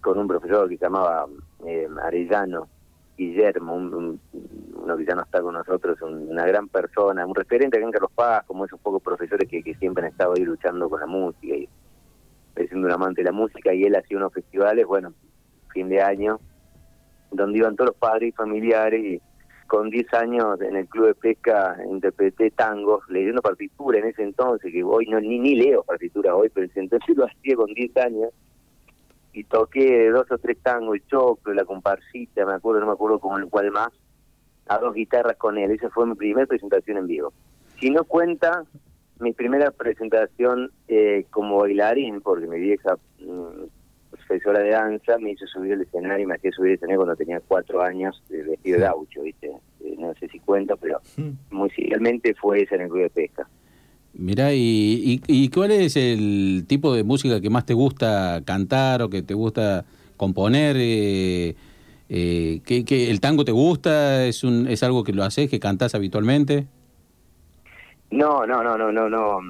[0.00, 1.26] con un profesor que se llamaba
[1.64, 2.68] eh, Arellano,
[3.16, 4.20] Guillermo, un- un-
[4.74, 7.93] uno que ya no está con nosotros, un- una gran persona, un referente acá en
[7.93, 11.06] Carlos Paz, como esos pocos profesores que, que siempre han estado ahí luchando con la
[11.06, 11.68] música y
[12.68, 15.14] siendo un amante de la música, y él hacía unos festivales, bueno,
[15.72, 16.39] fin de año,
[17.30, 19.20] donde iban todos los padres y familiares y
[19.66, 24.70] con 10 años en el club de pesca interpreté tangos leyendo partitura en ese entonces,
[24.70, 27.72] que hoy no ni, ni leo partitura hoy, pero en ese entonces lo hacía con
[27.72, 28.30] 10 años
[29.32, 33.18] y toqué dos o tres tangos, el choclo, la comparsita, me acuerdo, no me acuerdo
[33.18, 33.90] con el cual más,
[34.68, 37.32] a dos guitarras con él, esa fue mi primera presentación en vivo.
[37.80, 38.64] Si no cuenta
[39.18, 43.64] mi primera presentación eh, como bailarín, porque mi vieja mm,
[44.10, 47.16] profesora de danza me hizo subir al escenario y me hacía subir al escenario cuando
[47.16, 49.52] tenía cuatro años de vestido de gaucho, ¿viste?
[49.80, 51.00] Eh, no sé si cuenta, pero
[51.50, 53.48] musicalmente fue esa en el club de pesca.
[54.14, 59.02] Mirá, y, y, y cuál es el tipo de música que más te gusta cantar
[59.02, 59.84] o que te gusta
[60.16, 60.76] componer?
[60.78, 61.55] Eh,
[62.09, 64.26] eh, ¿qué- qué- ¿El tango te gusta?
[64.26, 66.66] ¿Es, un, ¿Es algo que lo haces, que cantás habitualmente?
[68.10, 69.40] No, no, no, no, no, no.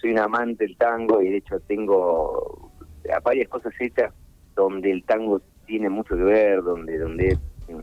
[0.00, 2.72] Soy un amante del tango y de hecho tengo
[3.24, 4.12] varias cosas hechas
[4.56, 7.32] donde el tango tiene mucho que ver, donde donde
[7.68, 7.74] he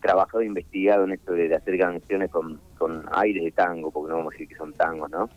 [0.00, 4.18] trabajado e investigado en esto de hacer canciones con, con aires de tango, porque no
[4.18, 5.28] vamos a decir que son tangos, ¿no?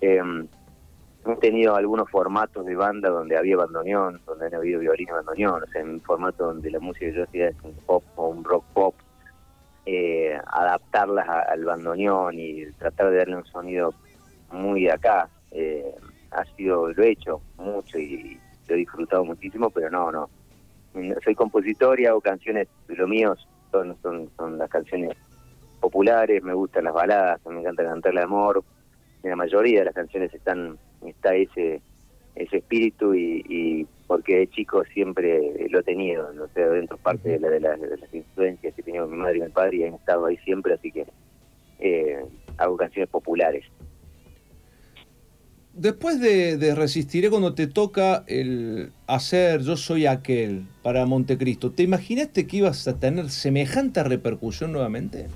[0.00, 0.46] Em,
[1.24, 5.62] he tenido algunos formatos de banda donde había bandoneón, donde han habido violín y bandoneón,
[5.62, 8.28] o sea, en un formato donde la música que yo hacía es un pop o
[8.28, 8.94] un rock pop,
[9.86, 13.94] eh, adaptarlas al bandoneón y tratar de darle un sonido
[14.50, 15.28] muy de acá.
[15.50, 15.94] Eh,
[16.30, 18.38] ha sido, lo he hecho mucho y
[18.68, 20.10] lo he disfrutado muchísimo, pero no.
[20.10, 20.28] No
[21.24, 23.34] Soy compositor y hago canciones, lo mío
[23.70, 25.16] son, son, son las canciones
[25.82, 28.64] populares, me gustan las baladas, me encanta cantar el amor.
[29.22, 31.82] En la mayoría de las canciones están está ese
[32.34, 37.38] ese espíritu y, porque de chico siempre lo he tenido, no sé, dentro parte de,
[37.38, 39.94] la- de, de las influencias que he tenido mi madre y mi padre y han
[39.94, 41.04] estado ahí siempre, así que
[41.80, 42.24] eh,
[42.56, 43.64] hago canciones populares.
[45.74, 51.82] Después de, de Resistiré, cuando te toca el hacer Yo Soy Aquel para Montecristo, ¿te
[51.82, 55.28] imaginaste que ibas a tener semejante repercusión nuevamente?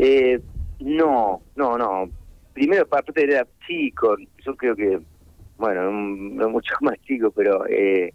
[0.00, 0.40] Eh,
[0.80, 2.12] no, no, no.
[2.52, 5.00] Primero, aparte era chico, yo creo que,
[5.56, 8.14] bueno, no mucho más chico, pero eh,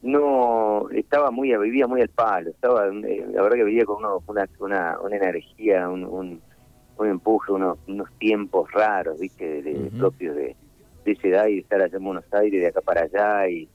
[0.00, 4.22] no, estaba muy, vivía muy al palo, estaba, eh, la verdad que vivía con uno-
[4.26, 6.42] una, una, una energía, un, un,
[6.96, 10.56] un empuje, unos, unos tiempos raros, viste, de, de- propios de,
[11.04, 13.68] de esa edad y de estar allá en Buenos Aires, de acá para allá y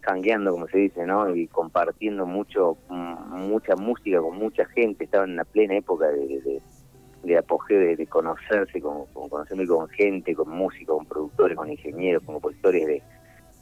[0.00, 1.34] cangueando, como se dice, ¿no?
[1.34, 7.36] Y compartiendo mucho, mm, mucha música con mucha gente, estaba en la plena época de,
[7.38, 12.34] apogeo, de, conocerse, con, con conocerme con gente, con músicos, con productores, con ingenieros, con
[12.36, 13.02] compositores de,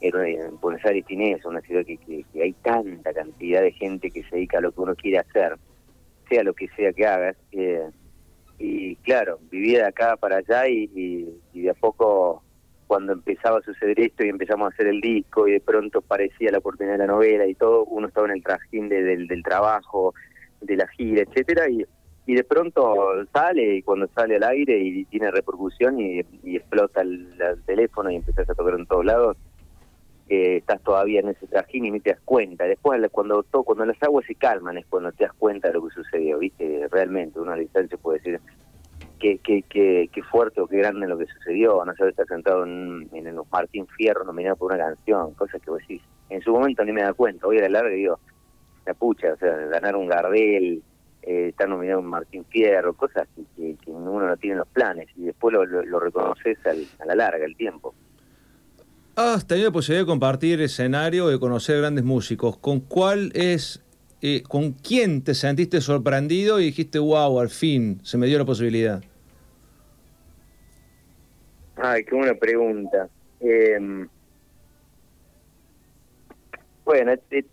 [0.01, 4.09] en, en Buenos Aires tiene eso, una ciudad que, que- hay tanta cantidad de gente
[4.11, 5.57] que se dedica a lo que uno quiere hacer,
[6.29, 7.35] sea lo que sea que hagas.
[7.51, 7.89] eh,
[8.61, 10.87] y claro, vivía de acá para allá y
[11.53, 12.43] de a poco
[12.89, 16.51] cuando empezaba a suceder esto y empezamos a hacer el disco y de pronto parecía
[16.51, 19.43] la oportunidad de la novela y todo, uno estaba en el trajín de- del, del
[19.43, 20.15] trabajo,
[20.59, 21.85] de la gira, etcétera y,
[22.25, 22.81] y de pronto
[23.31, 26.19] sale y cuando sale al aire y tiene repercusión y,
[26.55, 29.37] explota el, el teléfono y empezás a tocar en todos lados,
[30.27, 32.65] eh, estás todavía en ese trajín y ni te das cuenta.
[32.65, 35.93] Después cuando cuando las aguas se calman es cuando te das cuenta de lo que
[35.93, 36.87] sucedió, ¿viste?
[36.91, 38.39] Realmente, uno a distancia puede decir
[39.19, 43.09] qué, qué, qué, fuerte o qué grande lo que sucedió, no saber estar sentado en,
[43.13, 46.01] en los Martín Fierro nominado por una canción, cosas que vos decís.
[46.29, 48.19] En su momento ni me da cuenta, hoy a la larga digo,
[48.85, 50.81] la pucha, o sea, ganar un Gardel,
[51.21, 55.07] eh, estar nominado en Martín Fierro, cosas que, que, uno no tiene en los planes
[55.15, 57.93] y después lo, reconoces al- a la larga, el tiempo.
[59.15, 62.57] Has tenido la posibilidad de compartir escenario, de conocer grandes músicos.
[62.57, 63.83] ¿Con cuál es,
[64.21, 68.45] eh, con quién te sentiste sorprendido y dijiste, wow, al fin se me dio la
[68.45, 69.01] posibilidad?
[71.77, 73.07] Ay, qué buena pregunta.
[73.39, 73.77] Eh,
[76.85, 77.45] bueno, he,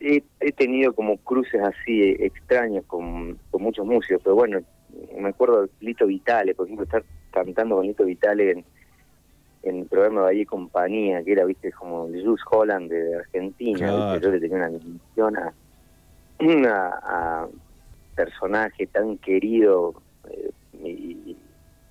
[0.00, 4.60] he- he tenido como cruces así extraños con, con muchos músicos, pero bueno,
[5.18, 8.64] me acuerdo de Lito Vitale, por ejemplo, estar cantando con Lito Vitale en,
[9.62, 14.12] en el programa Valle y Compañía, que era, viste, como Jules Holland de Argentina, Claro.
[14.12, 14.26] ¿viste?
[14.26, 15.54] yo le tenía una admiración a,
[16.66, 16.88] a,
[17.42, 17.48] a
[18.16, 19.94] personaje tan querido
[20.28, 20.50] eh,
[20.82, 21.36] y,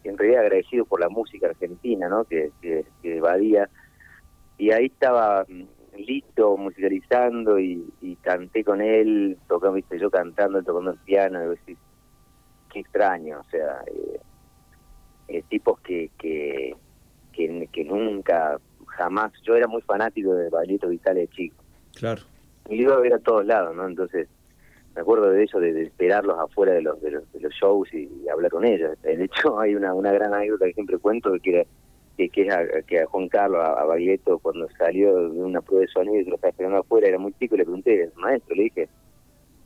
[0.04, 2.24] y en realidad agradecido por la música argentina, ¿no?
[2.26, 3.70] Que, que, que evadía.
[4.58, 5.64] Y ahí estaba mm,
[5.98, 11.50] listo musicalizando y, y canté con él, tocando, viste, yo cantando, tocando el piano, y
[11.50, 11.78] decís,
[12.72, 14.20] qué extraño, o sea, eh,
[15.30, 16.76] eh, tipos que, que,
[17.34, 18.58] que, que nunca,
[18.88, 21.56] jamás, yo era muy fanático de Valito Vitale de chico,
[21.96, 22.22] Claro.
[22.70, 23.88] y iba a ver a todos lados, ¿no?
[23.88, 24.28] Entonces,
[24.96, 27.88] me acuerdo de eso, de, de esperarlos afuera de los, de los, de los shows
[27.94, 28.92] y, y hablar con ellos.
[29.04, 31.66] De hecho, hay una, una gran anécdota que siempre cuento, que, era-
[32.18, 35.62] que, que es a, que a Juan Carlos, a, a Baglietto, cuando salió de una
[35.62, 38.56] prueba de sonido y lo estaba esperando afuera, era muy chico, y le pregunté, maestro,
[38.56, 38.90] le dije,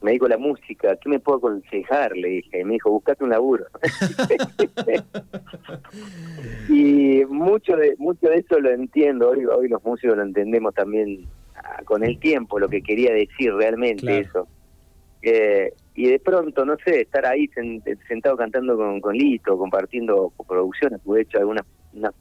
[0.01, 2.15] me dedico a la música, ¿qué me puedo aconsejar?
[2.17, 3.65] Le dije, y me dijo, buscate un laburo.
[6.69, 11.25] y mucho de mucho de eso lo entiendo, hoy, hoy los músicos lo entendemos también
[11.55, 14.21] ah, con el tiempo, lo que quería decir realmente Claro.
[14.21, 14.47] eso.
[15.25, 20.33] Eh, y de pronto, no sé, estar ahí sen- sentado cantando con, con Lito, compartiendo
[20.47, 21.63] producciones, tuve hecho algunas
[21.93, 22.13] unas,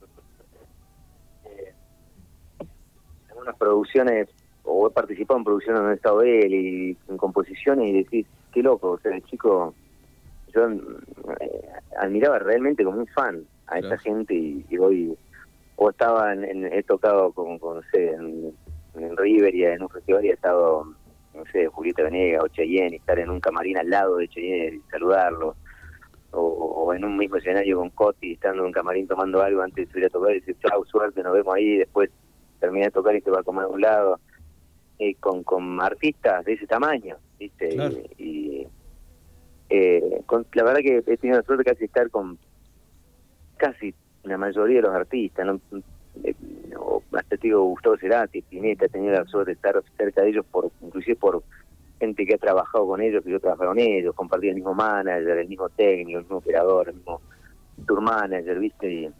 [1.44, 1.74] eh,
[3.30, 4.28] algunas producciones,
[4.62, 8.62] o he participado en producciones donde he estado él y en composiciones y decís, qué
[8.62, 9.74] loco, o sea, el chico,
[10.54, 11.68] yo eh,
[11.98, 15.16] admiraba realmente como un fan a esta gente y, y hoy,
[15.76, 18.56] o estaba en, en- he tocado con, con no sé, en,
[18.94, 20.84] en River y en un festival y he estado
[21.34, 24.76] no sé, Julieta Venegas o Cheyenne, y estar en un camarín al lado de Cheyenne
[24.76, 25.56] y saludarlo,
[26.32, 29.86] o, o en un mismo escenario con Coti, estando en un camarín tomando algo antes
[29.86, 32.10] de subir a tocar y decir, chau, suerte, nos vemos ahí, después
[32.60, 34.20] termina de tocar y te va a comer a un lado,
[34.98, 37.70] eh, con, con artistas de ese tamaño, ¿viste?
[37.70, 37.96] Claro.
[38.18, 38.68] Y, y,
[39.70, 42.38] eh, con- la verdad que he tenido la suerte casi estar con
[43.56, 43.94] casi
[44.24, 45.60] la mayoría de los artistas, ¿no?
[47.14, 51.16] Hasta digo Gustavo Cerati, Spinetta, he la suerte de estar cerca de ellos, por inclusive
[51.16, 51.42] por
[52.00, 55.38] gente que ha trabajado con ellos, que yo trabajé con ellos, compartí el mismo manager,
[55.38, 57.20] el mismo técnico, el mismo operador, el mismo
[57.86, 59.12] tour manager, ¿viste?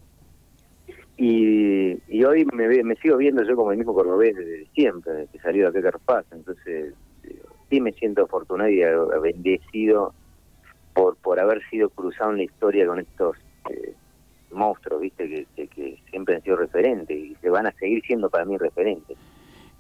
[1.17, 5.39] Y, hoy me, me sigo viendo yo como el mismo cordobés desde siempre, desde que
[5.39, 6.27] salió de acá a Carpaz.
[6.33, 6.95] Entonces,
[7.71, 8.83] sí me siento afortunado y
[9.23, 10.15] bendecido
[10.95, 13.37] por, por haber sido cruzado en la historia con estos
[13.71, 13.95] eh,
[14.53, 15.29] monstruos, ¿viste?
[15.29, 18.57] Que, que, que siempre han sido referentes y que van a seguir siendo para mí
[18.57, 19.17] referentes.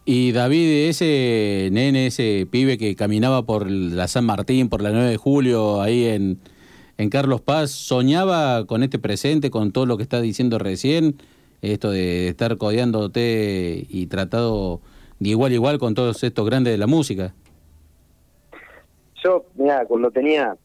[0.05, 5.11] Y David, ese nene, ese pibe que caminaba por la San Martín, por la 9
[5.11, 6.39] de julio, ahí en,
[6.99, 11.15] en Carlos Paz, ¿soñaba con este presente, con todo lo que está diciendo recién?
[11.61, 14.81] Esto de estar codeándote y tratado
[15.21, 17.33] de igual a igual con todos estos grandes de la música.
[19.23, 20.57] Yo, mira, cuando tenía,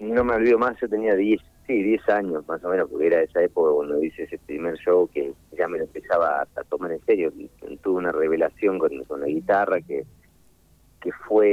[0.00, 3.22] no me olvido más, yo tenía 10, sí, 10 años más o menos, porque era
[3.22, 7.04] esa época cuando hice ese primer show que ya me lo empezaba a, tomar en
[7.04, 7.32] serio.
[7.82, 10.04] Tuve una revelación con, con la guitarra que
[11.04, 11.46] que fue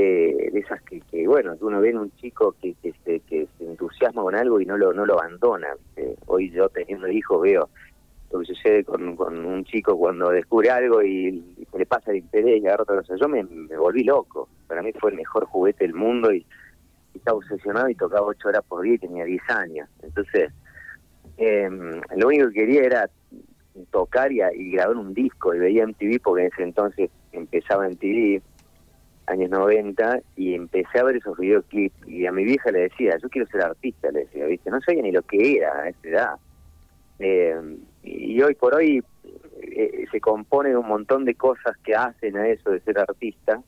[0.54, 3.66] de esas que, que bueno, uno ve en un chico que, que, se, que se
[3.66, 5.68] entusiasma con algo y no lo no lo abandona.
[6.28, 7.70] Hoy yo teniendo hijos veo
[8.32, 12.12] lo que sucede con, con un chico cuando descubre algo y, y se le pasa
[12.12, 13.18] el interés y agarra otra cosa.
[13.18, 14.48] Yo me, me volví loco.
[14.68, 16.46] Para mí fue el mejor juguete del mundo y,
[17.14, 19.90] estaba obsesionado y tocaba ocho horas por día y tenía 10 años.
[20.02, 20.52] Entonces,
[21.38, 21.70] eh,
[22.16, 23.10] lo único que quería era
[23.90, 28.42] tocar y, y grabar un disco y veía MTV porque en ese entonces empezaba MTV
[29.28, 33.30] años 90 y empecé a ver esos videoclips y a mi vieja le decía, yo
[33.30, 34.70] quiero ser artista, le decía, ¿viste?
[34.70, 36.34] No sabía ni lo que era a esa edad.
[37.20, 39.04] Eh, y hoy por hoy
[39.62, 43.62] eh, se compone de un montón de cosas que hacen a eso de ser artista,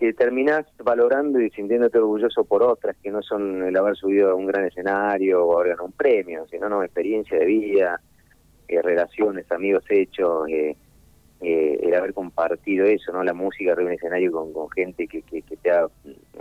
[0.00, 4.34] que terminás valorando y sintiéndote orgulloso por otras, que no son el haber subido a
[4.34, 8.00] un gran escenario o haber ganado un premio, sino no experiencia de vida,
[8.66, 10.74] eh, relaciones, amigos hechos, eh,
[11.42, 15.06] eh, el haber compartido eso, no la música arriba de un escenario con, con gente
[15.06, 15.86] que, que, que te ha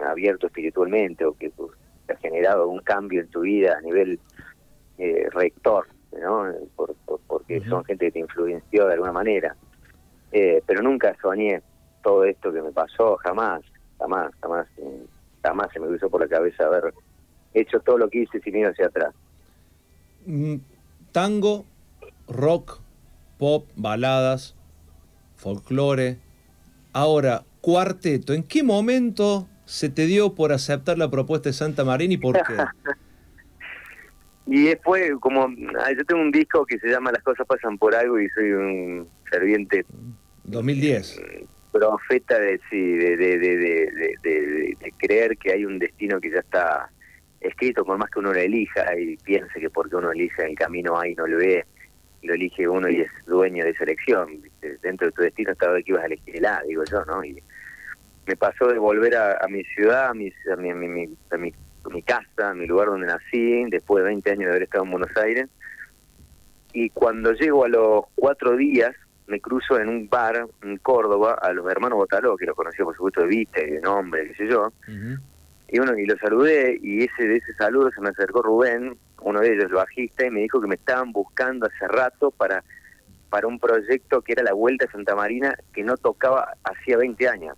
[0.05, 1.71] abierto espiritualmente o que pues,
[2.07, 4.19] te ha generado un cambio en tu vida a nivel
[4.97, 5.85] eh, rector,
[6.17, 6.45] ¿no?
[6.77, 9.53] Por, por- porque son gente que te influenció de alguna manera.
[10.31, 11.61] Eh, pero nunca soñé
[12.03, 13.61] todo esto que me pasó, jamás,
[13.97, 15.05] jamás, jamás, eh,
[15.43, 16.93] jamás se me cruzó por la cabeza haber
[17.53, 19.13] hecho todo lo que hice sin ir hacia atrás.
[20.25, 20.55] Mm,
[21.11, 21.65] Tango,
[22.27, 22.79] rock,
[23.37, 24.55] pop, baladas,
[25.37, 26.17] folclore.
[26.93, 32.13] Ahora, cuarteto, ¿en qué momento se te dio por aceptar la propuesta de Santa Marina
[32.13, 32.55] y por qué?
[34.51, 38.19] Y después, como yo tengo un disco que se llama Las cosas pasan por algo
[38.19, 39.85] y soy un ferviente
[40.45, 41.21] 2010.
[41.71, 46.19] Profeta de sí, de, de, de, de, de- de- de creer que hay un destino
[46.19, 46.91] que ya está
[47.39, 50.99] escrito, por más que uno lo elija y piense que porque uno elige el camino
[50.99, 51.65] ahí no lo ve,
[52.21, 54.41] lo elige uno y es dueño de esa elección.
[54.81, 57.23] Dentro de tu destino estaba que ibas a elegir el A, digo yo, ¿no?
[57.23, 57.41] Y
[58.25, 61.37] me pasó de volver a, a mi ciudad, a mi, a mi, a mi, a
[61.37, 61.53] mi-
[61.85, 64.83] a mi casa, a mi lugar donde nací, después de 20 años de haber estado
[64.83, 65.47] en Buenos Aires.
[66.73, 68.91] Y cuando llego a los cuatro días,
[69.29, 72.95] me cruzo en un bar en Córdoba a los hermanos Botaló, que los conocía por
[72.95, 74.71] supuesto de vista y de nombre, qué sé yo.
[75.67, 79.39] Y bueno, y lo saludé y ese de ese saludo se me acercó Rubén, uno
[79.39, 82.63] de ellos, el bajista, y me dijo que me estaban buscando hace rato para
[83.29, 87.27] para un proyecto que era la Vuelta a Santa Marina, que no tocaba hacía 20
[87.27, 87.57] años.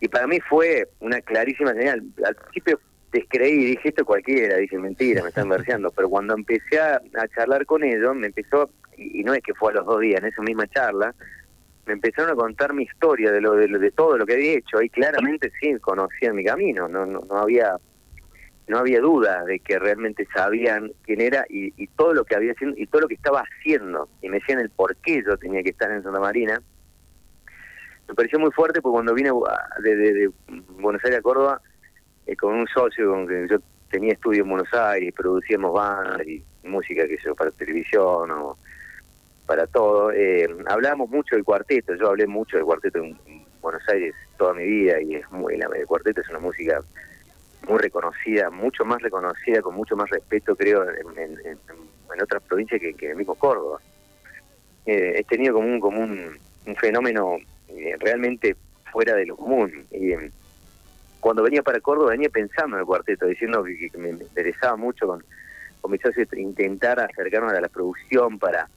[0.00, 2.04] Y para mí fue una clarísima señal.
[2.24, 2.80] Al principio
[3.12, 5.90] descreí y dije, esto cualquiera, dije, mentira, me están verseando.
[5.90, 9.54] Pero cuando empecé a, a charlar con ellos, me empezó, y, y no es que
[9.54, 11.14] fue a los dos días, en esa misma charla,
[11.86, 14.82] me empezaron a contar mi historia de lo de, de todo lo que había hecho.
[14.82, 17.76] Y claramente sí conocían mi camino, no, no, no había
[18.66, 22.52] no había duda de que realmente sabían quién era y, y todo lo que había
[22.52, 25.62] haciendo y todo lo que estaba haciendo y me decían el por qué yo tenía
[25.62, 26.60] que estar en Santa Marina
[28.06, 29.30] me pareció muy fuerte porque cuando vine
[29.82, 30.30] de- de
[30.80, 31.62] Buenos Aires a Córdoba
[32.28, 33.58] eh, con un socio con que yo
[33.90, 38.56] tenía estudio en Buenos Aires producíamos bandas y música que yo para televisión o
[39.46, 43.82] para todo eh, hablábamos mucho del cuarteto yo hablé mucho del cuarteto en, en Buenos
[43.88, 46.82] Aires toda mi vida y es muy el cuarteto es una música
[47.66, 51.58] muy reconocida, mucho más reconocida, con mucho más respeto, creo, en,
[52.22, 53.78] otras provincias que, en el mismo Córdoba.
[54.86, 56.38] Eh, he tenido como un, como un,
[56.76, 57.38] fenómeno
[57.68, 58.56] eh, realmente
[58.90, 59.86] fuera de lo común.
[59.90, 60.30] Y eh,
[61.20, 65.24] cuando venía para Córdoba venía pensando en el cuarteto, diciendo que, me interesaba mucho con,
[65.80, 66.00] con mis
[66.36, 68.68] intentar acercarnos a la producción para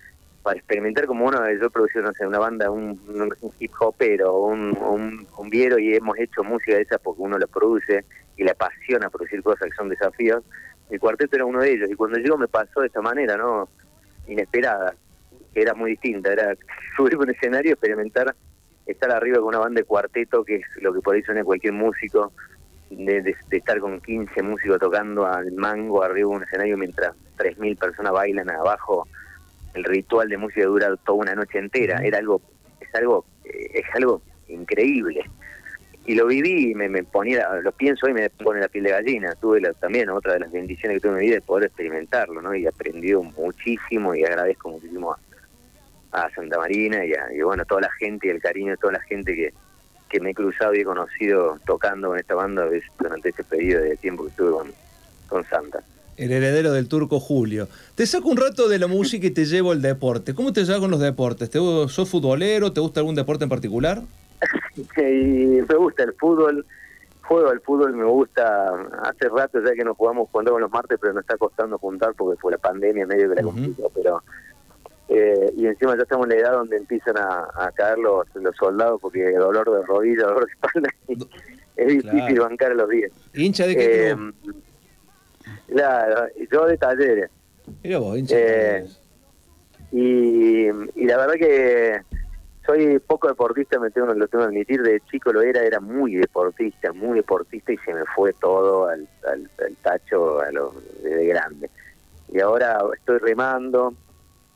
[0.44, 4.76] para experimentar como uno, yo producí, no sé, una banda, un, un hip hopero, un,
[4.78, 8.06] un cumbiero y hemos hecho música de esas porque uno la produce
[8.38, 10.44] y le apasiona producir cosas que son desafíos.
[10.90, 13.70] El cuarteto era uno de ellos y cuando llegó me pasó de esta manera, ¿no?
[14.28, 14.96] Inesperada,
[15.54, 16.56] que era muy distinta, era
[16.98, 18.36] subir un escenario, experimentar,
[18.86, 21.74] estar arriba con una banda de cuarteto, que es lo que por ahí suena cualquier
[21.74, 22.32] músico,
[22.90, 27.14] de, de- de estar con 15 músicos tocando al mango arriba de un escenario mientras
[27.38, 29.08] 3.000 personas bailan abajo.
[29.74, 32.00] El ritual de música dura toda una noche entera.
[32.04, 32.42] Era algo,
[32.82, 35.24] es algo, eh, es algo increíble.
[36.06, 38.90] Y lo viví y me, me ponía, lo pienso y me pone la piel de
[38.92, 39.34] gallina.
[39.36, 42.42] Tuve la- también otra de las bendiciones que tuve en mi vida de poder experimentarlo,
[42.42, 42.54] ¿no?
[42.54, 45.20] Y he aprendido muchísimo y agradezco muchísimo a,
[46.12, 48.94] a Santa Marina y, a, y bueno, toda la gente y el cariño de toda
[48.94, 49.54] la gente que,
[50.10, 52.66] que me he cruzado y he conocido tocando con esta banda
[53.00, 54.72] durante ese periodo de tiempo que estuve con,
[55.28, 55.84] con Santa.
[56.18, 57.68] El heredero del turco Julio.
[57.96, 60.36] Te saco un rato de la música y te llevo al deporte.
[60.36, 61.50] ¿Cómo te llevas con los deportes?
[61.50, 62.74] ¿Te, ¿Sos futbolero?
[62.74, 64.02] ¿Te gusta algún deporte en particular?
[64.98, 66.66] y me gusta el fútbol,
[67.22, 68.70] juego al fútbol, me gusta,
[69.04, 72.40] hace rato ya que no jugamos cuando los martes, pero nos está costando juntar porque
[72.40, 74.22] fue la pandemia medio que la complicó, pero
[75.14, 78.56] eh, y encima ya estamos en la edad donde empiezan a, a caer los, los
[78.56, 81.14] soldados porque dolor de rodilla, dolor de espalda, y
[81.76, 82.44] es difícil Claro.
[82.44, 83.12] bancar a los días.
[83.34, 84.16] ¿Hincha de qué Eh?
[85.68, 87.30] Claro, yo de talleres.
[87.84, 89.00] Mira vos, hincha de Eh, Talleres.
[89.92, 90.66] y,
[91.02, 92.02] y la verdad que
[92.66, 96.16] soy poco deportista, me tengo, lo tengo que admitir, de chico lo era, era muy
[96.16, 100.74] deportista, muy deportista y se me fue todo al, al, al tacho a lo,
[101.04, 101.70] de grande.
[102.32, 103.94] Y ahora estoy remando,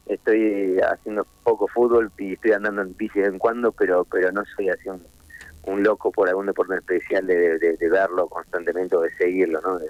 [0.08, 4.32] estoy haciendo poco fútbol y estoy andando en bici de vez en cuando, pero pero
[4.32, 9.10] no soy así un, loco por algún deporte especial de, de- verlo constantemente o de
[9.16, 9.80] seguirlo, ¿no?
[9.80, 9.88] De-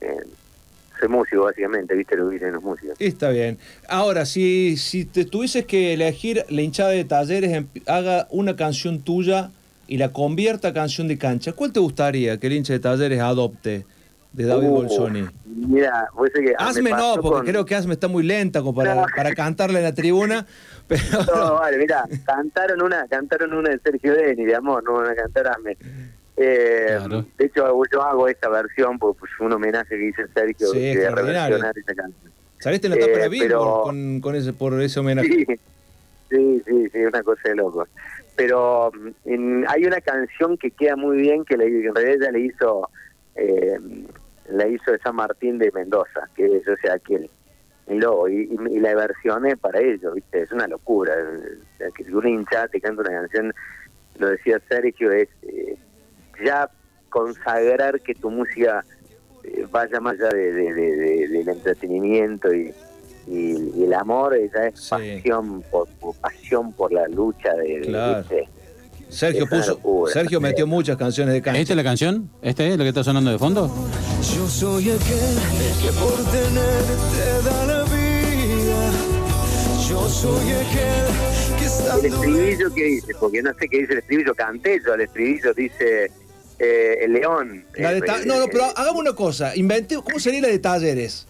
[0.00, 0.26] de-
[0.98, 2.94] soy músico básicamente, viste lo que dicen los músicos.
[2.98, 3.58] Está bien.
[3.88, 9.00] Ahora, si, si te tuvieses que elegir la hinchada de talleres, em- haga una canción
[9.00, 9.50] tuya
[9.86, 13.20] y la convierta a canción de cancha, ¿cuál te gustaría que el hincha de talleres
[13.20, 13.86] adopte
[14.32, 15.28] de David Uh, Bolsoni?
[15.46, 18.74] Mira, sabés que me Hazme no, porque con- creo que Hazme está muy lenta como
[18.74, 20.46] para, para cantarle en la tribuna.
[20.88, 21.02] Pero
[21.34, 25.14] No, vale, mira, cantaron una, cantaron una de Sergio Denis, de amor, no van a
[25.14, 25.76] cantar Hazme.
[26.36, 26.98] Eh,
[27.36, 30.94] De hecho, yo hago esta versión porque pues, un homenaje que hice a Sergio Sí,
[30.94, 32.32] de reversionar esa canción.
[32.58, 35.28] saliste en la tapa Eh, de Billboard pero- con, con ese, por ese homenaje.
[35.28, 35.46] Sí,
[36.30, 37.86] sí, sí, sí, una cosa de loco.
[38.36, 42.30] Pero mm, en- hay una canción que queda muy bien que le, en realidad ella
[42.32, 42.88] le hizo,
[43.36, 43.78] eh,
[44.50, 47.28] la hizo de San Martín de Mendoza, que es, o sea, aquel,
[47.86, 50.42] el lobo, y, y- y la versioné para ellos, ¿viste?
[50.42, 51.14] Es una locura.
[51.78, 53.52] Sea, que un hincha te canta una canción,
[54.18, 55.76] lo decía Sergio, es eh,
[56.44, 56.68] ya
[57.08, 58.84] consagrar que tu música
[59.44, 62.72] eh, vaya más allá de, de- de- de- del entretenimiento y,
[63.26, 68.18] el amor eh, ya es pasión por, por- pasión por la lucha de, de- Claro.
[68.28, 68.48] ¿viste?
[69.10, 69.80] Sergio puso.
[70.12, 71.60] Sergio metió muchas canciones de cancha.
[71.60, 72.30] ¿Esta es la canción?
[72.42, 73.70] ¿Este es lo que está sonando de fondo?
[74.34, 75.36] Yo soy aquel
[75.82, 78.90] que por tenerte da la vida.
[79.88, 83.98] Yo soy aquel que El estando estribillo que dice, porque no sé qué dice el
[83.98, 86.10] estribillo, canté yo, el estribillo dice
[86.58, 87.64] eh, el león.
[87.76, 89.56] La de Eh, ta- no, no, pero hagamos una cosa.
[89.56, 91.26] Inventé, ¿cómo sería la de talleres?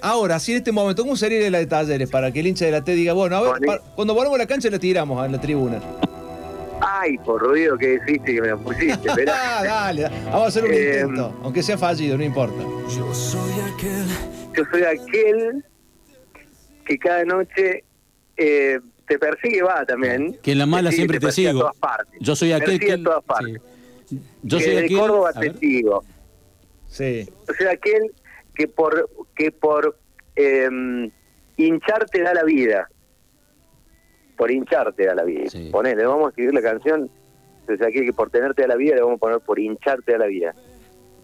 [0.00, 2.10] Ahora, así en este momento, ¿cómo sería la de talleres?
[2.10, 4.46] Para que el hincha de la T diga, bueno, a ver, cuando volvamos a la
[4.46, 5.80] cancha la tiramos en la tribuna.
[6.80, 9.32] Ay, por ruido que difícil que me lo pusiste, pero...
[9.34, 11.38] Ah, dale, vamos a hacer un Eh, intento.
[11.42, 12.62] Aunque sea fallido, no importa.
[12.94, 14.06] Yo soy aquel.
[14.56, 15.64] Yo soy aquel
[16.86, 17.84] que cada noche
[18.36, 20.38] eh, te persigue, va también.
[20.42, 21.60] Que en la mala Te siempre te a sigo.
[21.60, 22.20] todas partes.
[22.20, 22.92] Yo soy aquel que...
[22.92, 23.60] a todas partes.
[24.42, 24.98] Yo que soy de aquel...
[24.98, 26.04] Córdoba te sigo.
[26.88, 27.26] Sí.
[27.48, 28.12] Yo soy aquel
[28.54, 29.98] que por que por
[30.36, 30.68] eh,
[31.56, 32.88] hincharte da la vida.
[34.36, 35.44] Por hincharte da la vida.
[35.70, 37.10] Ponele, vamos a escribir la canción.
[37.66, 40.18] Soy aquel que por tenerte da la vida le vamos a poner por hincharte da
[40.18, 40.54] la vida.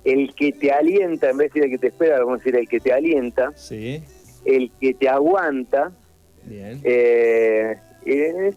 [0.05, 2.57] El que te alienta, en vez de decir el que te espera, vamos a decir
[2.57, 3.53] el que te alienta.
[3.57, 4.03] Sí.
[4.45, 5.93] El que te aguanta.
[6.45, 6.81] Bien.
[6.85, 7.77] Eh,
[8.07, 8.57] es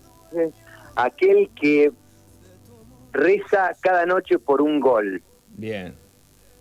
[0.95, 1.91] aquel que
[3.11, 5.21] reza cada noche por un gol.
[5.49, 5.95] Bien.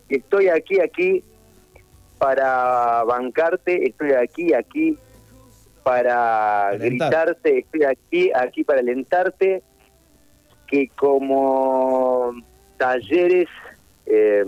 [0.08, 1.24] Estoy aquí, aquí
[2.18, 4.96] para bancarte, estoy aquí, aquí
[5.82, 7.10] para Alentar.
[7.10, 9.62] gritarte, estoy aquí, aquí para alentarte,
[10.66, 12.32] que como
[12.78, 13.48] talleres
[14.06, 14.44] eh,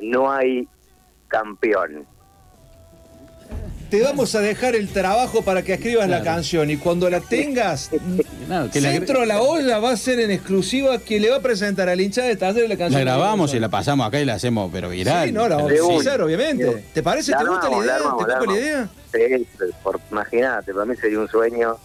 [0.00, 0.68] no hay
[1.28, 2.06] campeón.
[3.90, 7.88] Te vamos a dejar el trabajo para que escribas la canción y cuando la tengas,
[8.72, 11.88] que la- Centro La Olla va a ser en exclusiva quien le va a presentar
[11.88, 13.00] al hincha de talleres la La canción.
[13.02, 15.26] grabamos y la pasamos acá y la hacemos, pero viral.
[15.26, 16.84] Sí, no, la vamos a hacer, obviamente.
[16.94, 17.32] ¿Te parece?
[17.32, 17.96] La ¿Te gusta la idea?
[17.96, 18.90] ¿Te la gusta la armamos.
[19.82, 21.76] Por, imagínate, para mí sería un sueño,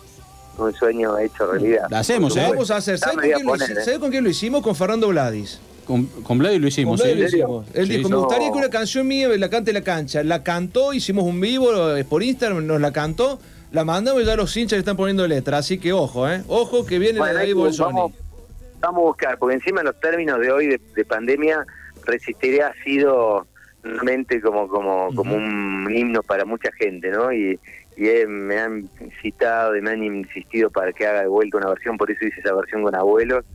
[0.58, 1.88] un sueño hecho realidad.
[1.90, 2.48] La hacemos, ¿eh?
[2.50, 2.98] vamos a hacer.
[2.98, 3.84] ¿Sabes con, quién poner, ¿eh?
[3.84, 4.62] ¿sabes con quién lo hicimos?
[4.62, 5.60] Con Fernando Vladis.
[5.86, 7.14] Con, con Vladi lo hicimos, Con ¿sí?
[7.16, 7.68] Vladi lo hicimos.
[7.76, 10.24] Él Sí, dijo, me gustaría que una canción mía la cante la cancha.
[10.24, 11.70] La cantó, hicimos un vivo
[12.10, 13.40] por Instagram, nos la cantó,
[13.72, 15.60] la mandamos y ya los hinchas le están poniendo letra.
[15.60, 16.42] Así que ojo, ¿eh?
[16.48, 17.94] Ojo que viene Bueno, la de Bolsoni.
[17.94, 18.14] vamos,
[18.80, 21.66] Vamos a buscar, porque encima en los términos de hoy de, de pandemia,
[22.04, 23.48] Resistiría ha sido
[23.86, 27.32] realmente como como como un himno para mucha gente, ¿no?
[27.32, 27.60] Y,
[27.96, 28.90] y eh, me han
[29.22, 32.40] citado y me han insistido para que haga de vuelta una versión, por eso hice
[32.42, 33.46] esa versión con abuelos,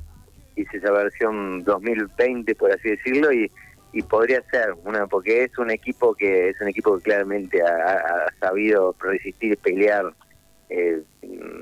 [0.56, 3.50] hice esa versión 2020, por así decirlo, y,
[3.92, 7.66] y podría ser una porque es un equipo que es un equipo que claramente ha,
[7.74, 10.12] ha- ha sabido resistir y pelear
[10.70, 11.02] eh,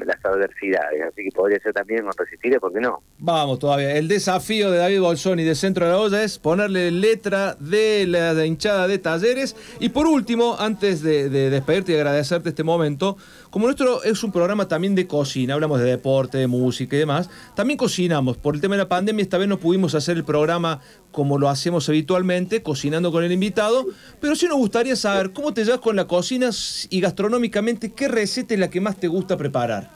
[0.05, 3.02] las adversidades, así que podría ser también con resistir, ¿por qué no?
[3.18, 3.97] Vamos todavía.
[3.97, 8.44] El desafío de David Bolsoni de Centro de la Olla es ponerle letra de la
[8.44, 9.56] hinchada de talleres.
[9.80, 13.16] Y por último, antes de despedirte y agradecerte este momento,
[13.51, 17.31] como nuestro es un programa también de cocina, hablamos de deporte, de música y demás,
[17.55, 18.37] también cocinamos.
[18.37, 20.81] Por el tema de la pandemia, esta vez no pudimos hacer el programa
[21.12, 23.87] como lo hacemos habitualmente, cocinando con el invitado,
[24.20, 26.51] pero sí nos gustaría saber cómo te llevas con la cocina
[26.91, 29.91] y gastronómicamente, qué receta es la que más te gusta preparar.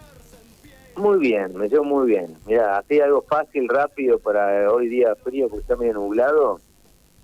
[0.97, 2.37] Muy bien, me llevo muy bien.
[2.47, 6.61] Mira, así algo fácil, rápido para hoy día frío, porque está medio nublado.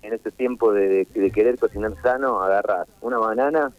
[0.01, 3.73] En este tiempo de querer cocinar sano, agarras una banana,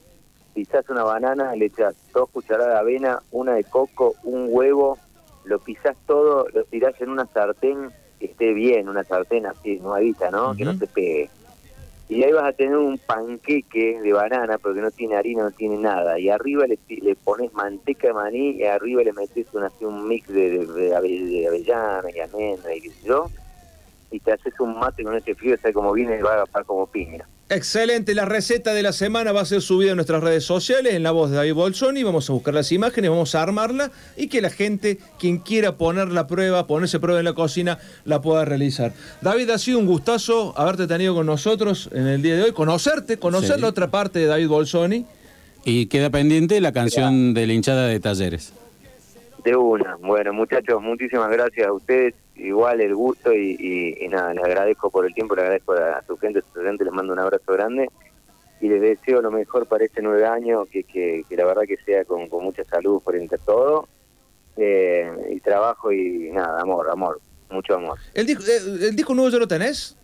[0.61, 4.99] pisás una banana, le echas dos cucharadas de avena, una de coco, un huevo,
[5.45, 7.89] lo pisás todo, lo tirás en una sartén
[8.19, 10.55] que esté bien, una sartén así, nuevita, ¿no?
[10.55, 11.31] Que no se pegue.
[12.11, 15.79] Y ahí vas a tener un panqueque de banana, porque no tiene harina, no tiene
[15.79, 16.19] nada.
[16.19, 20.07] Y arriba le, le pones manteca de maní y arriba le metes un, así, un
[20.09, 20.95] mix de, de, de
[21.49, 23.31] avellana y almendra y qué sé yo.
[24.11, 26.87] Y te haces un mate con ese frío, o como viene, va a agafar como
[26.87, 27.27] piña.
[27.49, 31.03] Excelente, la receta de la semana va a ser subida en nuestras redes sociales, en
[31.03, 34.41] la voz de David Bolsoni, vamos a buscar las imágenes, vamos a armarla y que
[34.41, 38.93] la gente, quien quiera poner la prueba, ponerse prueba en la cocina, la pueda realizar.
[39.21, 43.17] David, ha sido un gustazo haberte tenido con nosotros en el día de hoy, conocerte,
[43.19, 43.63] conocer Sí.
[43.63, 45.07] la otra parte de David Bolsoni.
[45.65, 48.53] Y queda pendiente la canción de la hinchada de talleres.
[49.45, 49.97] De una.
[49.97, 52.15] Bueno, muchachos, muchísimas gracias a ustedes.
[52.41, 55.99] Igual el gusto y, y- y nada, les agradezco por el tiempo, les agradezco a,
[55.99, 57.89] a su gente, a su gente, les mando un abrazo grande
[58.61, 62.05] y les deseo lo mejor para este nueve año, que, que, la verdad que sea
[62.05, 63.89] con, mucha salud por entre todo,
[64.57, 67.99] eh, y trabajo y nada, amor, amor, mucho amor.
[68.15, 69.97] ¿El disco, eh, ¿El disco nuevo ya lo tenés?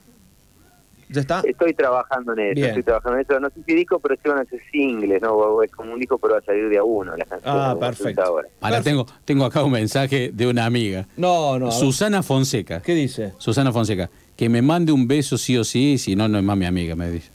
[1.09, 1.41] ¿Ya está?
[1.45, 2.67] Estoy trabajando en eso, Bien.
[2.69, 3.41] estoy trabajando en eso.
[3.41, 5.63] No sé si disco, pero sí van a ser singles, ¿no?
[5.63, 7.63] Es como un disco, pero va a salir de a uno las canciones.
[7.63, 8.23] Ah, perfecto.
[8.23, 8.49] ahora.
[8.61, 11.07] Ahora tengo, tengo acá un mensaje de una amiga.
[11.17, 11.71] No, no.
[11.71, 12.83] Susana Fonseca.
[12.83, 13.35] ¿Qué dice?
[13.39, 14.11] Susana Fonseca.
[14.37, 16.97] Que me mande un beso sí o sí, si no, no es más mi amiga,
[16.97, 17.31] me dice.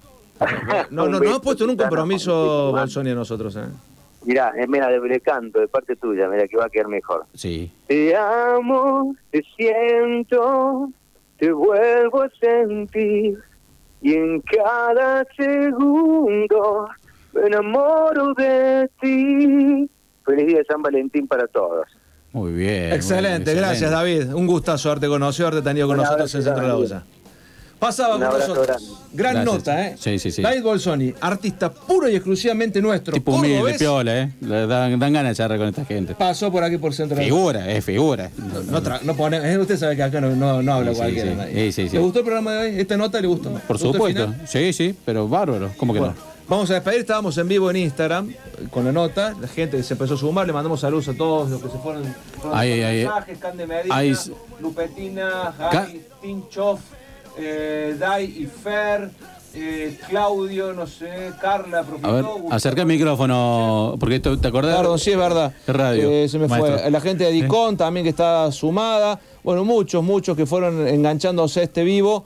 [0.90, 3.62] No, no, no hemos puesto nunca un compromiso Bolsoni a nosotros, ¿eh?
[4.24, 7.26] Mirá, mira, de, de canto, de parte tuya, mira que va a quedar mejor.
[7.34, 7.72] Sí.
[7.88, 10.90] Te amo, te siento,
[11.40, 13.40] te vuelvo a sentir
[14.02, 16.90] y en cada segundo
[17.34, 19.90] me enamoro de ti.
[20.26, 21.88] Feliz día de San Valentín para todos.
[22.34, 22.94] Muy bien.
[22.94, 24.26] Excelente, muy bien, gracias excelente.
[24.26, 24.34] David.
[24.34, 27.21] Un gustazo haberte conocido, haberte tenido con nosotros en Centro de la grande.
[27.82, 28.68] Pasaba con nosotros.
[28.68, 28.86] grande.
[29.14, 29.54] Gran Gracias.
[29.56, 29.96] nota, ¿eh?
[30.00, 30.42] Sí, sí, sí.
[30.44, 33.12] David Bolsoni, artista puro y exclusivamente nuestro.
[33.14, 34.32] Tipo humilde, piola, ¿eh?
[34.40, 36.14] Le dan, dan ganas de charlar con esta gente.
[36.14, 38.30] Pasó por aquí por Centro de la Figura, es figura.
[38.70, 41.32] No, no pone, eh, usted sabe que acá no, no, no habla Sí, cualquiera.
[41.32, 41.36] sí.
[41.38, 41.72] nadie.
[41.72, 41.90] Sí.
[41.90, 42.80] ¿Le gustó el programa de hoy?
[42.80, 43.50] ¿Esta nota le gustó?
[43.50, 44.34] Por ¿Le gustó el supuesto.
[44.48, 45.72] Sí, sí, pero bárbaro.
[45.76, 46.14] ¿Cómo que Bueno,
[46.48, 49.96] vamos a despedir, estábamos en vivo en Instagram eh, con la nota, la gente se
[49.96, 52.04] empezó a sumar, le mandamos saludos a todos los que se fueron.
[52.40, 52.98] fueron Ay, ay, ay.
[53.06, 54.16] mensajes, Can de Medina, Ay,
[54.60, 56.80] Lupetina, Jai, Tinchoff,
[57.42, 59.10] eh, Dai y Fer,
[59.54, 62.48] eh, Claudio, no sé, Carla, A ver, Gustavo.
[62.54, 64.78] acerca el micrófono, porque esto, ¿te acordás?
[64.78, 65.54] Perdón, sí es verdad.
[65.66, 66.10] ¿Qué radio?
[66.10, 66.78] Eh, se me maestro?
[66.80, 66.92] fue.
[66.92, 69.20] La gente de Dicon también que está sumada.
[69.44, 72.24] Bueno, muchos, muchos que fueron enganchándose a este vivo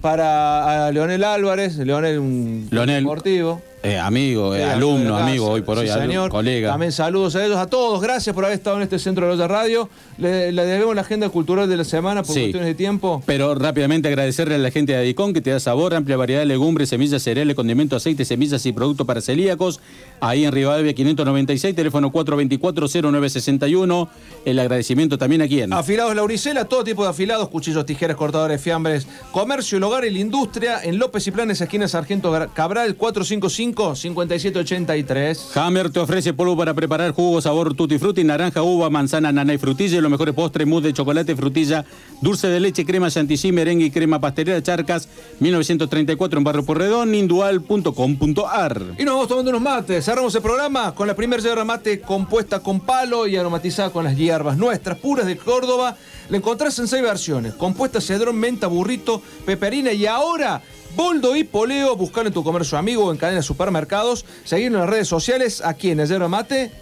[0.00, 3.02] para a Leonel Álvarez, Leonel un Leonel.
[3.02, 3.60] deportivo.
[3.82, 6.30] Eh, amigo, eh, Sí, alumno, amigo, hoy por Sí, hoy, alumno, señor.
[6.30, 6.70] colega.
[6.70, 8.00] También saludos a ellos, a todos.
[8.00, 9.88] Gracias por haber estado en este centro de la radio.
[10.18, 12.40] Le, le debemos la agenda cultural de la semana por Sí.
[12.40, 13.22] cuestiones de tiempo.
[13.24, 16.46] Pero rápidamente agradecerle a la gente de Adicón que te da sabor, amplia variedad de
[16.46, 19.80] legumbres, semillas, cereales, condimentos, aceites, semillas y productos para celíacos.
[20.20, 24.08] Ahí en Rivadavia 596, teléfono 424-0961.
[24.44, 25.72] El agradecimiento también aquí en...
[25.72, 30.18] Afilados Lauricela, todo tipo de afilados, cuchillos, tijeras, cortadores, fiambres, comercio, el hogar y la
[30.18, 32.96] industria en López y Planes, esquina Sargento Cabral,
[33.78, 35.56] 455-5783.
[35.56, 39.58] Hammer te ofrece polvo para preparar jugo sabor tutti frutti, naranja, uva, manzana, nana y
[39.58, 40.00] frutilla.
[40.00, 41.84] Los mejores postres, mousse de chocolate, frutilla,
[42.20, 48.82] dulce de leche, crema chantilly, merengue y crema pastelera Charcas, 1934 en Barrio Porredón, indual.com.ar.
[48.98, 50.04] Y nos vamos tomando unos mates.
[50.04, 54.16] Cerramos el programa con la primera yerba mate compuesta con palo y aromatizada con las
[54.16, 55.96] hierbas nuestras puras de Córdoba.
[56.28, 60.60] La encontrás en seis versiones: compuesta cedrón, menta, burrito, peperina y ahora.
[60.98, 64.24] Boldo y Poleo, buscalo en tu comercio amigo o en cadena de supermercados.
[64.42, 66.72] Seguirnos en las redes sociales aquí en Yerba Mate.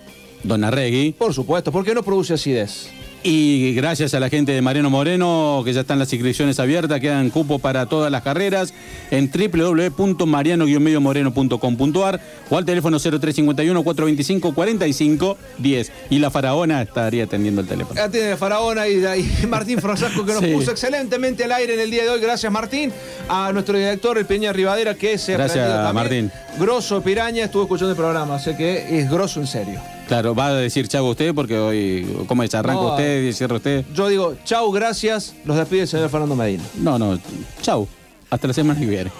[0.42, 1.12] Don Arregui.
[1.12, 2.88] Por supuesto, porque no produce acidez.
[3.28, 7.28] Y gracias a la gente de Mariano Moreno, que ya están las inscripciones abiertas, quedan
[7.30, 8.72] cupo para todas las carreras
[9.10, 15.90] en www.mariano-moreno.com.ar o al teléfono 0351-425-4510.
[16.10, 17.96] Y la faraona estaría atendiendo el teléfono.
[18.00, 19.04] Ya tiene Faraona y,
[19.42, 20.52] y Martín Frosasco que nos Sí.
[20.52, 22.20] puso excelentemente al aire en el día de hoy.
[22.20, 22.92] Gracias, Martín.
[23.28, 25.94] A nuestro director, el Peña Rivadera, que se ha Gracias, también.
[25.94, 26.30] Martín.
[26.60, 29.80] Grosso Piraña, estuvo escuchando el programa, sé que es grosso en serio.
[30.08, 32.54] Claro, va a decir chavo usted porque hoy, ¿cómo es?
[32.54, 33.84] Arranca No, usted y cierra usted.
[33.92, 35.34] Yo digo, chau, gracias.
[35.44, 36.62] Los despide el señor Fernando Medina.
[36.76, 37.18] No, no,
[37.60, 37.88] chau.
[38.30, 39.10] Hasta la semana que viene.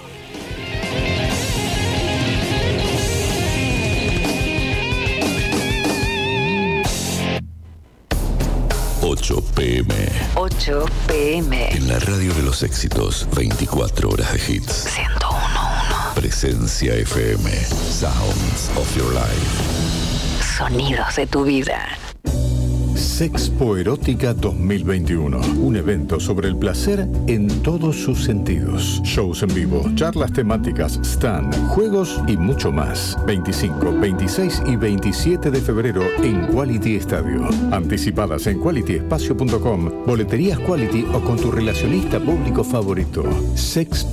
[9.02, 9.94] 8 pm.
[10.34, 11.68] 8 pm.
[11.70, 14.86] En la radio de los éxitos, 24 horas de hits.
[14.86, 16.14] 101.1.
[16.14, 17.50] Presencia FM.
[17.90, 19.75] Sounds of your life.
[20.56, 21.86] Sonidos de tu vida.
[22.94, 25.38] Sexpo Erótica 2021.
[25.60, 29.02] Un evento sobre el placer en todos sus sentidos.
[29.02, 33.18] Shows en vivo, charlas temáticas, stand, juegos y mucho más.
[33.26, 37.48] 25, 26 y 27 de febrero en Quality Estadio.
[37.70, 43.24] Anticipadas en qualityespacio.com, boleterías Quality o con tu relacionista público favorito.
[43.54, 44.06] Sexpo